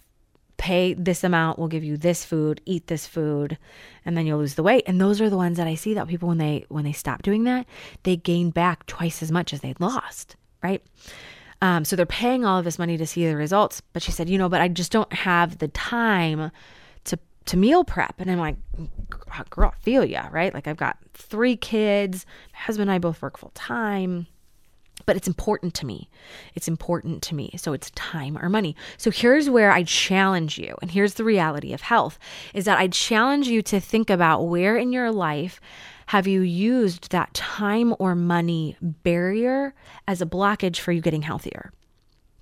pay 0.58 0.94
this 0.94 1.24
amount, 1.24 1.58
we'll 1.58 1.68
give 1.68 1.82
you 1.82 1.96
this 1.96 2.24
food, 2.24 2.60
eat 2.66 2.86
this 2.86 3.06
food, 3.06 3.58
and 4.04 4.16
then 4.16 4.26
you'll 4.26 4.38
lose 4.38 4.54
the 4.54 4.62
weight. 4.62 4.84
And 4.86 5.00
those 5.00 5.20
are 5.20 5.28
the 5.28 5.36
ones 5.36 5.56
that 5.56 5.66
I 5.66 5.74
see 5.74 5.94
that 5.94 6.06
people 6.06 6.28
when 6.28 6.38
they 6.38 6.66
when 6.68 6.84
they 6.84 6.92
stop 6.92 7.22
doing 7.22 7.44
that, 7.44 7.66
they 8.04 8.16
gain 8.16 8.50
back 8.50 8.86
twice 8.86 9.22
as 9.22 9.32
much 9.32 9.52
as 9.52 9.60
they'd 9.60 9.80
lost, 9.80 10.36
right? 10.62 10.80
Um, 11.62 11.84
so 11.84 11.96
they're 11.96 12.06
paying 12.06 12.44
all 12.44 12.58
of 12.58 12.64
this 12.64 12.78
money 12.78 12.96
to 12.96 13.06
see 13.06 13.26
the 13.26 13.36
results. 13.36 13.82
But 13.92 14.02
she 14.02 14.12
said, 14.12 14.28
you 14.28 14.38
know, 14.38 14.48
but 14.48 14.60
I 14.60 14.68
just 14.68 14.92
don't 14.92 15.12
have 15.12 15.58
the 15.58 15.68
time 15.68 16.52
to 17.46 17.56
meal 17.56 17.84
prep. 17.84 18.14
And 18.18 18.30
I'm 18.30 18.38
like, 18.38 18.56
girl, 19.50 19.72
I 19.74 19.82
feel 19.82 20.04
ya, 20.04 20.28
right? 20.30 20.52
Like 20.52 20.66
I've 20.66 20.76
got 20.76 20.98
three 21.14 21.56
kids, 21.56 22.26
my 22.52 22.58
husband 22.60 22.90
and 22.90 22.94
I 22.94 22.98
both 22.98 23.22
work 23.22 23.38
full 23.38 23.52
time 23.54 24.26
but 25.06 25.16
it's 25.16 25.28
important 25.28 25.74
to 25.74 25.86
me. 25.86 26.08
It's 26.54 26.68
important 26.68 27.22
to 27.24 27.34
me. 27.34 27.52
So 27.56 27.72
it's 27.72 27.90
time 27.92 28.38
or 28.38 28.48
money. 28.48 28.76
So 28.96 29.10
here's 29.10 29.50
where 29.50 29.72
I 29.72 29.82
challenge 29.82 30.58
you. 30.58 30.76
And 30.80 30.90
here's 30.90 31.14
the 31.14 31.24
reality 31.24 31.72
of 31.72 31.82
health 31.82 32.18
is 32.54 32.64
that 32.64 32.78
I 32.78 32.88
challenge 32.88 33.48
you 33.48 33.62
to 33.62 33.80
think 33.80 34.10
about 34.10 34.42
where 34.42 34.76
in 34.76 34.92
your 34.92 35.10
life 35.10 35.60
have 36.06 36.26
you 36.26 36.42
used 36.42 37.10
that 37.10 37.32
time 37.34 37.94
or 37.98 38.14
money 38.14 38.76
barrier 38.80 39.74
as 40.06 40.20
a 40.20 40.26
blockage 40.26 40.78
for 40.78 40.92
you 40.92 41.00
getting 41.00 41.22
healthier? 41.22 41.72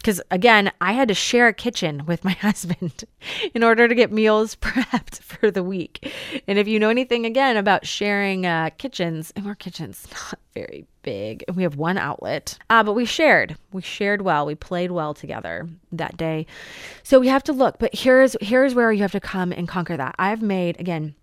Because 0.01 0.21
again, 0.31 0.73
I 0.81 0.93
had 0.93 1.09
to 1.09 1.15
share 1.15 1.49
a 1.49 1.53
kitchen 1.53 2.07
with 2.07 2.25
my 2.25 2.33
husband 2.41 3.05
in 3.53 3.63
order 3.63 3.87
to 3.87 3.95
get 3.95 4.11
meals 4.11 4.57
prepped 4.61 5.21
for 5.21 5.51
the 5.51 5.63
week. 5.63 6.11
And 6.49 6.59
if 6.59 6.67
you 6.67 6.79
know 6.79 6.89
anything 6.89 7.27
again 7.27 7.59
about 7.59 7.87
sharing 7.87 8.47
uh, 8.47 8.71
kitchens, 8.79 9.31
and 9.37 9.47
our 9.47 9.55
kitchen's 9.55 10.07
not 10.13 10.39
very 10.55 10.87
big, 11.03 11.45
and 11.47 11.57
we 11.57 11.63
have 11.63 11.77
one 11.77 11.99
outlet, 11.99 12.59
uh, 12.71 12.83
but 12.83 12.95
we 12.95 13.05
shared. 13.05 13.57
We 13.73 13.83
shared 13.83 14.23
well. 14.23 14.47
We 14.47 14.55
played 14.55 14.91
well 14.91 15.13
together 15.13 15.69
that 15.93 16.17
day. 16.17 16.47
So 17.03 17.21
we 17.21 17.29
have 17.29 17.45
to 17.45 17.53
look. 17.53 17.79
But 17.79 17.95
here's 17.95 18.37
here's 18.41 18.75
where 18.75 18.93
you 18.93 19.03
have 19.03 19.13
to 19.13 19.21
come 19.21 19.53
and 19.53 19.69
conquer 19.69 19.99
that. 19.99 20.15
I've 20.19 20.41
made 20.41 20.81
again 20.81 21.15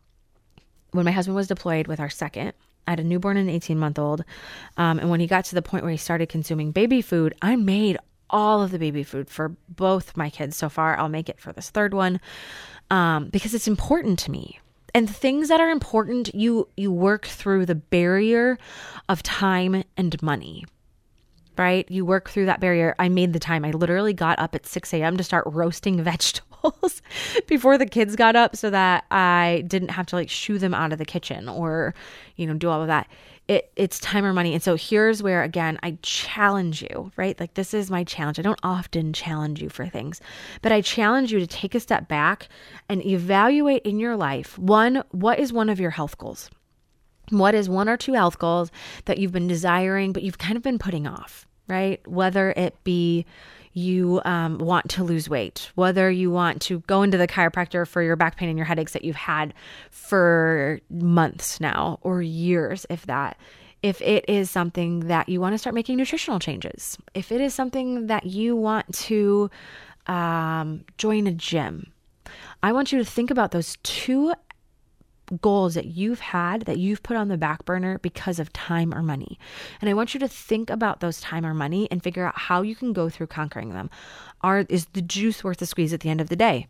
when 0.92 1.06
my 1.06 1.12
husband 1.12 1.36
was 1.36 1.48
deployed 1.48 1.88
with 1.88 2.00
our 2.00 2.10
second. 2.10 2.54
I 2.88 2.92
had 2.92 3.00
a 3.02 3.04
newborn 3.04 3.36
and 3.36 3.50
an 3.50 3.56
18 3.56 3.78
month 3.78 4.00
old. 4.00 4.24
Um, 4.78 5.00
and 5.00 5.10
when 5.10 5.20
he 5.20 5.28
got 5.28 5.46
to 5.46 5.56
the 5.56 5.62
point 5.62 5.84
where 5.84 5.92
he 5.92 5.98
started 5.98 6.30
consuming 6.30 6.72
baby 6.72 7.02
food, 7.02 7.36
I 7.42 7.56
made 7.58 7.98
all 8.30 8.62
of 8.62 8.72
the 8.72 8.80
baby 8.80 9.04
food 9.04 9.30
for 9.30 9.50
both 9.70 10.18
my 10.18 10.30
kids 10.30 10.58
so 10.58 10.70
far. 10.70 10.98
I'll 10.98 11.10
make 11.10 11.30
it 11.30 11.40
for 11.40 11.54
this 11.54 11.70
third 11.70 11.94
one 11.94 12.20
um, 12.90 13.30
because 13.30 13.54
it's 13.54 13.68
important 13.68 14.20
to 14.20 14.32
me. 14.32 14.60
And 14.94 15.10
things 15.10 15.50
that 15.50 15.60
are 15.60 15.70
important, 15.70 16.34
you 16.34 16.70
you 16.76 16.92
work 16.92 17.26
through 17.26 17.66
the 17.66 17.76
barrier 17.76 18.58
of 19.10 19.22
time 19.22 19.84
and 19.96 20.22
money. 20.24 20.66
Right? 21.58 21.90
You 21.90 22.06
work 22.06 22.30
through 22.30 22.46
that 22.46 22.60
barrier. 22.60 22.96
I 23.00 23.10
made 23.10 23.34
the 23.34 23.40
time. 23.40 23.66
I 23.66 23.72
literally 23.72 24.14
got 24.14 24.38
up 24.38 24.54
at 24.54 24.68
6 24.68 24.94
a.m. 24.94 25.18
to 25.18 25.24
start 25.24 25.44
roasting 25.48 26.04
vegetables 26.04 27.02
before 27.48 27.80
the 27.80 27.88
kids 27.88 28.16
got 28.16 28.36
up 28.36 28.56
so 28.56 28.70
that 28.70 29.06
I 29.10 29.64
didn't 29.68 29.90
have 29.90 30.06
to 30.08 30.16
like 30.16 30.30
shoo 30.30 30.60
them 30.60 30.76
out 30.76 30.94
of 30.94 31.00
the 31.00 31.06
kitchen 31.06 31.50
or, 31.50 31.96
you 32.36 32.46
know, 32.46 32.54
do 32.54 32.70
all 32.70 32.82
of 32.82 32.88
that 32.88 33.08
it 33.48 33.72
it's 33.76 34.00
time 34.00 34.26
or 34.26 34.34
money. 34.34 34.54
And 34.54 34.62
so 34.62 34.76
here's 34.76 35.24
where 35.24 35.44
again 35.44 35.80
I 35.84 35.98
challenge 36.02 36.82
you, 36.82 37.12
right? 37.16 37.40
Like 37.40 37.54
this 37.54 37.74
is 37.74 37.90
my 37.90 38.04
challenge. 38.04 38.40
I 38.40 38.42
don't 38.42 38.60
often 38.64 39.14
challenge 39.14 39.62
you 39.62 39.70
for 39.70 39.88
things, 39.88 40.22
but 40.62 40.72
I 40.72 40.82
challenge 40.82 41.32
you 41.32 41.40
to 41.40 41.48
take 41.48 41.76
a 41.76 41.80
step 41.80 42.08
back 42.08 42.50
and 42.90 43.06
evaluate 43.06 43.84
in 43.84 44.00
your 44.00 44.16
life 44.16 44.58
one 44.58 45.04
what 45.12 45.40
is 45.40 45.54
one 45.54 45.70
of 45.70 45.80
your 45.80 45.92
health 45.92 46.18
goals? 46.18 46.50
What 47.30 47.56
is 47.56 47.70
one 47.70 47.90
or 47.90 47.98
two 47.98 48.14
health 48.14 48.40
goals 48.40 48.72
that 49.06 49.18
you've 49.18 49.34
been 49.34 49.48
desiring 49.48 50.14
but 50.14 50.24
you've 50.24 50.38
kind 50.38 50.58
of 50.58 50.64
been 50.64 50.80
putting 50.80 51.08
off, 51.08 51.48
right? 51.68 52.06
Whether 52.08 52.52
it 52.52 52.76
be 52.84 53.26
you 53.74 54.22
um, 54.26 54.58
want 54.58 54.90
to 54.92 55.04
lose 55.04 55.30
weight, 55.30 55.72
whether 55.76 56.10
you 56.10 56.32
want 56.32 56.62
to 56.64 56.80
go 56.82 57.04
into 57.04 57.18
the 57.18 57.28
chiropractor 57.28 57.88
for 57.88 58.02
your 58.02 58.16
back 58.16 58.38
pain 58.38 58.50
and 58.50 58.58
your 58.58 58.66
headaches 58.66 58.94
that 58.94 59.04
you've 59.04 59.16
had 59.16 59.54
for 59.90 60.80
months 60.90 61.60
now 61.60 62.00
or 62.02 62.22
years, 62.22 62.86
if 62.90 63.06
that. 63.06 63.38
If 63.84 64.02
it 64.02 64.26
is 64.28 64.50
something 64.50 65.02
that 65.02 65.30
you 65.30 65.40
want 65.40 65.54
to 65.54 65.58
start 65.60 65.76
making 65.76 65.98
nutritional 65.98 66.40
changes, 66.40 66.98
if 67.14 67.32
it 67.32 67.40
is 67.40 67.54
something 67.54 68.08
that 68.08 68.26
you 68.26 68.56
want 68.56 68.92
to 68.96 69.52
um, 70.08 70.84
join 70.98 71.28
a 71.28 71.32
gym, 71.32 71.92
I 72.64 72.72
want 72.72 72.92
you 72.92 72.98
to 72.98 73.06
think 73.06 73.30
about 73.30 73.52
those 73.52 73.78
two 73.84 74.34
goals 75.42 75.74
that 75.76 75.86
you've 75.86 76.20
had 76.20 76.62
that 76.62 76.78
you've 76.78 77.04
put 77.04 77.18
on 77.18 77.28
the 77.28 77.38
back 77.38 77.66
burner 77.66 78.00
because 78.00 78.40
of 78.40 78.54
time 78.54 78.94
or 78.94 79.02
money. 79.02 79.38
And 79.82 79.90
I 79.90 79.94
want 79.94 80.14
you 80.14 80.20
to 80.22 80.28
think 80.28 80.70
about 80.70 81.00
those 81.00 81.22
time 81.22 81.46
or 81.46 81.54
money 81.54 81.88
and 81.92 82.04
figure 82.04 82.26
out 82.26 82.38
how 82.38 82.62
you 82.62 82.76
can 82.76 82.94
go 82.94 83.10
through 83.10 83.28
conquering 83.28 83.74
them. 83.74 83.90
Are 84.42 84.60
is 84.70 84.86
the 84.94 85.02
juice 85.02 85.44
worth 85.44 85.58
the 85.58 85.66
squeeze 85.66 85.94
at 85.94 86.02
the 86.02 86.10
end 86.10 86.22
of 86.22 86.30
the 86.30 86.36
day? 86.36 86.68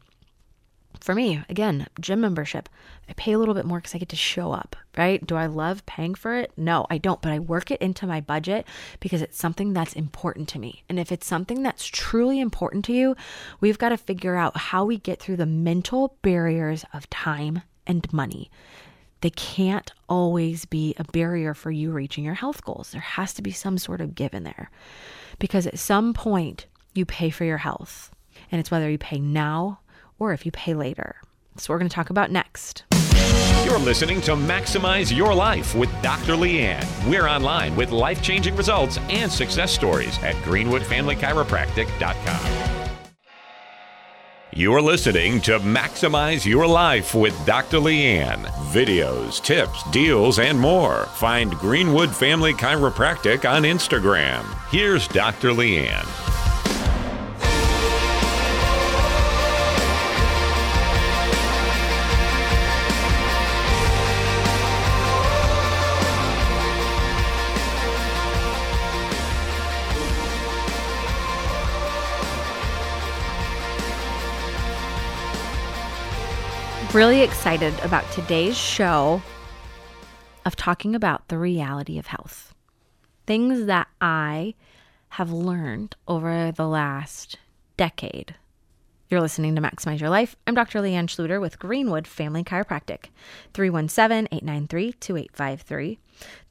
For 1.00 1.14
me, 1.14 1.44
again, 1.48 1.88
gym 2.00 2.22
membership. 2.22 2.70
I 3.08 3.14
pay 3.14 3.34
a 3.34 3.38
little 3.38 3.54
bit 3.54 3.66
more 3.66 3.78
because 3.78 3.94
I 3.94 4.00
get 4.00 4.10
to 4.10 4.16
show 4.16 4.52
up, 4.52 4.76
right? 4.98 5.26
Do 5.26 5.36
I 5.36 5.46
love 5.46 5.86
paying 5.86 6.16
for 6.16 6.36
it? 6.36 6.52
No, 6.58 6.88
I 6.90 6.98
don't, 6.98 7.22
but 7.22 7.32
I 7.32 7.40
work 7.40 7.70
it 7.70 7.82
into 7.82 8.08
my 8.08 8.20
budget 8.20 8.66
because 9.00 9.22
it's 9.22 9.38
something 9.38 9.74
that's 9.74 9.94
important 9.94 10.50
to 10.50 10.60
me. 10.60 10.84
And 10.90 11.00
if 11.00 11.12
it's 11.12 11.28
something 11.28 11.62
that's 11.62 11.86
truly 11.86 12.40
important 12.40 12.84
to 12.86 12.94
you, 12.94 13.16
we've 13.62 13.78
got 13.78 13.90
to 13.90 13.98
figure 13.98 14.36
out 14.36 14.58
how 14.58 14.86
we 14.86 14.98
get 14.98 15.20
through 15.20 15.38
the 15.38 15.46
mental 15.46 16.18
barriers 16.24 16.84
of 16.94 17.10
time 17.12 17.62
and 17.88 18.12
money. 18.14 18.52
They 19.22 19.32
can't 19.32 19.92
always 20.08 20.66
be 20.66 20.94
a 20.98 21.04
barrier 21.06 21.56
for 21.56 21.72
you 21.72 21.92
reaching 21.92 22.24
your 22.24 22.36
health 22.36 22.64
goals. 22.64 22.92
There 22.92 23.02
has 23.02 23.34
to 23.34 23.42
be 23.42 23.52
some 23.52 23.80
sort 23.80 24.02
of 24.02 24.14
give 24.14 24.34
in 24.34 24.44
there 24.44 24.70
because 25.40 25.66
at 25.66 25.80
some 25.80 26.14
point 26.14 26.68
you 26.94 27.06
pay 27.06 27.30
for 27.30 27.46
your 27.46 27.58
health, 27.58 28.12
and 28.52 28.60
it's 28.60 28.70
whether 28.70 28.90
you 28.90 28.98
pay 28.98 29.20
now 29.20 29.80
or 30.20 30.34
if 30.34 30.46
you 30.46 30.52
pay 30.52 30.74
later. 30.74 31.16
So, 31.58 31.74
we're 31.74 31.80
going 31.80 31.90
to 31.90 31.96
talk 31.96 32.12
about 32.12 32.30
next. 32.30 32.84
You're 33.66 33.80
listening 33.80 34.22
to 34.22 34.34
Maximize 34.34 35.16
Your 35.16 35.34
Life 35.34 35.74
with 35.76 35.90
Dr. 36.04 36.34
Leanne. 36.34 36.86
We're 37.10 37.28
online 37.28 37.76
with 37.76 37.90
life 37.92 38.22
changing 38.22 38.56
results 38.56 39.00
and 39.10 39.32
success 39.32 39.72
stories 39.72 40.20
at 40.20 40.36
greenwoodfamilychiropractic.com. 40.46 42.77
You're 44.58 44.82
listening 44.82 45.40
to 45.42 45.60
Maximize 45.60 46.44
Your 46.44 46.66
Life 46.66 47.14
with 47.14 47.46
Dr. 47.46 47.78
Leanne. 47.78 48.44
Videos, 48.72 49.40
tips, 49.40 49.84
deals, 49.92 50.40
and 50.40 50.60
more. 50.60 51.06
Find 51.14 51.54
Greenwood 51.60 52.10
Family 52.10 52.54
Chiropractic 52.54 53.48
on 53.48 53.62
Instagram. 53.62 54.44
Here's 54.72 55.08
Dr. 55.10 55.50
Leanne. 55.50 56.47
Really 76.98 77.22
excited 77.22 77.78
about 77.82 78.12
today's 78.12 78.58
show 78.58 79.22
of 80.48 80.56
talking 80.56 80.96
about 80.96 81.28
the 81.28 81.38
reality 81.38 82.00
of 82.00 82.08
health. 82.08 82.56
Things 83.28 83.68
that 83.68 83.88
I 84.02 84.56
have 85.10 85.32
learned 85.32 85.96
over 86.08 86.52
the 86.52 86.66
last 86.66 87.38
decade. 87.78 88.34
You're 89.10 89.22
listening 89.22 89.56
to 89.56 89.62
Maximize 89.62 90.00
Your 90.00 90.10
Life. 90.10 90.36
I'm 90.48 90.56
Dr. 90.56 90.80
Leanne 90.80 91.06
Schluter 91.06 91.40
with 91.40 91.60
Greenwood 91.60 92.08
Family 92.08 92.44
Chiropractic. 92.44 93.10
317 93.54 94.28
893 94.32 94.94
2853, 94.94 96.00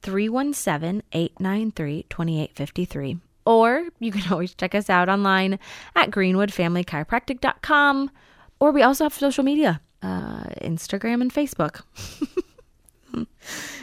317 0.01 1.03
893 1.11 2.05
2853 2.09 3.17
Or 3.45 3.89
you 3.99 4.13
can 4.13 4.23
always 4.31 4.55
check 4.55 4.73
us 4.73 4.89
out 4.89 5.09
online 5.09 5.59
at 5.93 6.09
greenwoodfamilychiropractic.com. 6.09 8.11
Or 8.61 8.71
we 8.71 8.81
also 8.81 9.03
have 9.03 9.13
social 9.13 9.43
media 9.43 9.81
uh, 10.01 10.43
Instagram 10.61 11.21
and 11.21 11.33
Facebook. 11.33 11.81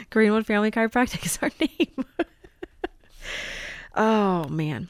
Greenwood 0.09 0.45
Family 0.45 0.71
Chiropractic 0.71 1.25
is 1.25 1.39
our 1.41 1.51
name. 1.59 2.05
oh, 3.95 4.47
man. 4.49 4.89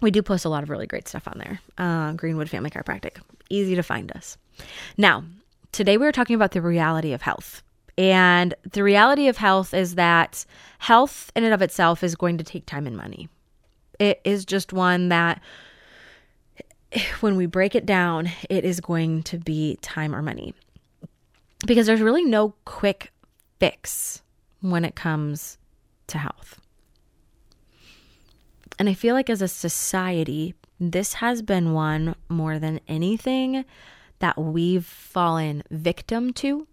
We 0.00 0.10
do 0.10 0.22
post 0.22 0.44
a 0.44 0.48
lot 0.48 0.62
of 0.62 0.70
really 0.70 0.86
great 0.86 1.08
stuff 1.08 1.26
on 1.26 1.38
there. 1.38 1.60
Uh, 1.78 2.12
Greenwood 2.12 2.50
Family 2.50 2.70
Chiropractic. 2.70 3.18
Easy 3.48 3.74
to 3.74 3.82
find 3.82 4.12
us. 4.12 4.36
Now, 4.96 5.24
today 5.72 5.96
we're 5.96 6.12
talking 6.12 6.36
about 6.36 6.52
the 6.52 6.62
reality 6.62 7.12
of 7.12 7.22
health. 7.22 7.62
And 7.98 8.54
the 8.72 8.82
reality 8.82 9.28
of 9.28 9.38
health 9.38 9.72
is 9.72 9.94
that 9.94 10.44
health 10.78 11.32
in 11.34 11.44
and 11.44 11.54
of 11.54 11.62
itself 11.62 12.04
is 12.04 12.14
going 12.14 12.36
to 12.38 12.44
take 12.44 12.66
time 12.66 12.86
and 12.86 12.96
money. 12.96 13.28
It 13.98 14.20
is 14.24 14.44
just 14.44 14.74
one 14.74 15.08
that 15.08 15.40
when 17.20 17.36
we 17.36 17.46
break 17.46 17.74
it 17.74 17.86
down, 17.86 18.30
it 18.48 18.64
is 18.64 18.80
going 18.80 19.22
to 19.24 19.38
be 19.38 19.78
time 19.82 20.14
or 20.14 20.22
money. 20.22 20.54
Because 21.66 21.86
there's 21.86 22.00
really 22.00 22.24
no 22.24 22.54
quick 22.64 23.12
fix 23.58 24.22
when 24.60 24.84
it 24.84 24.94
comes 24.94 25.58
to 26.08 26.18
health. 26.18 26.60
And 28.78 28.88
I 28.88 28.94
feel 28.94 29.14
like 29.14 29.30
as 29.30 29.40
a 29.40 29.48
society, 29.48 30.54
this 30.78 31.14
has 31.14 31.40
been 31.40 31.72
one 31.72 32.14
more 32.28 32.58
than 32.58 32.80
anything 32.86 33.64
that 34.18 34.38
we've 34.38 34.84
fallen 34.84 35.62
victim 35.70 36.32
to 36.34 36.66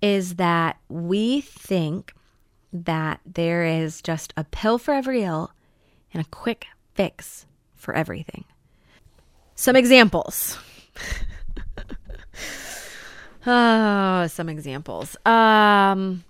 is 0.00 0.36
that 0.36 0.78
we 0.88 1.40
think 1.40 2.12
that 2.72 3.20
there 3.24 3.64
is 3.64 4.02
just 4.02 4.32
a 4.36 4.44
pill 4.44 4.78
for 4.78 4.94
every 4.94 5.22
ill 5.22 5.50
and 6.12 6.24
a 6.24 6.28
quick 6.28 6.66
fix 6.94 7.46
for 7.74 7.94
everything. 7.94 8.44
Some 9.56 9.74
examples. 9.74 10.58
oh, 13.46 14.26
some 14.26 14.50
examples. 14.50 15.16
Um, 15.24 16.22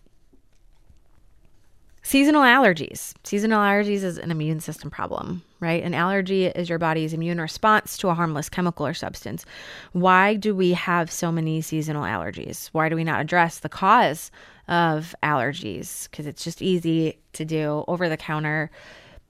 seasonal 2.02 2.42
allergies. 2.42 3.14
Seasonal 3.24 3.58
allergies 3.58 4.04
is 4.04 4.16
an 4.16 4.30
immune 4.30 4.60
system 4.60 4.90
problem, 4.90 5.42
right? 5.58 5.82
An 5.82 5.92
allergy 5.92 6.46
is 6.46 6.68
your 6.68 6.78
body's 6.78 7.12
immune 7.12 7.40
response 7.40 7.98
to 7.98 8.08
a 8.08 8.14
harmless 8.14 8.48
chemical 8.48 8.86
or 8.86 8.94
substance. 8.94 9.44
Why 9.90 10.36
do 10.36 10.54
we 10.54 10.72
have 10.74 11.10
so 11.10 11.32
many 11.32 11.60
seasonal 11.62 12.04
allergies? 12.04 12.68
Why 12.68 12.88
do 12.88 12.94
we 12.94 13.02
not 13.02 13.20
address 13.20 13.58
the 13.58 13.68
cause 13.68 14.30
of 14.68 15.16
allergies? 15.24 16.08
Because 16.08 16.28
it's 16.28 16.44
just 16.44 16.62
easy 16.62 17.18
to 17.32 17.44
do 17.44 17.84
over 17.88 18.08
the 18.08 18.16
counter 18.16 18.70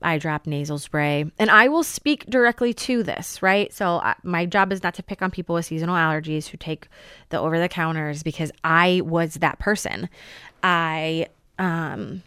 eye 0.02 0.18
drop 0.18 0.46
nasal 0.46 0.78
spray. 0.78 1.24
And 1.38 1.50
I 1.50 1.68
will 1.68 1.82
speak 1.82 2.26
directly 2.26 2.74
to 2.74 3.02
this, 3.02 3.42
right? 3.42 3.72
So 3.72 3.96
uh, 3.96 4.14
my 4.22 4.46
job 4.46 4.72
is 4.72 4.82
not 4.82 4.94
to 4.94 5.02
pick 5.02 5.22
on 5.22 5.30
people 5.30 5.54
with 5.54 5.66
seasonal 5.66 5.96
allergies 5.96 6.48
who 6.48 6.56
take 6.56 6.88
the 7.30 7.40
over 7.40 7.58
the 7.58 7.68
counters 7.68 8.22
because 8.22 8.52
I 8.62 9.02
was 9.04 9.34
that 9.34 9.58
person. 9.58 10.08
I 10.62 11.28
um 11.58 12.22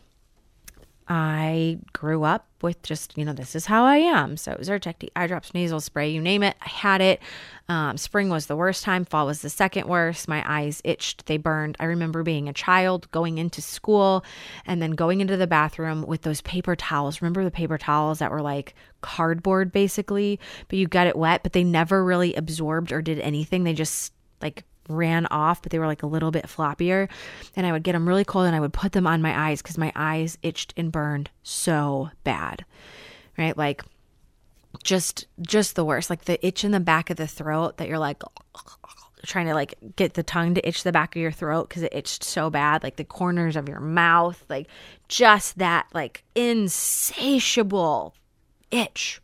I 1.12 1.80
grew 1.92 2.24
up 2.24 2.46
with 2.62 2.84
just, 2.84 3.18
you 3.18 3.26
know, 3.26 3.34
this 3.34 3.56
is 3.56 3.66
how 3.66 3.84
I 3.84 3.98
am. 3.98 4.38
So 4.38 4.54
Zyrtec, 4.62 5.10
eye 5.16 5.26
drops, 5.26 5.56
nasal 5.56 5.80
spray, 5.82 6.12
you 6.12 6.22
name 6.22 6.44
it, 6.44 6.56
I 6.62 6.70
had 6.70 7.02
it. 7.02 7.20
Um, 7.68 7.98
spring 7.98 8.30
was 8.30 8.46
the 8.46 8.56
worst 8.56 8.84
time. 8.84 9.06
Fall 9.06 9.26
was 9.26 9.42
the 9.42 9.50
second 9.50 9.88
worst. 9.88 10.28
My 10.28 10.44
eyes 10.46 10.82
itched, 10.84 11.26
they 11.26 11.38
burned. 11.38 11.78
I 11.80 11.86
remember 11.86 12.22
being 12.22 12.48
a 12.48 12.54
child 12.54 13.10
going 13.10 13.40
into 13.40 13.60
school 13.60 14.24
and 14.68 14.82
then 14.82 14.92
going 14.92 15.20
into 15.20 15.36
the 15.36 15.48
bathroom 15.48 16.04
with 16.04 16.22
those 16.22 16.42
paper 16.42 16.76
towels. 16.76 17.24
Remember 17.24 17.44
the 17.44 17.50
paper 17.50 17.80
towels 17.80 18.20
that 18.20 18.30
were 18.30 18.42
like 18.42 18.76
cardboard 19.02 19.72
basically, 19.72 20.40
but 20.68 20.78
you 20.78 20.88
got 20.88 21.08
it 21.08 21.16
wet, 21.16 21.42
but 21.42 21.54
they 21.54 21.64
never 21.64 22.04
really 22.04 22.36
absorbed 22.36 22.92
or 22.92 23.02
did 23.02 23.20
anything. 23.20 23.64
They 23.64 23.74
just 23.74 24.14
like 24.44 24.64
ran 24.90 25.26
off, 25.28 25.62
but 25.62 25.72
they 25.72 25.80
were 25.80 25.88
like 25.88 26.04
a 26.04 26.08
little 26.08 26.32
bit 26.32 26.46
floppier. 26.46 27.10
And 27.56 27.66
I 27.66 27.72
would 27.72 27.84
get 27.84 27.94
them 27.94 28.08
really 28.08 28.26
cold 28.26 28.46
and 28.46 28.56
I 28.56 28.60
would 28.60 28.74
put 28.74 28.92
them 28.92 29.08
on 29.08 29.22
my 29.22 29.50
eyes 29.50 29.62
because 29.62 29.78
my 29.78 29.92
eyes 29.96 30.38
itched 30.44 30.74
and 30.76 30.92
burned 30.92 31.30
so 31.44 32.10
bad. 32.24 32.66
Right? 33.38 33.58
Like 33.58 33.84
just 34.84 35.28
just 35.42 35.76
the 35.76 35.86
worst. 35.86 36.10
Like 36.10 36.26
the 36.26 36.46
itch 36.46 36.64
in 36.64 36.72
the 36.72 36.80
back 36.80 37.10
of 37.10 37.18
the 37.18 37.28
throat 37.28 37.78
that 37.78 37.88
you're 37.88 38.00
like 38.00 38.22
trying 39.26 39.48
to 39.48 39.54
like 39.54 39.76
get 39.96 40.14
the 40.14 40.24
tongue 40.24 40.56
to 40.56 40.68
itch 40.68 40.84
the 40.84 40.92
back 40.92 41.16
of 41.16 41.22
your 41.22 41.32
throat 41.32 41.70
because 41.70 41.84
it 41.84 41.94
itched 41.94 42.24
so 42.24 42.50
bad, 42.50 42.84
like 42.84 42.96
the 42.96 43.04
corners 43.04 43.56
of 43.56 43.68
your 43.68 43.80
mouth, 43.80 44.44
like 44.50 44.68
just 45.08 45.58
that 45.58 45.88
like 45.94 46.24
insatiable 46.36 48.16
itch 48.72 49.22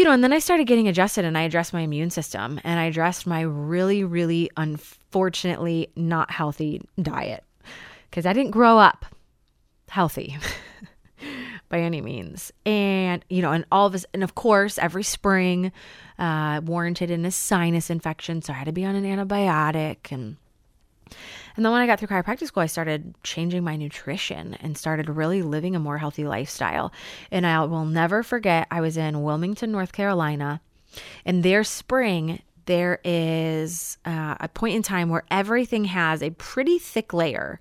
you 0.00 0.06
know, 0.06 0.12
and 0.12 0.24
then 0.24 0.32
I 0.32 0.38
started 0.38 0.66
getting 0.66 0.88
adjusted 0.88 1.26
and 1.26 1.36
I 1.36 1.42
addressed 1.42 1.74
my 1.74 1.82
immune 1.82 2.08
system 2.08 2.58
and 2.64 2.80
I 2.80 2.84
addressed 2.84 3.26
my 3.26 3.42
really, 3.42 4.02
really 4.02 4.50
unfortunately 4.56 5.90
not 5.94 6.30
healthy 6.30 6.80
diet 7.02 7.44
because 8.08 8.24
I 8.24 8.32
didn't 8.32 8.52
grow 8.52 8.78
up 8.78 9.04
healthy 9.90 10.38
by 11.68 11.80
any 11.80 12.00
means. 12.00 12.50
And, 12.64 13.22
you 13.28 13.42
know, 13.42 13.52
and 13.52 13.66
all 13.70 13.88
of 13.88 13.92
this, 13.92 14.06
and 14.14 14.24
of 14.24 14.34
course, 14.34 14.78
every 14.78 15.02
spring, 15.02 15.70
uh, 16.18 16.62
warranted 16.64 17.10
in 17.10 17.26
a 17.26 17.30
sinus 17.30 17.90
infection. 17.90 18.40
So 18.40 18.54
I 18.54 18.56
had 18.56 18.68
to 18.68 18.72
be 18.72 18.86
on 18.86 18.94
an 18.94 19.04
antibiotic 19.04 20.10
and, 20.10 20.38
and 21.56 21.64
then 21.64 21.72
when 21.72 21.80
I 21.80 21.86
got 21.86 21.98
through 21.98 22.08
chiropractic 22.08 22.46
school, 22.46 22.62
I 22.62 22.66
started 22.66 23.14
changing 23.22 23.64
my 23.64 23.76
nutrition 23.76 24.54
and 24.54 24.76
started 24.76 25.08
really 25.08 25.42
living 25.42 25.74
a 25.74 25.80
more 25.80 25.98
healthy 25.98 26.24
lifestyle. 26.24 26.92
And 27.30 27.46
I 27.46 27.64
will 27.64 27.84
never 27.84 28.22
forget, 28.22 28.66
I 28.70 28.80
was 28.80 28.96
in 28.96 29.22
Wilmington, 29.22 29.72
North 29.72 29.92
Carolina, 29.92 30.60
and 31.24 31.42
their 31.42 31.64
spring, 31.64 32.42
there 32.66 33.00
is 33.04 33.98
uh, 34.04 34.36
a 34.40 34.48
point 34.48 34.76
in 34.76 34.82
time 34.82 35.08
where 35.08 35.24
everything 35.30 35.86
has 35.86 36.22
a 36.22 36.30
pretty 36.30 36.78
thick 36.78 37.12
layer 37.12 37.58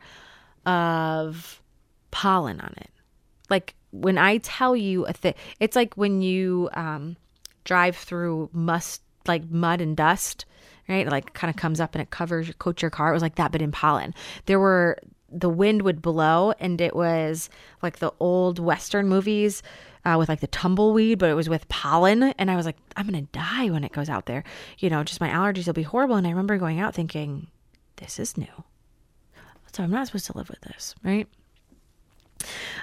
of 0.66 1.62
pollen 2.12 2.60
on 2.62 2.74
it. 2.78 2.92
Like 3.50 3.76
when 3.92 4.18
I 4.18 4.38
tell 4.38 4.76
you 4.76 5.06
a 5.06 5.14
thing, 5.14 5.34
it's 5.60 5.76
like 5.76 5.96
when 5.96 6.22
you 6.22 6.70
um, 6.74 7.18
drive 7.64 7.96
through 7.96 8.50
must 8.54 9.02
like 9.30 9.50
mud 9.50 9.80
and 9.80 9.96
dust 9.96 10.46
right? 10.90 11.06
It 11.06 11.12
like 11.12 11.34
kind 11.34 11.50
of 11.50 11.56
comes 11.56 11.80
up 11.80 11.96
and 11.96 12.02
it 12.02 12.10
covers 12.10 12.52
coats 12.58 12.82
your 12.82 12.92
car. 12.92 13.12
It 13.12 13.14
was 13.14 13.22
like 13.22 13.36
that, 13.36 13.52
but 13.52 13.62
in 13.62 13.72
pollen. 13.72 14.14
There 14.48 14.60
were 14.60 14.98
the 15.32 15.50
wind 15.50 15.84
would 15.84 16.02
blow, 16.02 16.54
and 16.60 16.82
it 16.82 16.96
was 16.96 17.50
like 17.82 18.00
the 18.00 18.12
old 18.20 18.60
western 18.60 19.08
movies 19.08 19.62
uh, 20.04 20.16
with 20.18 20.28
like 20.28 20.40
the 20.40 20.48
tumbleweed, 20.48 21.20
but 21.20 21.30
it 21.30 21.36
was 21.36 21.48
with 21.48 21.70
pollen. 21.70 22.24
And 22.24 22.50
I 22.50 22.56
was 22.56 22.66
like, 22.66 22.78
I'm 22.98 23.06
gonna 23.06 23.22
die 23.22 23.70
when 23.70 23.84
it 23.84 23.92
goes 23.92 24.10
out 24.10 24.26
there. 24.26 24.44
You 24.80 24.90
know, 24.90 25.04
just 25.04 25.22
my 25.22 25.30
allergies 25.30 25.68
will 25.68 25.74
be 25.74 25.84
horrible. 25.84 26.16
And 26.16 26.26
I 26.26 26.32
remember 26.32 26.58
going 26.58 26.80
out 26.80 26.96
thinking, 26.96 27.48
this 27.98 28.20
is 28.20 28.38
new, 28.38 28.64
so 29.72 29.84
I'm 29.84 29.92
not 29.92 30.08
supposed 30.08 30.26
to 30.28 30.38
live 30.38 30.50
with 30.50 30.62
this, 30.62 30.96
right? 31.04 31.28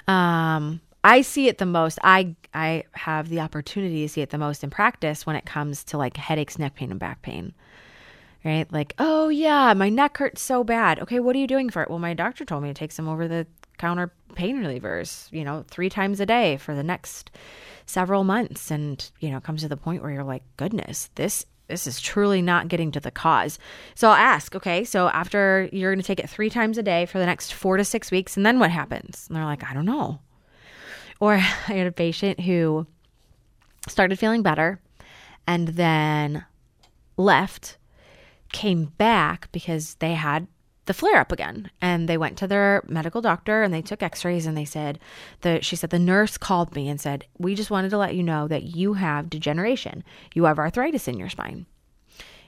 Um, 0.07 0.79
I 1.07 1.21
see 1.21 1.47
it 1.47 1.57
the 1.57 1.65
most. 1.65 1.99
I 2.03 2.35
I 2.53 2.83
have 2.93 3.29
the 3.29 3.39
opportunity 3.39 4.01
to 4.01 4.09
see 4.09 4.21
it 4.21 4.29
the 4.29 4.37
most 4.37 4.63
in 4.63 4.69
practice 4.69 5.25
when 5.25 5.35
it 5.35 5.45
comes 5.45 5.83
to 5.85 5.97
like 5.97 6.17
headaches, 6.17 6.59
neck 6.59 6.75
pain, 6.75 6.91
and 6.91 6.99
back 6.99 7.21
pain 7.21 7.53
right? 8.45 8.71
Like, 8.71 8.93
oh 8.97 9.29
yeah, 9.29 9.73
my 9.73 9.89
neck 9.89 10.17
hurts 10.17 10.41
so 10.41 10.63
bad. 10.63 10.99
Okay, 10.99 11.19
what 11.19 11.35
are 11.35 11.39
you 11.39 11.47
doing 11.47 11.69
for 11.69 11.81
it? 11.81 11.89
Well, 11.89 11.99
my 11.99 12.13
doctor 12.13 12.45
told 12.45 12.63
me 12.63 12.69
to 12.69 12.73
take 12.73 12.91
some 12.91 13.07
over 13.07 13.27
the 13.27 13.45
counter 13.77 14.13
pain 14.35 14.57
relievers, 14.57 15.31
you 15.31 15.43
know, 15.43 15.65
three 15.67 15.89
times 15.89 16.19
a 16.19 16.25
day 16.25 16.57
for 16.57 16.73
the 16.73 16.83
next 16.83 17.31
several 17.85 18.23
months. 18.23 18.71
And, 18.71 19.09
you 19.19 19.31
know, 19.31 19.39
comes 19.39 19.61
to 19.63 19.67
the 19.67 19.77
point 19.77 20.01
where 20.01 20.11
you're 20.11 20.23
like, 20.23 20.43
goodness, 20.55 21.09
this 21.15 21.45
this 21.67 21.85
is 21.85 21.99
truly 21.99 22.41
not 22.41 22.69
getting 22.69 22.93
to 22.93 22.99
the 23.01 23.11
cause. 23.11 23.59
So 23.93 24.07
I'll 24.07 24.15
ask, 24.15 24.55
okay, 24.55 24.85
so 24.85 25.09
after 25.09 25.67
you're 25.73 25.93
to 25.93 26.01
take 26.01 26.19
it 26.19 26.29
three 26.29 26.49
times 26.49 26.77
a 26.77 26.83
day 26.83 27.05
for 27.05 27.19
the 27.19 27.25
next 27.25 27.53
four 27.53 27.75
to 27.75 27.83
six 27.83 28.09
weeks, 28.09 28.37
and 28.37 28.45
then 28.45 28.57
what 28.59 28.71
happens? 28.71 29.25
And 29.27 29.35
they're 29.35 29.43
like, 29.43 29.69
I 29.69 29.73
don't 29.73 29.85
know. 29.85 30.19
Or 31.19 31.33
I 31.35 31.39
had 31.73 31.87
a 31.87 31.91
patient 31.91 32.41
who 32.41 32.87
started 33.87 34.19
feeling 34.19 34.43
better 34.43 34.79
and 35.45 35.69
then 35.69 36.45
left 37.15 37.77
came 38.51 38.85
back 38.97 39.51
because 39.51 39.95
they 39.95 40.13
had 40.13 40.47
the 40.85 40.93
flare 40.93 41.19
up 41.19 41.31
again. 41.31 41.69
And 41.81 42.07
they 42.07 42.17
went 42.17 42.37
to 42.37 42.47
their 42.47 42.83
medical 42.87 43.21
doctor 43.21 43.63
and 43.63 43.73
they 43.73 43.81
took 43.81 44.01
x-rays 44.01 44.45
and 44.45 44.57
they 44.57 44.65
said 44.65 44.99
the 45.41 45.61
she 45.61 45.75
said 45.75 45.89
the 45.89 45.99
nurse 45.99 46.37
called 46.37 46.75
me 46.75 46.87
and 46.87 46.99
said 46.99 47.25
we 47.37 47.55
just 47.55 47.71
wanted 47.71 47.89
to 47.89 47.97
let 47.97 48.15
you 48.15 48.23
know 48.23 48.47
that 48.47 48.63
you 48.63 48.93
have 48.93 49.29
degeneration. 49.29 50.03
You 50.33 50.45
have 50.45 50.59
arthritis 50.59 51.07
in 51.07 51.17
your 51.17 51.29
spine. 51.29 51.65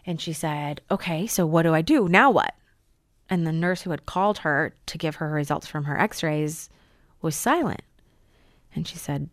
And 0.06 0.20
she 0.22 0.34
said 0.34 0.82
okay 0.89 1.28
so 1.28 1.46
what 1.46 1.64
do 1.64 1.74
i 1.74 1.82
do? 1.82 2.08
Now 2.08 2.32
what? 2.32 2.56
And 3.30 3.46
the 3.46 3.52
nurse 3.52 3.84
who 3.84 3.91
had 3.91 4.08
called 4.08 4.39
her 4.39 4.74
to 4.88 4.98
give 4.98 5.16
her 5.16 5.30
results 5.30 5.68
from 5.68 5.84
her 5.84 6.00
x-rays 6.00 6.70
was 7.22 7.36
silent 7.36 7.82
and 8.76 8.88
she 8.88 8.98
said 8.98 9.30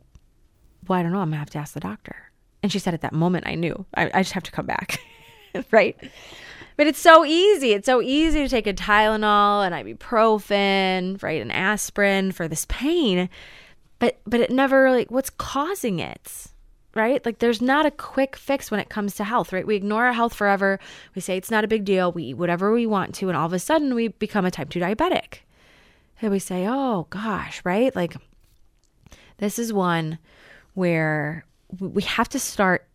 well 0.88 0.98
i 0.98 1.02
don't 1.02 1.12
know. 1.12 1.20
I'm 1.20 1.28
gonna 1.30 1.38
have 1.38 1.50
to 1.50 1.58
ask 1.58 1.74
the 1.74 1.80
doctor. 1.80 2.16
And 2.62 2.72
she 2.72 2.78
said 2.78 2.94
at 2.94 3.02
that 3.02 3.12
moment 3.12 3.46
i 3.46 3.54
knew. 3.54 3.84
I, 3.94 4.10
I 4.14 4.22
just 4.22 4.32
have 4.32 4.44
to 4.44 4.52
come 4.52 4.66
back. 4.66 4.98
Right? 5.70 5.96
But 6.76 6.86
it's 6.86 6.98
so 6.98 7.24
easy. 7.24 7.72
It's 7.72 7.86
so 7.86 8.02
easy 8.02 8.42
to 8.42 8.48
take 8.48 8.66
a 8.66 8.74
Tylenol, 8.74 9.64
and 9.64 9.74
ibuprofen, 9.74 11.22
right, 11.22 11.40
an 11.40 11.50
aspirin 11.50 12.30
for 12.32 12.46
this 12.46 12.66
pain. 12.68 13.30
but 13.98 14.18
but 14.26 14.40
it 14.40 14.50
never 14.50 14.90
like 14.90 15.10
what's 15.10 15.30
causing 15.30 15.98
it 15.98 16.48
right? 16.94 17.24
Like 17.26 17.38
there's 17.38 17.60
not 17.60 17.84
a 17.84 17.90
quick 17.90 18.36
fix 18.36 18.70
when 18.70 18.80
it 18.80 18.88
comes 18.88 19.14
to 19.16 19.24
health 19.24 19.52
right? 19.52 19.66
We 19.66 19.76
ignore 19.76 20.06
our 20.06 20.12
health 20.12 20.34
forever. 20.34 20.78
We 21.14 21.20
say 21.20 21.36
it's 21.36 21.50
not 21.50 21.64
a 21.64 21.68
big 21.68 21.84
deal. 21.84 22.10
We 22.12 22.24
eat 22.24 22.34
whatever 22.38 22.72
we 22.72 22.86
want 22.86 23.14
to 23.16 23.28
and 23.28 23.36
all 23.36 23.46
of 23.46 23.52
a 23.52 23.58
sudden 23.58 23.94
we 23.94 24.08
become 24.08 24.44
a 24.46 24.50
type 24.50 24.70
2 24.70 24.80
diabetic. 24.80 25.40
And 26.20 26.30
we 26.30 26.38
say 26.38 26.66
oh 26.66 27.06
gosh 27.10 27.62
right? 27.64 27.94
Like 27.96 28.16
this 29.38 29.58
is 29.58 29.72
one 29.72 30.18
where 30.74 31.44
we 31.78 32.02
have 32.02 32.28
to 32.30 32.38
start 32.38 32.86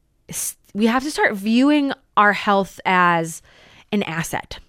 we 0.74 0.86
have 0.86 1.04
to 1.04 1.12
start 1.12 1.36
viewing 1.36 1.92
our 2.16 2.34
health 2.34 2.80
as 2.86 3.42
an 3.92 4.04
asset 4.04 4.60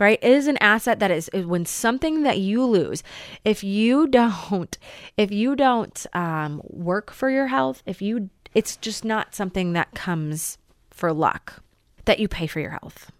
right? 0.00 0.18
It 0.20 0.32
is 0.32 0.48
an 0.48 0.56
asset 0.56 0.98
that 0.98 1.12
is, 1.12 1.30
when 1.32 1.64
something 1.64 2.24
that 2.24 2.38
you 2.38 2.64
lose 2.66 3.04
if 3.44 3.62
you 3.62 4.06
don't 4.18 4.76
if 5.16 5.30
you 5.30 5.54
don't 5.54 6.06
um, 6.12 6.60
work 6.64 7.12
for 7.12 7.30
your 7.30 7.46
health 7.46 7.82
if 7.86 8.02
you 8.02 8.30
it's 8.54 8.76
just 8.76 9.04
not 9.04 9.34
something 9.34 9.72
that 9.72 9.94
comes 9.94 10.58
for 10.90 11.12
luck 11.12 11.62
that 12.04 12.18
you 12.18 12.28
pay 12.28 12.46
for 12.46 12.60
your 12.60 12.72
health. 12.72 13.10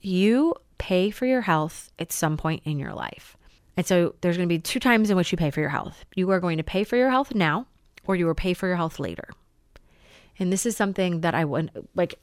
You 0.00 0.54
pay 0.78 1.10
for 1.10 1.26
your 1.26 1.42
health 1.42 1.90
at 1.98 2.12
some 2.12 2.36
point 2.36 2.62
in 2.64 2.78
your 2.78 2.94
life 2.94 3.36
and 3.78 3.86
so 3.86 4.14
there's 4.20 4.36
going 4.36 4.48
to 4.48 4.54
be 4.54 4.58
two 4.58 4.80
times 4.80 5.08
in 5.08 5.16
which 5.16 5.32
you 5.32 5.38
pay 5.38 5.50
for 5.50 5.60
your 5.60 5.70
health 5.70 6.04
you 6.14 6.30
are 6.30 6.40
going 6.40 6.58
to 6.58 6.64
pay 6.64 6.84
for 6.84 6.96
your 6.96 7.08
health 7.08 7.34
now 7.34 7.66
or 8.06 8.14
you 8.14 8.26
will 8.26 8.34
pay 8.34 8.52
for 8.52 8.66
your 8.66 8.76
health 8.76 8.98
later 8.98 9.30
and 10.38 10.52
this 10.52 10.66
is 10.66 10.76
something 10.76 11.22
that 11.22 11.34
I 11.34 11.44
want 11.44 11.70
like 11.94 12.18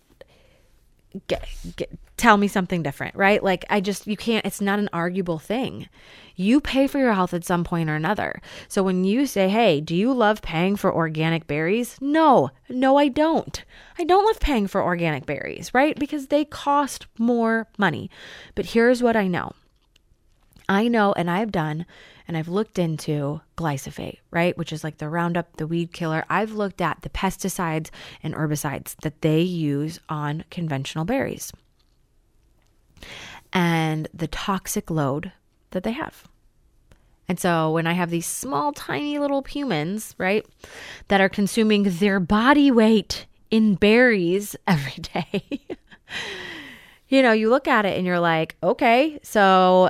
get, 1.27 1.47
get, 1.75 1.89
tell 2.17 2.37
me 2.37 2.47
something 2.47 2.83
different, 2.83 3.15
right? 3.15 3.43
Like 3.43 3.65
I 3.69 3.81
just 3.81 4.07
you 4.07 4.17
can't 4.17 4.45
it's 4.45 4.61
not 4.61 4.79
an 4.79 4.89
arguable 4.93 5.39
thing. 5.39 5.89
You 6.35 6.59
pay 6.59 6.87
for 6.87 6.99
your 6.99 7.13
health 7.13 7.33
at 7.33 7.45
some 7.45 7.63
point 7.63 7.89
or 7.89 7.95
another. 7.95 8.41
So 8.67 8.83
when 8.83 9.03
you 9.03 9.25
say, 9.25 9.49
"Hey, 9.49 9.79
do 9.81 9.95
you 9.95 10.13
love 10.13 10.41
paying 10.41 10.75
for 10.75 10.93
organic 10.93 11.47
berries?" 11.47 11.97
No. 12.01 12.51
No, 12.69 12.97
I 12.97 13.07
don't. 13.07 13.63
I 13.97 14.03
don't 14.03 14.25
love 14.25 14.39
paying 14.39 14.67
for 14.67 14.83
organic 14.83 15.25
berries, 15.25 15.73
right? 15.73 15.97
Because 15.97 16.27
they 16.27 16.45
cost 16.45 17.07
more 17.17 17.67
money. 17.77 18.09
But 18.53 18.67
here's 18.67 19.01
what 19.01 19.15
I 19.15 19.27
know. 19.27 19.53
I 20.67 20.87
know 20.87 21.13
and 21.13 21.29
I've 21.29 21.51
done 21.51 21.85
and 22.27 22.35
I've 22.35 22.47
looked 22.47 22.79
into 22.79 23.41
glyphosate, 23.57 24.19
right, 24.31 24.57
which 24.57 24.73
is 24.73 24.83
like 24.83 24.97
the 24.97 25.09
Roundup, 25.09 25.57
the 25.57 25.67
weed 25.67 25.93
killer. 25.93 26.25
I've 26.29 26.53
looked 26.53 26.81
at 26.81 27.01
the 27.01 27.09
pesticides 27.09 27.89
and 28.23 28.33
herbicides 28.33 28.95
that 29.01 29.21
they 29.21 29.41
use 29.41 29.99
on 30.09 30.43
conventional 30.49 31.05
berries 31.05 31.51
and 33.53 34.07
the 34.13 34.27
toxic 34.27 34.89
load 34.89 35.31
that 35.71 35.83
they 35.83 35.93
have. 35.93 36.27
And 37.27 37.39
so 37.39 37.71
when 37.71 37.87
I 37.87 37.93
have 37.93 38.11
these 38.11 38.27
small, 38.27 38.71
tiny 38.71 39.17
little 39.17 39.43
humans, 39.43 40.13
right, 40.17 40.45
that 41.07 41.21
are 41.21 41.29
consuming 41.29 41.83
their 41.83 42.19
body 42.19 42.69
weight 42.69 43.25
in 43.49 43.75
berries 43.75 44.55
every 44.67 45.01
day, 45.01 45.61
you 47.07 47.21
know, 47.21 47.31
you 47.31 47.49
look 47.49 47.67
at 47.67 47.85
it 47.85 47.97
and 47.97 48.05
you're 48.05 48.19
like, 48.19 48.55
okay, 48.61 49.19
so 49.23 49.89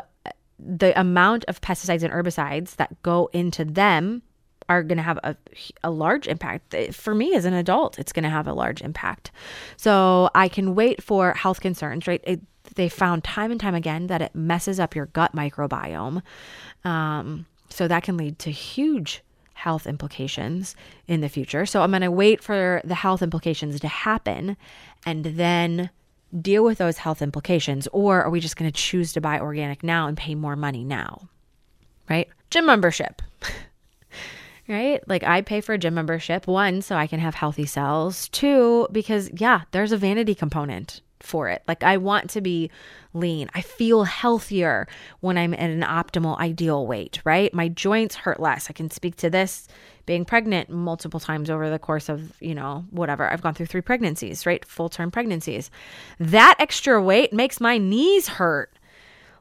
the 0.60 0.98
amount 1.00 1.46
of 1.46 1.62
pesticides 1.62 2.04
and 2.04 2.14
herbicides 2.14 2.76
that 2.78 3.02
go 3.04 3.30
into 3.34 3.66
them 3.66 4.22
are 4.68 4.84
going 4.84 4.98
to 4.98 5.04
have 5.04 5.20
a, 5.24 5.36
a 5.84 5.92
large 5.92 6.28
impact. 6.28 6.76
For 6.94 7.14
me 7.14 7.36
as 7.36 7.46
an 7.46 7.54
adult, 7.54 8.00
it's 8.00 8.12
going 8.12 8.24
to 8.24 8.30
have 8.30 8.48
a 8.48 8.54
large 8.54 8.82
impact. 8.82 9.32
So 9.78 10.30
I 10.34 10.48
can 10.48 10.76
wait 10.76 11.04
for 11.04 11.34
health 11.34 11.62
concerns, 11.62 12.08
right? 12.08 12.22
It, 12.24 12.42
they 12.76 12.90
found 12.90 13.24
time 13.24 13.52
and 13.52 13.60
time 13.60 13.76
again 13.76 14.08
that 14.08 14.22
it 14.22 14.34
messes 14.34 14.80
up 14.80 14.96
your 14.96 15.06
gut 15.08 15.36
microbiome. 15.36 16.24
Um, 16.84 17.46
so 17.70 17.88
that 17.88 18.04
can 18.04 18.18
lead 18.18 18.40
to 18.40 18.52
huge 18.52 19.22
health 19.54 19.88
implications 19.88 20.76
in 21.08 21.22
the 21.22 21.30
future. 21.30 21.66
So 21.66 21.82
I'm 21.82 21.92
going 21.92 22.02
to 22.02 22.12
wait 22.12 22.44
for 22.44 22.82
the 22.84 22.96
health 22.96 23.22
implications 23.22 23.80
to 23.80 23.88
happen 23.88 24.58
and 25.06 25.26
then 25.26 25.90
deal 26.42 26.64
with 26.64 26.78
those 26.78 26.98
health 26.98 27.22
implications? 27.22 27.88
Or 27.92 28.24
are 28.24 28.30
we 28.30 28.40
just 28.40 28.58
going 28.58 28.72
to 28.72 28.78
choose 28.78 29.14
to 29.14 29.22
buy 29.22 29.40
organic 29.40 29.84
now 29.84 30.08
and 30.08 30.18
pay 30.18 30.36
more 30.36 30.56
money 30.56 30.84
now? 30.84 31.30
Right? 32.10 32.28
Gym 32.50 32.66
membership. 32.66 33.22
right? 34.68 35.08
Like 35.08 35.24
I 35.24 35.42
pay 35.42 35.62
for 35.62 35.74
a 35.74 35.78
gym 35.78 35.94
membership, 35.94 36.48
one, 36.48 36.82
so 36.82 36.96
I 36.96 37.08
can 37.08 37.20
have 37.20 37.36
healthy 37.36 37.66
cells, 37.66 38.30
two, 38.30 38.88
because 38.92 39.30
yeah, 39.34 39.62
there's 39.72 39.92
a 39.92 39.98
vanity 39.98 40.36
component 40.36 41.02
for 41.22 41.50
it. 41.50 41.64
Like 41.68 41.84
I 41.84 41.98
want 41.98 42.30
to 42.32 42.42
be 42.42 42.70
lean. 43.14 43.50
I 43.54 43.62
feel 43.62 44.04
healthier 44.04 44.88
when 45.22 45.38
I'm 45.38 45.54
at 45.54 45.70
an 45.70 45.82
optimal 45.82 46.38
ideal 46.40 46.86
weight, 46.86 47.22
right? 47.24 47.54
My 47.54 47.68
joints 47.68 48.16
hurt 48.16 48.40
less. 48.40 48.70
I 48.70 48.74
can 48.74 48.90
speak 48.90 49.16
to 49.18 49.30
this 49.30 49.68
being 50.06 50.26
pregnant 50.26 50.70
multiple 50.70 51.20
times 51.20 51.50
over 51.50 51.70
the 51.70 51.80
course 51.80 52.10
of, 52.10 52.34
you 52.42 52.56
know, 52.56 52.86
whatever. 52.92 53.32
I've 53.32 53.42
gone 53.42 53.54
through 53.54 53.66
three 53.68 53.82
pregnancies, 53.82 54.46
right? 54.46 54.64
Full 54.66 54.90
term 54.90 55.12
pregnancies. 55.12 55.72
That 56.20 56.56
extra 56.60 57.02
weight 57.02 57.34
makes 57.34 57.60
my 57.60 57.78
knees 57.78 58.28
hurt. 58.28 58.72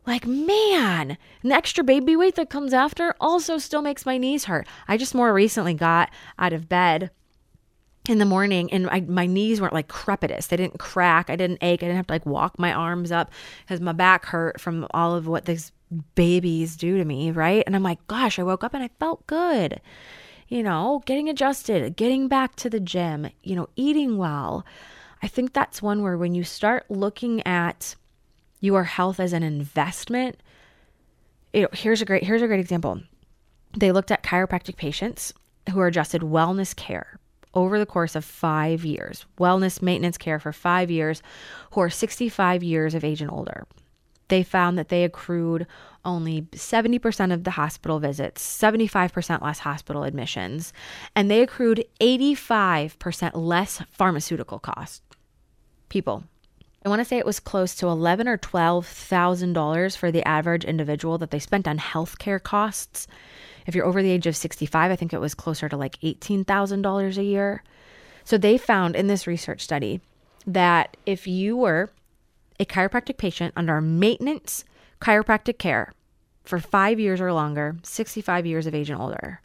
Like, 0.06 0.26
man, 0.26 1.16
an 1.42 1.52
extra 1.52 1.82
baby 1.82 2.14
weight 2.14 2.34
that 2.34 2.50
comes 2.50 2.74
after 2.74 3.14
also 3.20 3.56
still 3.56 3.80
makes 3.80 4.04
my 4.04 4.18
knees 4.18 4.44
hurt. 4.44 4.66
I 4.86 4.96
just 4.98 5.14
more 5.14 5.32
recently 5.32 5.74
got 5.74 6.10
out 6.38 6.52
of 6.52 6.68
bed 6.68 7.10
in 8.06 8.18
the 8.18 8.26
morning 8.26 8.70
and 8.70 8.88
I, 8.90 9.00
my 9.00 9.26
knees 9.26 9.60
weren't 9.60 9.72
like 9.72 9.88
crepitous. 9.88 10.48
They 10.48 10.58
didn't 10.58 10.78
crack. 10.78 11.30
I 11.30 11.36
didn't 11.36 11.62
ache. 11.62 11.82
I 11.82 11.86
didn't 11.86 11.96
have 11.96 12.06
to 12.08 12.12
like 12.12 12.26
walk 12.26 12.58
my 12.58 12.72
arms 12.72 13.10
up 13.10 13.30
because 13.62 13.80
my 13.80 13.92
back 13.92 14.26
hurt 14.26 14.60
from 14.60 14.86
all 14.92 15.14
of 15.14 15.26
what 15.26 15.46
these 15.46 15.72
babies 16.14 16.76
do 16.76 16.98
to 16.98 17.04
me, 17.04 17.30
right? 17.30 17.62
And 17.66 17.74
I'm 17.74 17.82
like, 17.82 18.06
gosh, 18.06 18.38
I 18.38 18.42
woke 18.42 18.62
up 18.62 18.74
and 18.74 18.82
I 18.82 18.90
felt 19.00 19.26
good. 19.26 19.80
You 20.48 20.62
know, 20.62 21.02
getting 21.06 21.28
adjusted, 21.28 21.96
getting 21.96 22.28
back 22.28 22.54
to 22.56 22.70
the 22.70 22.80
gym, 22.80 23.30
you 23.42 23.56
know, 23.56 23.68
eating 23.76 24.18
well. 24.18 24.64
I 25.22 25.26
think 25.26 25.52
that's 25.52 25.80
one 25.80 26.02
where 26.02 26.18
when 26.18 26.34
you 26.34 26.44
start 26.44 26.84
looking 26.90 27.46
at 27.46 27.96
your 28.60 28.84
health 28.84 29.20
as 29.20 29.32
an 29.32 29.42
investment, 29.42 30.38
it, 31.52 31.74
here's 31.74 32.02
a 32.02 32.04
great 32.04 32.24
here's 32.24 32.42
a 32.42 32.46
great 32.46 32.60
example. 32.60 33.00
They 33.76 33.92
looked 33.92 34.10
at 34.10 34.22
chiropractic 34.22 34.76
patients 34.76 35.32
who 35.70 35.80
are 35.80 35.86
adjusted 35.86 36.22
wellness 36.22 36.76
care 36.76 37.18
over 37.54 37.78
the 37.78 37.86
course 37.86 38.14
of 38.16 38.24
five 38.24 38.84
years, 38.84 39.24
wellness 39.38 39.80
maintenance 39.80 40.18
care 40.18 40.38
for 40.38 40.52
five 40.52 40.90
years, 40.90 41.22
who 41.72 41.80
are 41.80 41.90
65 41.90 42.62
years 42.62 42.94
of 42.94 43.04
age 43.04 43.22
and 43.22 43.30
older. 43.30 43.66
They 44.28 44.42
found 44.42 44.76
that 44.78 44.88
they 44.88 45.04
accrued 45.04 45.66
only 46.04 46.42
70% 46.52 47.32
of 47.32 47.44
the 47.44 47.52
hospital 47.52 47.98
visits, 47.98 48.42
75% 48.42 49.42
less 49.42 49.60
hospital 49.60 50.04
admissions, 50.04 50.72
and 51.14 51.30
they 51.30 51.42
accrued 51.42 51.84
85% 52.00 53.32
less 53.34 53.82
pharmaceutical 53.90 54.58
costs. 54.58 55.02
People, 55.88 56.24
I 56.84 56.88
want 56.88 57.00
to 57.00 57.04
say 57.04 57.18
it 57.18 57.26
was 57.26 57.40
close 57.40 57.74
to 57.76 57.86
eleven 57.86 58.26
or 58.26 58.36
twelve 58.36 58.86
thousand 58.86 59.52
dollars 59.52 59.96
for 59.96 60.10
the 60.10 60.26
average 60.26 60.64
individual 60.64 61.18
that 61.18 61.30
they 61.30 61.38
spent 61.38 61.68
on 61.68 61.78
healthcare 61.78 62.42
costs 62.42 63.06
if 63.66 63.74
you're 63.74 63.86
over 63.86 64.02
the 64.02 64.10
age 64.10 64.26
of 64.26 64.36
65, 64.36 64.90
I 64.90 64.96
think 64.96 65.12
it 65.12 65.20
was 65.20 65.34
closer 65.34 65.68
to 65.68 65.76
like 65.76 66.00
$18,000 66.00 67.18
a 67.18 67.24
year. 67.24 67.62
So 68.24 68.38
they 68.38 68.58
found 68.58 68.96
in 68.96 69.06
this 69.06 69.26
research 69.26 69.62
study 69.62 70.00
that 70.46 70.96
if 71.06 71.26
you 71.26 71.56
were 71.56 71.90
a 72.60 72.64
chiropractic 72.64 73.16
patient 73.16 73.52
under 73.56 73.80
maintenance 73.80 74.64
chiropractic 75.04 75.58
care 75.58 75.92
for 76.44 76.58
five 76.58 76.98
years 76.98 77.20
or 77.20 77.32
longer, 77.32 77.76
65 77.82 78.46
years 78.46 78.66
of 78.66 78.74
age 78.74 78.90
and 78.90 79.00
older, 79.00 79.40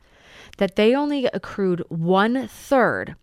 that 0.58 0.76
they 0.76 0.96
only 0.96 1.26
accrued 1.26 1.84
one 1.90 2.48
third 2.48 3.16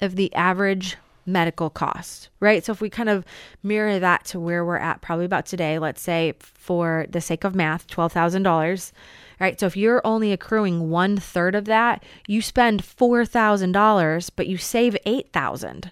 of 0.00 0.16
the 0.16 0.34
average 0.34 0.96
medical 1.26 1.70
cost, 1.70 2.28
right? 2.40 2.64
So 2.64 2.72
if 2.72 2.80
we 2.80 2.90
kind 2.90 3.08
of 3.08 3.24
mirror 3.62 3.98
that 3.98 4.24
to 4.26 4.40
where 4.40 4.64
we're 4.64 4.76
at 4.76 5.00
probably 5.00 5.24
about 5.24 5.46
today, 5.46 5.78
let's 5.78 6.02
say 6.02 6.34
for 6.40 7.06
the 7.08 7.20
sake 7.20 7.44
of 7.44 7.54
math, 7.54 7.86
$12,000 7.86 8.92
right? 9.40 9.58
So 9.58 9.66
if 9.66 9.76
you're 9.76 10.06
only 10.06 10.32
accruing 10.32 10.90
one 10.90 11.16
third 11.16 11.54
of 11.54 11.64
that, 11.66 12.02
you 12.26 12.40
spend 12.42 12.84
four 12.84 13.24
thousand 13.24 13.72
dollars, 13.72 14.30
but 14.30 14.46
you 14.46 14.56
save 14.56 14.96
eight 15.04 15.32
thousand, 15.32 15.90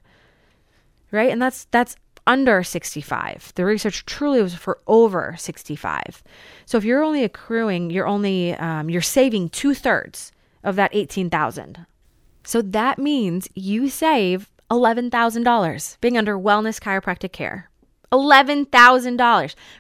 right? 1.11 1.31
And 1.31 1.41
that's 1.41 1.67
that's 1.71 1.97
under 2.27 2.63
65. 2.63 3.53
The 3.55 3.65
research 3.65 4.07
truly 4.07 4.43
was 4.43 4.55
for 4.55 4.79
over 4.87 5.35
65. 5.39 6.23
So 6.67 6.79
if 6.79 6.85
you're 6.85 7.03
only 7.03 7.25
accruing, 7.25 7.91
you're 7.91 8.07
only 8.07 8.55
um, 8.55 8.89
you're 8.91 9.03
saving 9.03 9.51
two 9.51 9.75
thirds 9.75 10.33
of 10.65 10.77
that 10.77 10.91
18,000. 10.95 11.87
So 12.45 12.63
that 12.63 12.99
means 12.99 13.49
you 13.55 13.89
save 13.89 14.51
$11,000 14.71 16.01
being 16.01 16.19
under 16.19 16.39
wellness 16.39 16.81
chiropractic 16.81 17.33
care. 17.33 17.71
$11,000. 18.13 19.19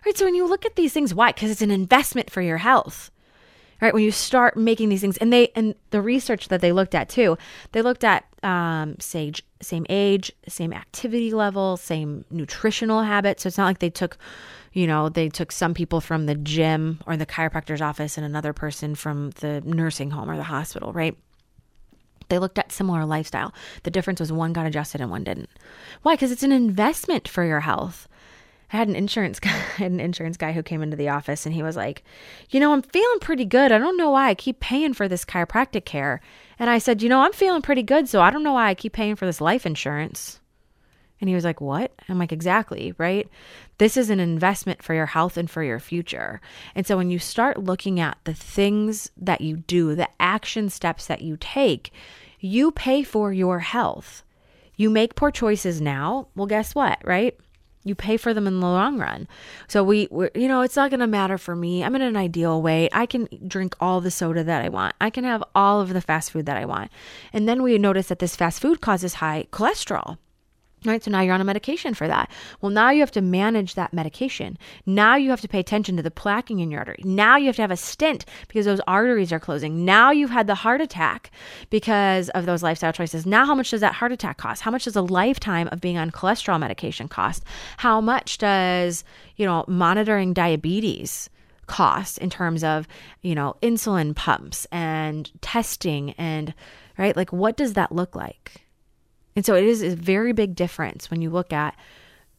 Right? 0.06 0.16
So 0.16 0.24
when 0.24 0.34
you 0.34 0.46
look 0.46 0.64
at 0.64 0.76
these 0.76 0.92
things, 0.92 1.14
why? 1.14 1.32
Because 1.32 1.50
it's 1.50 1.62
an 1.62 1.70
investment 1.70 2.30
for 2.30 2.40
your 2.40 2.58
health 2.58 3.10
right 3.82 3.92
when 3.92 4.02
you 4.02 4.10
start 4.10 4.56
making 4.56 4.88
these 4.88 5.02
things 5.02 5.18
and 5.18 5.32
they 5.32 5.48
and 5.54 5.74
the 5.90 6.00
research 6.00 6.48
that 6.48 6.62
they 6.62 6.72
looked 6.72 6.94
at 6.94 7.10
too 7.10 7.36
they 7.72 7.82
looked 7.82 8.04
at 8.04 8.24
um, 8.42 8.96
sage 8.98 9.42
same 9.60 9.84
age 9.90 10.32
same 10.48 10.72
activity 10.72 11.32
level 11.32 11.76
same 11.76 12.24
nutritional 12.30 13.02
habits 13.02 13.42
so 13.42 13.48
it's 13.48 13.58
not 13.58 13.66
like 13.66 13.80
they 13.80 13.90
took 13.90 14.16
you 14.72 14.86
know 14.86 15.10
they 15.10 15.28
took 15.28 15.52
some 15.52 15.74
people 15.74 16.00
from 16.00 16.26
the 16.26 16.34
gym 16.36 17.00
or 17.06 17.16
the 17.16 17.26
chiropractor's 17.26 17.82
office 17.82 18.16
and 18.16 18.24
another 18.24 18.54
person 18.54 18.94
from 18.94 19.30
the 19.40 19.60
nursing 19.66 20.10
home 20.10 20.30
or 20.30 20.36
the 20.36 20.44
hospital 20.44 20.92
right 20.92 21.16
They 22.28 22.38
looked 22.38 22.58
at 22.58 22.72
similar 22.72 23.04
lifestyle. 23.04 23.52
The 23.82 23.90
difference 23.90 24.20
was 24.20 24.32
one 24.32 24.54
got 24.54 24.64
adjusted 24.66 25.00
and 25.02 25.10
one 25.10 25.24
didn't. 25.24 25.50
Why? 26.02 26.14
Because 26.14 26.32
it's 26.32 26.42
an 26.42 26.52
investment 26.52 27.28
for 27.28 27.44
your 27.44 27.60
health. 27.60 28.08
I 28.72 28.76
had 28.76 28.88
an 28.88 28.96
insurance 28.96 29.38
guy, 29.40 29.54
an 29.78 30.00
insurance 30.00 30.36
guy 30.36 30.52
who 30.52 30.62
came 30.62 30.82
into 30.82 30.96
the 30.96 31.10
office 31.10 31.46
and 31.46 31.54
he 31.54 31.62
was 31.62 31.76
like, 31.76 32.02
"You 32.50 32.60
know, 32.60 32.72
I'm 32.72 32.82
feeling 32.82 33.20
pretty 33.20 33.44
good. 33.44 33.72
I 33.72 33.78
don't 33.78 33.96
know 33.96 34.10
why 34.10 34.28
I 34.28 34.34
keep 34.34 34.60
paying 34.60 34.94
for 34.94 35.08
this 35.08 35.24
chiropractic 35.24 35.84
care." 35.84 36.20
And 36.58 36.70
I 36.70 36.78
said, 36.78 37.02
"You 37.02 37.08
know, 37.08 37.20
I'm 37.20 37.32
feeling 37.32 37.62
pretty 37.62 37.82
good, 37.82 38.08
so 38.08 38.20
I 38.20 38.30
don't 38.30 38.42
know 38.42 38.54
why 38.54 38.68
I 38.68 38.74
keep 38.74 38.92
paying 38.92 39.16
for 39.16 39.26
this 39.26 39.40
life 39.40 39.66
insurance." 39.66 40.40
And 41.22 41.28
he 41.28 41.36
was 41.36 41.44
like, 41.44 41.60
What? 41.60 41.92
I'm 42.08 42.18
like, 42.18 42.32
Exactly, 42.32 42.94
right? 42.98 43.28
This 43.78 43.96
is 43.96 44.10
an 44.10 44.18
investment 44.18 44.82
for 44.82 44.92
your 44.92 45.06
health 45.06 45.36
and 45.36 45.48
for 45.48 45.62
your 45.62 45.78
future. 45.78 46.40
And 46.74 46.84
so 46.84 46.96
when 46.96 47.10
you 47.10 47.20
start 47.20 47.62
looking 47.62 48.00
at 48.00 48.18
the 48.24 48.34
things 48.34 49.12
that 49.16 49.40
you 49.40 49.58
do, 49.58 49.94
the 49.94 50.08
action 50.18 50.68
steps 50.68 51.06
that 51.06 51.22
you 51.22 51.36
take, 51.40 51.92
you 52.40 52.72
pay 52.72 53.04
for 53.04 53.32
your 53.32 53.60
health. 53.60 54.24
You 54.76 54.90
make 54.90 55.14
poor 55.14 55.30
choices 55.30 55.80
now. 55.80 56.26
Well, 56.34 56.46
guess 56.46 56.74
what, 56.74 56.98
right? 57.04 57.38
You 57.84 57.94
pay 57.94 58.16
for 58.16 58.32
them 58.32 58.46
in 58.46 58.60
the 58.60 58.66
long 58.66 58.98
run. 58.98 59.26
So 59.66 59.82
we, 59.82 60.08
we're, 60.10 60.30
you 60.34 60.46
know, 60.46 60.60
it's 60.60 60.76
not 60.76 60.90
going 60.90 61.00
to 61.00 61.06
matter 61.06 61.36
for 61.36 61.56
me. 61.56 61.82
I'm 61.82 61.96
in 61.96 62.02
an 62.02 62.16
ideal 62.16 62.62
weight. 62.62 62.90
I 62.92 63.06
can 63.06 63.28
drink 63.46 63.74
all 63.80 64.00
the 64.00 64.10
soda 64.10 64.44
that 64.44 64.64
I 64.64 64.68
want. 64.68 64.94
I 65.00 65.10
can 65.10 65.24
have 65.24 65.42
all 65.54 65.80
of 65.80 65.92
the 65.92 66.00
fast 66.00 66.30
food 66.30 66.46
that 66.46 66.56
I 66.56 66.64
want. 66.64 66.90
And 67.32 67.48
then 67.48 67.62
we 67.62 67.76
notice 67.78 68.08
that 68.08 68.20
this 68.20 68.36
fast 68.36 68.60
food 68.60 68.80
causes 68.80 69.14
high 69.14 69.46
cholesterol. 69.50 70.18
Right. 70.84 71.02
So 71.02 71.12
now 71.12 71.20
you're 71.20 71.34
on 71.34 71.40
a 71.40 71.44
medication 71.44 71.94
for 71.94 72.08
that. 72.08 72.28
Well, 72.60 72.70
now 72.70 72.90
you 72.90 73.00
have 73.00 73.12
to 73.12 73.20
manage 73.20 73.74
that 73.74 73.92
medication. 73.92 74.58
Now 74.84 75.14
you 75.14 75.30
have 75.30 75.40
to 75.42 75.48
pay 75.48 75.60
attention 75.60 75.96
to 75.96 76.02
the 76.02 76.10
plaquing 76.10 76.60
in 76.60 76.72
your 76.72 76.80
artery. 76.80 77.02
Now 77.04 77.36
you 77.36 77.46
have 77.46 77.56
to 77.56 77.62
have 77.62 77.70
a 77.70 77.76
stent 77.76 78.24
because 78.48 78.66
those 78.66 78.80
arteries 78.88 79.32
are 79.32 79.38
closing. 79.38 79.84
Now 79.84 80.10
you've 80.10 80.30
had 80.30 80.48
the 80.48 80.56
heart 80.56 80.80
attack 80.80 81.30
because 81.70 82.30
of 82.30 82.46
those 82.46 82.64
lifestyle 82.64 82.92
choices. 82.92 83.26
Now, 83.26 83.46
how 83.46 83.54
much 83.54 83.70
does 83.70 83.80
that 83.80 83.94
heart 83.94 84.10
attack 84.10 84.38
cost? 84.38 84.62
How 84.62 84.72
much 84.72 84.84
does 84.84 84.96
a 84.96 85.02
lifetime 85.02 85.68
of 85.70 85.80
being 85.80 85.98
on 85.98 86.10
cholesterol 86.10 86.58
medication 86.58 87.06
cost? 87.06 87.44
How 87.76 88.00
much 88.00 88.38
does, 88.38 89.04
you 89.36 89.46
know, 89.46 89.64
monitoring 89.68 90.32
diabetes 90.32 91.30
cost 91.66 92.18
in 92.18 92.28
terms 92.28 92.64
of, 92.64 92.88
you 93.22 93.34
know, 93.36 93.54
insulin 93.62 94.16
pumps 94.16 94.66
and 94.72 95.30
testing 95.40 96.10
and, 96.18 96.54
right? 96.98 97.16
Like, 97.16 97.32
what 97.32 97.56
does 97.56 97.74
that 97.74 97.92
look 97.92 98.16
like? 98.16 98.61
And 99.34 99.44
so 99.44 99.54
it 99.54 99.64
is 99.64 99.82
a 99.82 99.96
very 99.96 100.32
big 100.32 100.54
difference 100.54 101.10
when 101.10 101.22
you 101.22 101.30
look 101.30 101.52
at 101.52 101.76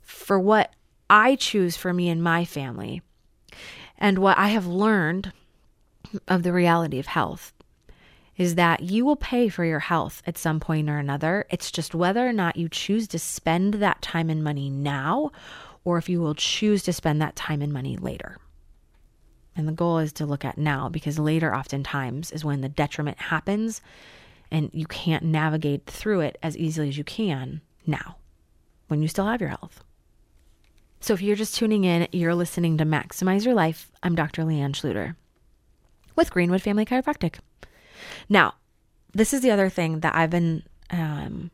for 0.02 0.39
what 0.39 0.74
I 1.10 1.36
choose 1.36 1.76
for 1.76 1.94
me 1.94 2.10
and 2.10 2.24
my 2.24 2.46
family 2.46 3.02
and 3.98 4.20
what 4.20 4.38
I 4.38 4.50
have 4.50 4.68
learned 4.68 5.32
of 6.28 6.44
the 6.44 6.54
reality 6.54 7.00
of 7.00 7.08
health 7.08 7.54
is 8.36 8.56
that 8.56 8.82
you 8.82 9.06
will 9.06 9.16
pay 9.16 9.48
for 9.48 9.64
your 9.64 9.80
health 9.80 10.22
at 10.26 10.38
some 10.38 10.60
point 10.60 10.89
or 10.89 10.98
another. 10.98 11.46
It's 11.50 11.72
just 11.72 11.94
whether 11.94 12.28
or 12.28 12.34
not 12.34 12.58
you 12.58 12.68
choose 12.68 13.08
to 13.10 13.20
spend 13.20 13.76
that 13.76 14.02
time 14.02 14.30
and 14.30 14.44
money 14.44 14.70
now 14.70 15.32
or 15.86 15.98
if 15.98 16.10
you 16.10 16.20
will 16.20 16.36
choose 16.36 16.84
to 16.84 16.94
spend 16.94 17.22
that 17.22 17.36
time 17.36 17.62
and 17.62 17.72
money 17.72 17.98
later. 17.98 18.38
And 19.56 19.68
the 19.68 19.74
goal 19.74 20.00
is 20.00 20.14
to 20.14 20.26
look 20.26 20.44
at 20.44 20.58
now 20.58 20.89
because 20.89 21.20
later, 21.20 21.56
oftentimes, 21.56 22.32
is 22.32 22.44
when 22.44 22.62
the 22.62 22.70
detriment 22.70 23.20
happens 23.20 23.82
and 24.54 24.70
you 24.72 24.86
can't 24.86 25.24
navigate 25.24 25.88
through 25.88 26.22
it 26.22 26.38
as 26.43 26.56
easily 26.56 26.88
as 26.88 26.97
you 26.97 27.04
can 27.04 27.60
now 27.88 28.16
when 28.88 29.01
you 29.01 29.08
still 29.08 29.26
have 29.26 29.41
your 29.41 29.49
health. 29.49 29.84
So 31.01 31.14
if 31.14 31.22
you're 31.22 31.36
just 31.36 31.56
tuning 31.56 31.84
in, 31.84 32.08
you're 32.14 32.36
listening 32.36 32.78
to 32.78 32.86
Maximize 32.86 33.43
Your 33.43 33.56
Life. 33.56 33.91
I'm 34.04 34.16
Dr. 34.16 34.43
Leanne 34.43 34.74
Schluter 34.74 35.16
with 36.16 36.32
Greenwood 36.32 36.62
Family 36.62 36.86
Chiropractic. 36.86 37.39
Now, 38.30 38.54
this 39.12 39.34
is 39.34 39.41
the 39.41 39.51
other 39.51 39.70
thing 39.70 40.01
that 40.01 40.16
I've 40.16 40.30
been 40.30 40.64
um, 40.91 41.49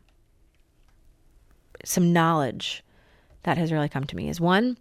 some 1.86 2.12
knowledge 2.12 2.84
that 3.44 3.58
has 3.58 3.72
really 3.72 3.90
come 3.90 4.04
to 4.04 4.16
me 4.16 4.28
is 4.28 4.42
one, 4.42 4.78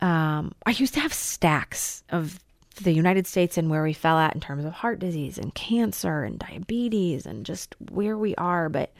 um, 0.00 0.52
I 0.64 0.70
used 0.70 0.94
to 0.94 1.00
have 1.00 1.12
stacks 1.12 2.02
of 2.08 2.40
the 2.82 2.92
United 2.92 3.26
States 3.26 3.56
and 3.56 3.70
where 3.70 3.82
we 3.82 3.92
fell 3.92 4.18
at 4.18 4.34
in 4.34 4.40
terms 4.40 4.64
of 4.64 4.72
heart 4.72 4.98
disease 4.98 5.38
and 5.38 5.54
cancer 5.54 6.24
and 6.24 6.38
diabetes 6.38 7.26
and 7.26 7.46
just 7.46 7.74
where 7.90 8.16
we 8.16 8.34
are. 8.36 8.68
But 8.68 8.92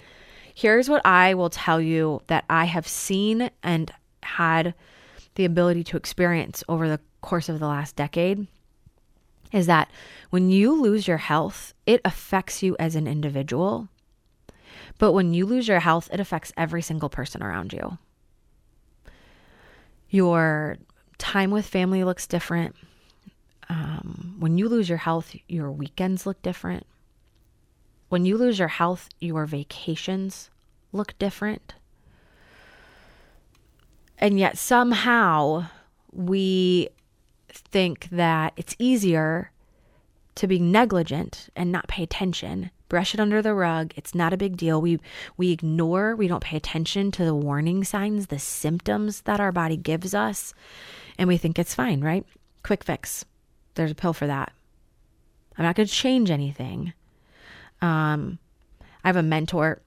here's 0.55 0.89
what 0.89 1.05
I 1.05 1.35
will 1.35 1.51
tell 1.51 1.81
you 1.81 2.22
that 2.27 2.45
I 2.49 2.64
have 2.64 2.89
seen 2.89 3.51
and 3.62 3.93
had 4.22 4.74
the 5.35 5.45
ability 5.45 5.85
to 5.85 5.97
experience 5.97 6.64
over 6.68 6.89
the 6.89 7.01
course 7.20 7.49
of 7.49 7.61
the 7.61 7.66
last 7.66 7.97
decade 7.97 8.47
is 9.53 9.66
that 9.66 9.91
when 10.31 10.51
you 10.51 10.72
lose 10.81 11.07
your 11.07 11.18
health, 11.18 11.72
it 11.87 12.01
affects 12.05 12.62
you 12.62 12.77
as 12.79 12.97
an 12.97 13.07
individual. 13.07 13.89
But 14.99 15.12
when 15.12 15.35
you 15.35 15.47
lose 15.47 15.68
your 15.68 15.81
health, 15.81 16.09
it 16.12 16.20
affects 16.20 16.53
every 16.57 16.83
single 16.83 17.09
person 17.09 17.43
around 17.43 17.72
you. 17.72 17.99
Your 20.09 20.79
time 21.18 21.51
with 21.51 21.66
family 21.66 22.05
looks 22.05 22.27
different. 22.27 22.74
Um, 23.69 24.37
when 24.39 24.59
you 24.59 24.69
lose 24.69 24.89
your 24.89 24.99
health, 24.99 25.35
your 25.49 25.71
weekends 25.71 26.27
look 26.27 26.41
different. 26.43 26.87
When 28.09 28.25
you 28.25 28.37
lose 28.37 28.59
your 28.59 28.69
health, 28.69 29.09
your 29.21 29.47
vacations 29.47 30.51
look 30.93 31.19
different. 31.19 31.75
And 34.19 34.39
yet, 34.39 34.57
somehow, 34.57 35.67
we 36.12 36.89
think 37.49 38.09
that 38.11 38.53
it's 38.57 38.77
easier 38.79 39.51
to 40.37 40.47
be 40.47 40.59
negligent 40.59 41.49
and 41.57 41.73
not 41.73 41.89
pay 41.89 42.03
attention 42.03 42.71
brush 42.89 43.14
it 43.14 43.21
under 43.21 43.43
the 43.43 43.55
rug 43.55 43.93
it's 43.97 44.14
not 44.14 44.33
a 44.33 44.37
big 44.37 44.57
deal 44.57 44.81
we 44.81 44.99
we 45.37 45.51
ignore 45.51 46.14
we 46.14 46.29
don't 46.29 46.45
pay 46.45 46.57
attention 46.57 47.11
to 47.11 47.25
the 47.25 47.35
warning 47.35 47.83
signs 47.83 48.27
the 48.27 48.39
symptoms 48.39 49.23
that 49.23 49.41
our 49.41 49.51
body 49.51 49.77
gives 49.77 50.14
us 50.14 50.55
and 51.19 51.27
we 51.27 51.37
think 51.37 51.59
it's 51.59 51.75
fine 51.75 52.01
right 52.01 52.25
quick 52.62 52.85
fix 52.85 53.25
there's 53.77 53.91
a 53.91 53.95
pill 53.95 54.12
for 54.12 54.27
that 54.27 54.53
i'm 55.57 55.64
not 55.64 55.74
going 55.74 55.87
to 55.87 55.93
change 55.93 56.31
anything 56.31 56.93
um 57.81 58.39
i 59.05 59.09
have 59.09 59.16
a 59.16 59.22
mentor 59.22 59.81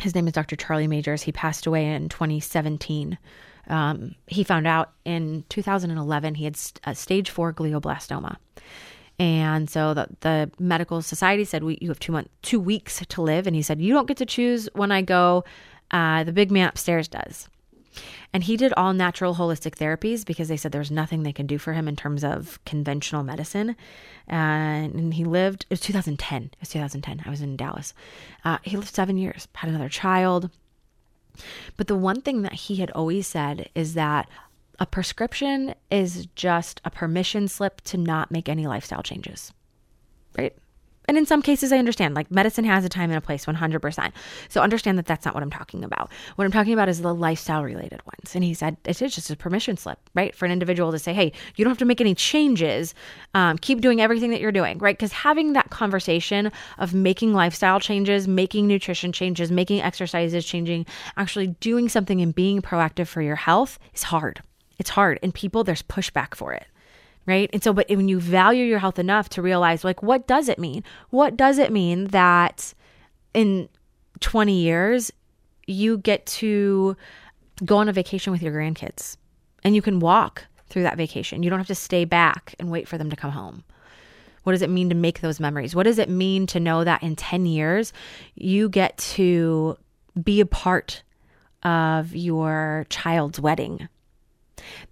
his 0.00 0.14
name 0.14 0.26
is 0.26 0.32
dr 0.32 0.56
charlie 0.56 0.88
majors 0.88 1.22
he 1.22 1.32
passed 1.32 1.66
away 1.66 1.86
in 1.86 2.08
2017 2.08 3.18
um, 3.68 4.14
he 4.28 4.44
found 4.44 4.66
out 4.66 4.92
in 5.04 5.44
2011 5.48 6.36
he 6.36 6.44
had 6.44 6.56
st- 6.56 6.80
a 6.84 6.94
stage 6.94 7.30
four 7.30 7.52
glioblastoma 7.52 8.36
and 9.18 9.70
so 9.70 9.94
the, 9.94 10.08
the 10.20 10.50
medical 10.58 11.00
society 11.00 11.44
said, 11.44 11.64
we, 11.64 11.78
you 11.80 11.88
have 11.88 11.98
two 11.98 12.12
months, 12.12 12.30
two 12.42 12.60
weeks 12.60 13.02
to 13.08 13.22
live. 13.22 13.46
And 13.46 13.56
he 13.56 13.62
said, 13.62 13.80
you 13.80 13.94
don't 13.94 14.06
get 14.06 14.18
to 14.18 14.26
choose 14.26 14.68
when 14.74 14.92
I 14.92 15.02
go. 15.02 15.44
Uh, 15.90 16.24
the 16.24 16.32
big 16.32 16.50
man 16.50 16.68
upstairs 16.68 17.08
does. 17.08 17.48
And 18.36 18.44
he 18.44 18.58
did 18.58 18.74
all 18.76 18.92
natural 18.92 19.36
holistic 19.36 19.76
therapies 19.76 20.22
because 20.22 20.48
they 20.48 20.58
said 20.58 20.70
there 20.70 20.78
was 20.78 20.90
nothing 20.90 21.22
they 21.22 21.32
could 21.32 21.46
do 21.46 21.56
for 21.56 21.72
him 21.72 21.88
in 21.88 21.96
terms 21.96 22.22
of 22.22 22.62
conventional 22.66 23.22
medicine. 23.22 23.76
and 24.28 25.14
he 25.14 25.24
lived, 25.24 25.62
it 25.62 25.70
was 25.70 25.80
2010. 25.80 26.42
It 26.42 26.56
was 26.60 26.68
2010. 26.68 27.22
I 27.24 27.30
was 27.30 27.40
in 27.40 27.56
Dallas. 27.56 27.94
Uh, 28.44 28.58
he 28.60 28.76
lived 28.76 28.94
seven 28.94 29.16
years, 29.16 29.48
had 29.54 29.70
another 29.70 29.88
child. 29.88 30.50
But 31.78 31.86
the 31.86 31.96
one 31.96 32.20
thing 32.20 32.42
that 32.42 32.52
he 32.52 32.76
had 32.76 32.90
always 32.90 33.26
said 33.26 33.70
is 33.74 33.94
that 33.94 34.28
a 34.78 34.84
prescription 34.84 35.74
is 35.90 36.26
just 36.34 36.82
a 36.84 36.90
permission 36.90 37.48
slip 37.48 37.80
to 37.84 37.96
not 37.96 38.30
make 38.30 38.50
any 38.50 38.66
lifestyle 38.66 39.02
changes, 39.02 39.54
right? 40.36 40.54
And 41.08 41.16
in 41.16 41.26
some 41.26 41.42
cases, 41.42 41.72
I 41.72 41.78
understand, 41.78 42.14
like 42.14 42.30
medicine 42.30 42.64
has 42.64 42.84
a 42.84 42.88
time 42.88 43.10
and 43.10 43.18
a 43.18 43.20
place 43.20 43.46
100%. 43.46 44.12
So 44.48 44.60
understand 44.60 44.98
that 44.98 45.06
that's 45.06 45.24
not 45.24 45.34
what 45.34 45.42
I'm 45.42 45.50
talking 45.50 45.84
about. 45.84 46.10
What 46.36 46.44
I'm 46.44 46.52
talking 46.52 46.72
about 46.72 46.88
is 46.88 47.00
the 47.00 47.14
lifestyle 47.14 47.62
related 47.62 48.00
ones. 48.04 48.34
And 48.34 48.42
he 48.42 48.54
said 48.54 48.76
it 48.84 49.00
is 49.00 49.14
just 49.14 49.30
a 49.30 49.36
permission 49.36 49.76
slip, 49.76 49.98
right? 50.14 50.34
For 50.34 50.44
an 50.44 50.52
individual 50.52 50.92
to 50.92 50.98
say, 50.98 51.12
hey, 51.12 51.32
you 51.56 51.64
don't 51.64 51.70
have 51.70 51.78
to 51.78 51.84
make 51.84 52.00
any 52.00 52.14
changes. 52.14 52.94
Um, 53.34 53.58
keep 53.58 53.80
doing 53.80 54.00
everything 54.00 54.30
that 54.30 54.40
you're 54.40 54.52
doing, 54.52 54.78
right? 54.78 54.96
Because 54.96 55.12
having 55.12 55.52
that 55.52 55.70
conversation 55.70 56.50
of 56.78 56.94
making 56.94 57.34
lifestyle 57.34 57.80
changes, 57.80 58.26
making 58.26 58.66
nutrition 58.66 59.12
changes, 59.12 59.50
making 59.50 59.82
exercises 59.82 60.44
changing, 60.44 60.86
actually 61.16 61.48
doing 61.48 61.88
something 61.88 62.20
and 62.20 62.34
being 62.34 62.62
proactive 62.62 63.06
for 63.06 63.22
your 63.22 63.36
health 63.36 63.78
is 63.94 64.04
hard. 64.04 64.42
It's 64.78 64.90
hard. 64.90 65.18
And 65.22 65.32
people, 65.32 65.64
there's 65.64 65.82
pushback 65.82 66.34
for 66.34 66.52
it. 66.52 66.66
Right. 67.26 67.50
And 67.52 67.62
so, 67.62 67.72
but 67.72 67.88
when 67.88 68.08
you 68.08 68.20
value 68.20 68.64
your 68.64 68.78
health 68.78 69.00
enough 69.00 69.28
to 69.30 69.42
realize, 69.42 69.82
like, 69.82 70.00
what 70.00 70.28
does 70.28 70.48
it 70.48 70.60
mean? 70.60 70.84
What 71.10 71.36
does 71.36 71.58
it 71.58 71.72
mean 71.72 72.04
that 72.08 72.72
in 73.34 73.68
20 74.20 74.60
years, 74.60 75.12
you 75.66 75.98
get 75.98 76.24
to 76.26 76.96
go 77.64 77.78
on 77.78 77.88
a 77.88 77.92
vacation 77.92 78.30
with 78.30 78.42
your 78.42 78.52
grandkids 78.52 79.16
and 79.64 79.74
you 79.74 79.82
can 79.82 79.98
walk 79.98 80.44
through 80.68 80.84
that 80.84 80.96
vacation? 80.96 81.42
You 81.42 81.50
don't 81.50 81.58
have 81.58 81.66
to 81.66 81.74
stay 81.74 82.04
back 82.04 82.54
and 82.60 82.70
wait 82.70 82.86
for 82.86 82.96
them 82.96 83.10
to 83.10 83.16
come 83.16 83.32
home. 83.32 83.64
What 84.44 84.52
does 84.52 84.62
it 84.62 84.70
mean 84.70 84.88
to 84.90 84.94
make 84.94 85.20
those 85.20 85.40
memories? 85.40 85.74
What 85.74 85.82
does 85.82 85.98
it 85.98 86.08
mean 86.08 86.46
to 86.46 86.60
know 86.60 86.84
that 86.84 87.02
in 87.02 87.16
10 87.16 87.46
years, 87.46 87.92
you 88.36 88.68
get 88.68 88.96
to 88.98 89.76
be 90.22 90.40
a 90.40 90.46
part 90.46 91.02
of 91.64 92.14
your 92.14 92.86
child's 92.88 93.40
wedding? 93.40 93.88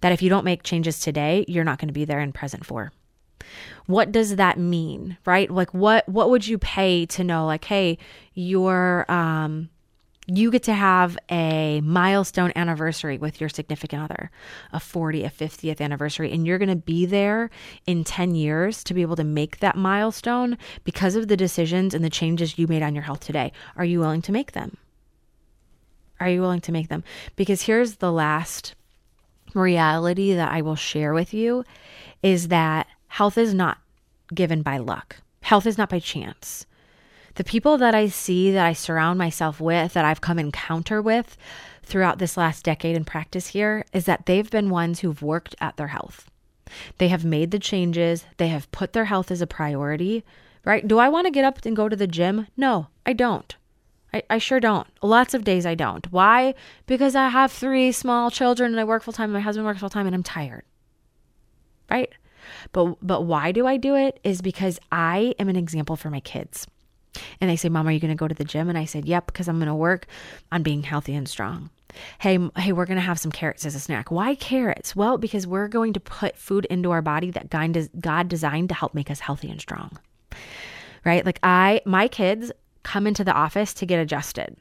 That 0.01 0.11
if 0.11 0.21
you 0.21 0.29
don't 0.29 0.45
make 0.45 0.63
changes 0.63 0.99
today, 0.99 1.45
you're 1.47 1.63
not 1.63 1.79
going 1.79 1.87
to 1.87 1.93
be 1.93 2.05
there 2.05 2.19
in 2.19 2.31
present 2.31 2.65
for. 2.65 2.91
What 3.85 4.11
does 4.11 4.35
that 4.37 4.57
mean, 4.57 5.17
right? 5.25 5.49
Like 5.49 5.73
what 5.73 6.07
what 6.09 6.29
would 6.29 6.47
you 6.47 6.57
pay 6.57 7.05
to 7.07 7.23
know 7.23 7.45
like 7.45 7.65
hey, 7.65 7.97
your 8.33 9.09
um 9.11 9.69
you 10.27 10.49
get 10.49 10.63
to 10.63 10.73
have 10.73 11.17
a 11.29 11.81
milestone 11.81 12.51
anniversary 12.55 13.17
with 13.17 13.39
your 13.39 13.49
significant 13.49 14.01
other, 14.01 14.31
a 14.73 14.79
40, 14.79 15.23
a 15.23 15.29
50th 15.29 15.79
anniversary, 15.79 16.31
and 16.31 16.47
you're 16.47 16.57
going 16.57 16.69
to 16.69 16.75
be 16.75 17.05
there 17.05 17.49
in 17.85 18.03
10 18.03 18.33
years 18.33 18.83
to 18.85 18.93
be 18.93 19.01
able 19.01 19.15
to 19.17 19.23
make 19.23 19.59
that 19.59 19.75
milestone 19.75 20.57
because 20.83 21.15
of 21.15 21.27
the 21.27 21.37
decisions 21.37 21.93
and 21.93 22.03
the 22.03 22.09
changes 22.09 22.57
you 22.57 22.67
made 22.67 22.81
on 22.81 22.95
your 22.95 23.03
health 23.03 23.19
today. 23.19 23.51
Are 23.75 23.85
you 23.85 23.99
willing 23.99 24.21
to 24.23 24.31
make 24.31 24.53
them? 24.53 24.77
Are 26.19 26.29
you 26.29 26.41
willing 26.41 26.61
to 26.61 26.71
make 26.71 26.87
them? 26.87 27.03
Because 27.35 27.63
here's 27.63 27.97
the 27.97 28.11
last 28.11 28.73
reality 29.55 30.33
that 30.33 30.51
I 30.51 30.61
will 30.61 30.75
share 30.75 31.13
with 31.13 31.33
you 31.33 31.63
is 32.21 32.49
that 32.49 32.87
health 33.07 33.37
is 33.37 33.53
not 33.53 33.79
given 34.33 34.61
by 34.61 34.77
luck. 34.77 35.17
Health 35.41 35.65
is 35.65 35.77
not 35.77 35.89
by 35.89 35.99
chance 35.99 36.65
the 37.35 37.43
people 37.43 37.77
that 37.77 37.93
I 37.93 38.07
see, 38.07 38.51
that 38.51 38.65
I 38.65 38.73
surround 38.73 39.19
myself 39.19 39.61
with, 39.61 39.93
that 39.93 40.05
I've 40.05 40.21
come 40.21 40.39
encounter 40.39 41.01
with 41.01 41.37
throughout 41.83 42.17
this 42.17 42.37
last 42.37 42.63
decade 42.63 42.95
in 42.95 43.05
practice 43.05 43.47
here, 43.47 43.85
is 43.93 44.05
that 44.05 44.25
they've 44.25 44.49
been 44.49 44.69
ones 44.69 45.01
who've 45.01 45.21
worked 45.21 45.55
at 45.61 45.77
their 45.77 45.87
health. 45.87 46.29
They 46.97 47.09
have 47.09 47.23
made 47.23 47.51
the 47.51 47.59
changes, 47.59 48.25
they 48.37 48.47
have 48.47 48.71
put 48.71 48.93
their 48.93 49.05
health 49.05 49.29
as 49.29 49.41
a 49.41 49.47
priority, 49.47 50.23
right? 50.63 50.87
Do 50.87 50.97
I 50.97 51.09
want 51.09 51.25
to 51.25 51.31
get 51.31 51.45
up 51.45 51.63
and 51.65 51.75
go 51.75 51.87
to 51.87 51.95
the 51.95 52.07
gym? 52.07 52.47
No, 52.57 52.87
I 53.05 53.13
don't. 53.13 53.55
I, 54.15 54.23
I 54.29 54.37
sure 54.37 54.61
don't. 54.61 54.87
Lots 55.03 55.33
of 55.33 55.43
days 55.43 55.65
I 55.65 55.75
don't. 55.75 56.09
Why? 56.09 56.55
Because 56.85 57.15
I 57.15 57.27
have 57.27 57.51
three 57.51 57.91
small 57.91 58.31
children 58.31 58.71
and 58.71 58.79
I 58.79 58.85
work 58.85 59.03
full 59.03 59.13
time, 59.13 59.33
my 59.33 59.41
husband 59.41 59.65
works 59.65 59.81
full 59.81 59.89
time, 59.89 60.05
and 60.05 60.15
I'm 60.15 60.23
tired. 60.23 60.63
Right? 61.91 62.11
But 62.71 62.95
but 63.01 63.23
why 63.23 63.51
do 63.51 63.67
I 63.67 63.75
do 63.75 63.95
it? 63.95 64.21
Is 64.23 64.41
because 64.41 64.79
I 64.89 65.35
am 65.37 65.49
an 65.49 65.57
example 65.57 65.97
for 65.97 66.09
my 66.09 66.21
kids. 66.21 66.65
And 67.41 67.49
they 67.49 67.57
say, 67.57 67.69
Mom, 67.69 67.87
are 67.87 67.91
you 67.91 67.99
going 67.99 68.09
to 68.09 68.15
go 68.15 68.27
to 68.27 68.35
the 68.35 68.45
gym? 68.45 68.69
And 68.69 68.77
I 68.77 68.85
said, 68.85 69.05
Yep, 69.05 69.27
because 69.27 69.49
I'm 69.49 69.57
going 69.57 69.67
to 69.67 69.75
work 69.75 70.07
on 70.51 70.63
being 70.63 70.83
healthy 70.83 71.13
and 71.13 71.27
strong. 71.27 71.69
Hey, 72.19 72.37
hey, 72.57 72.71
we're 72.71 72.85
going 72.85 72.97
to 72.97 73.01
have 73.01 73.19
some 73.19 73.31
carrots 73.31 73.65
as 73.65 73.75
a 73.75 73.79
snack. 73.79 74.11
Why 74.11 74.35
carrots? 74.35 74.95
Well, 74.95 75.17
because 75.17 75.45
we're 75.45 75.67
going 75.67 75.93
to 75.93 75.99
put 75.99 76.37
food 76.37 76.65
into 76.65 76.91
our 76.91 77.01
body 77.01 77.31
that 77.31 77.49
God 77.49 78.27
designed 78.29 78.69
to 78.69 78.75
help 78.75 78.93
make 78.93 79.11
us 79.11 79.19
healthy 79.19 79.49
and 79.49 79.59
strong. 79.59 79.97
Right? 81.05 81.25
Like 81.25 81.39
I, 81.43 81.81
my 81.85 82.07
kids 82.07 82.51
come 82.85 83.07
into 83.07 83.23
the 83.23 83.33
office 83.33 83.73
to 83.73 83.85
get 83.85 83.99
adjusted. 83.99 84.55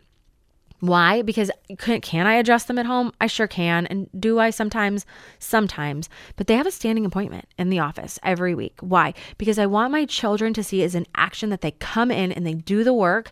Why? 0.81 1.23
Because 1.23 1.51
can, 1.79 2.01
can 2.01 2.27
I 2.27 2.35
adjust 2.35 2.69
them 2.69 2.79
at 2.79 2.87
home? 2.87 3.13
I 3.21 3.27
sure 3.27 3.47
can. 3.47 3.87
And 3.87 4.09
do 4.19 4.39
I 4.39 4.51
sometimes? 4.51 5.07
Sometimes. 5.39 6.09
But 6.37 6.47
they 6.47 6.57
have 6.57 6.67
a 6.67 6.73
standing 6.73 7.07
appointment 7.07 7.47
in 7.59 7.71
the 7.71 7.79
office 7.79 8.19
every 8.23 8.55
week. 8.55 8.77
Why? 8.81 9.15
Because 9.39 9.59
I 9.59 9.67
want 9.67 9.93
my 9.93 10.05
children 10.05 10.53
to 10.55 10.65
see 10.65 10.83
as 10.83 10.95
an 10.95 11.07
action 11.15 11.51
that 11.51 11.61
they 11.61 11.71
come 11.73 12.11
in 12.11 12.33
and 12.33 12.47
they 12.47 12.55
do 12.55 12.83
the 12.85 12.93
work 12.93 13.31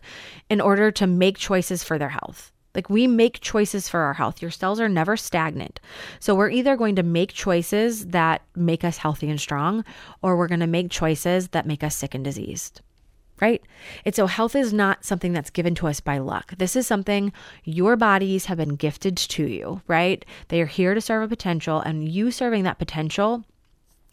in 0.49 0.61
order 0.61 0.89
to 0.91 1.05
make 1.05 1.37
choices 1.37 1.83
for 1.83 1.99
their 1.99 2.09
health. 2.09 2.51
Like 2.73 2.89
we 2.89 3.05
make 3.05 3.39
choices 3.41 3.87
for 3.87 3.99
our 3.99 4.13
health. 4.13 4.41
Your 4.41 4.49
cells 4.49 4.79
are 4.79 4.89
never 4.89 5.15
stagnant. 5.15 5.79
So 6.19 6.33
we're 6.33 6.49
either 6.49 6.75
going 6.75 6.95
to 6.95 7.03
make 7.03 7.33
choices 7.33 8.07
that 8.07 8.41
make 8.55 8.83
us 8.83 8.97
healthy 8.97 9.29
and 9.29 9.39
strong, 9.39 9.85
or 10.23 10.37
we're 10.37 10.47
going 10.47 10.59
to 10.61 10.67
make 10.67 10.89
choices 10.89 11.49
that 11.49 11.67
make 11.67 11.83
us 11.83 11.95
sick 11.95 12.15
and 12.15 12.23
diseased 12.23 12.81
right? 13.43 13.61
And 14.05 14.15
so 14.15 14.25
health 14.25 14.55
is 14.55 14.71
not 14.71 15.03
something 15.03 15.33
that's 15.33 15.49
given 15.49 15.75
to 15.75 15.87
us 15.87 15.99
by 15.99 16.17
luck. 16.17 16.53
This 16.57 16.77
is 16.77 16.87
something 16.87 17.33
your 17.65 17.97
bodies 17.97 18.45
have 18.45 18.57
been 18.57 18.77
gifted 18.77 19.17
to 19.17 19.45
you, 19.45 19.81
right? 19.85 20.23
They 20.47 20.61
are 20.61 20.65
here 20.65 20.93
to 20.93 21.01
serve 21.01 21.23
a 21.23 21.27
potential, 21.27 21.81
and 21.81 22.07
you 22.07 22.31
serving 22.31 22.63
that 22.63 22.79
potential. 22.79 23.43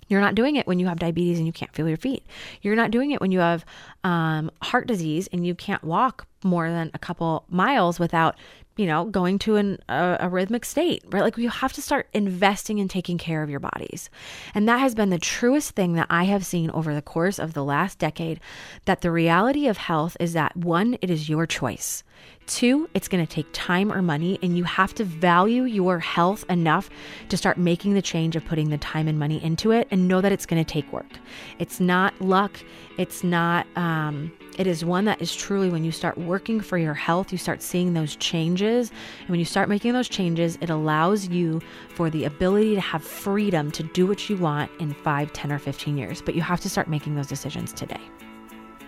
You're 0.09 0.21
not 0.21 0.35
doing 0.35 0.57
it 0.57 0.67
when 0.67 0.81
you 0.81 0.89
have 0.89 0.99
diabetes 0.99 1.39
and 1.39 1.47
you 1.47 1.53
can't 1.53 1.73
feel 1.73 1.89
your 1.89 1.97
feet. 1.97 2.27
You're 2.63 2.75
not 2.75 2.91
doing 2.91 3.13
it 3.13 3.21
when 3.21 3.31
you 3.31 3.39
have 3.39 3.65
um, 4.03 4.51
heart 4.61 4.89
disease 4.89 5.29
and 5.33 5.47
you 5.47 5.55
can't 5.55 5.85
walk 5.85 6.27
more 6.43 6.69
than 6.69 6.91
a 6.93 6.99
couple 6.99 7.45
miles 7.49 8.01
without 8.01 8.35
you 8.77 8.87
know, 8.87 9.05
going 9.05 9.39
to 9.41 9.57
an 9.57 9.79
a, 9.89 10.17
a, 10.21 10.29
rhythmic 10.29 10.65
state, 10.65 11.05
right? 11.11 11.23
Like 11.23 11.37
you 11.37 11.51
have 11.51 11.73
to 11.75 11.83
start 11.83 12.09
investing 12.13 12.79
in 12.79 12.89
taking 12.89 13.19
care 13.19 13.43
of 13.43 13.51
your 13.51 13.61
bodies. 13.61 14.09
And 14.55 14.69
that 14.69 14.79
has 14.79 14.95
been 14.95 15.11
the 15.11 15.19
truest 15.19 15.73
thing 15.73 15.95
that 15.95 16.07
I 16.09 16.25
have 16.25 16.47
seen 16.47 16.71
over 16.71 16.95
the 16.95 17.03
course 17.03 17.39
of 17.39 17.53
the 17.53 17.65
last 17.65 17.99
decade 17.99 18.41
that 18.87 19.03
the 19.03 19.11
reality 19.11 19.67
of 19.67 19.77
health 19.77 20.17
is 20.21 20.33
that 20.33 20.57
one, 20.57 20.97
it 21.03 21.11
is 21.11 21.29
your 21.29 21.47
choice. 21.47 22.05
Two, 22.47 22.89
it's 22.95 23.07
going 23.07 23.25
to 23.25 23.33
take 23.33 23.47
time 23.53 23.93
or 23.93 24.03
money, 24.03 24.39
and 24.43 24.57
you 24.57 24.65
have 24.65 24.93
to 24.95 25.05
value 25.05 25.65
your 25.65 25.99
health 26.01 26.45
enough 26.51 26.91
to 27.29 27.37
start 27.37 27.59
making 27.59 27.95
the 27.95 28.03
change 28.03 28.35
of 28.35 28.45
putting 28.45 28.71
the 28.71 28.79
time 28.79 29.07
and 29.07 29.19
money 29.19 29.43
into 29.43 29.71
it 29.71 29.87
and 29.91 30.09
know 30.09 30.21
that 30.21 30.33
it's 30.33 30.47
going 30.47 30.63
to 30.63 30.73
take 30.73 30.91
work. 30.93 31.19
It's 31.59 31.81
not 31.81 32.19
luck. 32.21 32.59
It's 32.99 33.23
not, 33.23 33.67
um, 33.77 34.33
it 34.61 34.67
is 34.67 34.85
one 34.85 35.07
that 35.07 35.23
is 35.23 35.35
truly 35.35 35.71
when 35.71 35.85
you 35.85 35.91
start 35.91 36.19
working 36.19 36.61
for 36.61 36.77
your 36.77 36.93
health, 36.93 37.33
you 37.33 37.39
start 37.39 37.63
seeing 37.63 37.95
those 37.95 38.15
changes. 38.17 38.91
And 39.21 39.31
when 39.31 39.39
you 39.39 39.47
start 39.47 39.71
making 39.71 39.95
those 39.95 40.07
changes, 40.07 40.59
it 40.61 40.69
allows 40.69 41.31
you 41.31 41.63
for 41.95 42.11
the 42.11 42.27
ability 42.27 42.75
to 42.75 42.81
have 42.83 43.03
freedom 43.03 43.71
to 43.71 43.83
do 43.83 44.07
what 44.07 44.29
you 44.29 44.37
want 44.37 44.71
in 44.79 44.93
5, 44.93 45.33
10, 45.33 45.51
or 45.51 45.59
15 45.59 45.97
years. 45.97 46.21
But 46.21 46.35
you 46.35 46.43
have 46.43 46.61
to 46.61 46.69
start 46.69 46.89
making 46.89 47.15
those 47.15 47.27
decisions 47.27 47.73
today. 47.73 48.03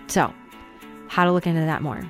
So, 0.08 0.34
how 1.08 1.24
to 1.24 1.32
look 1.32 1.46
into 1.46 1.62
that 1.62 1.80
more 1.80 2.02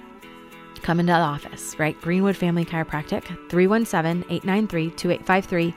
come 0.82 0.98
into 1.00 1.12
the 1.12 1.18
office, 1.18 1.78
right? 1.78 1.98
Greenwood 2.00 2.36
Family 2.36 2.64
Chiropractic, 2.64 3.24
317 3.48 4.24
893 4.28 4.90
2853. 4.90 5.74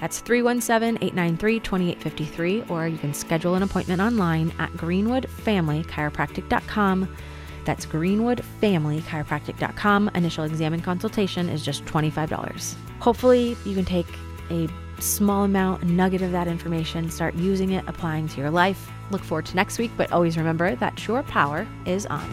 That's 0.00 0.20
317 0.20 1.02
893 1.02 1.60
2853. 1.60 2.64
Or 2.68 2.88
you 2.88 2.98
can 2.98 3.14
schedule 3.14 3.54
an 3.54 3.62
appointment 3.62 4.00
online 4.00 4.52
at 4.58 4.72
greenwoodfamilychiropractic.com. 4.72 7.16
That's 7.64 7.86
greenwoodfamilychiropractic.com. 7.86 10.10
Initial 10.14 10.44
exam 10.44 10.72
and 10.72 10.82
consultation 10.82 11.48
is 11.48 11.64
just 11.64 11.84
$25. 11.84 12.74
Hopefully, 13.00 13.56
you 13.64 13.74
can 13.74 13.84
take 13.84 14.06
a 14.50 14.68
small 15.00 15.44
amount, 15.44 15.82
a 15.82 15.86
nugget 15.86 16.22
of 16.22 16.32
that 16.32 16.48
information, 16.48 17.10
start 17.10 17.34
using 17.34 17.72
it, 17.72 17.84
applying 17.86 18.26
to 18.28 18.40
your 18.40 18.50
life. 18.50 18.90
Look 19.10 19.22
forward 19.22 19.46
to 19.46 19.56
next 19.56 19.78
week, 19.78 19.90
but 19.96 20.12
always 20.12 20.36
remember 20.36 20.74
that 20.76 21.06
your 21.06 21.22
power 21.22 21.66
is 21.86 22.06
on. 22.06 22.28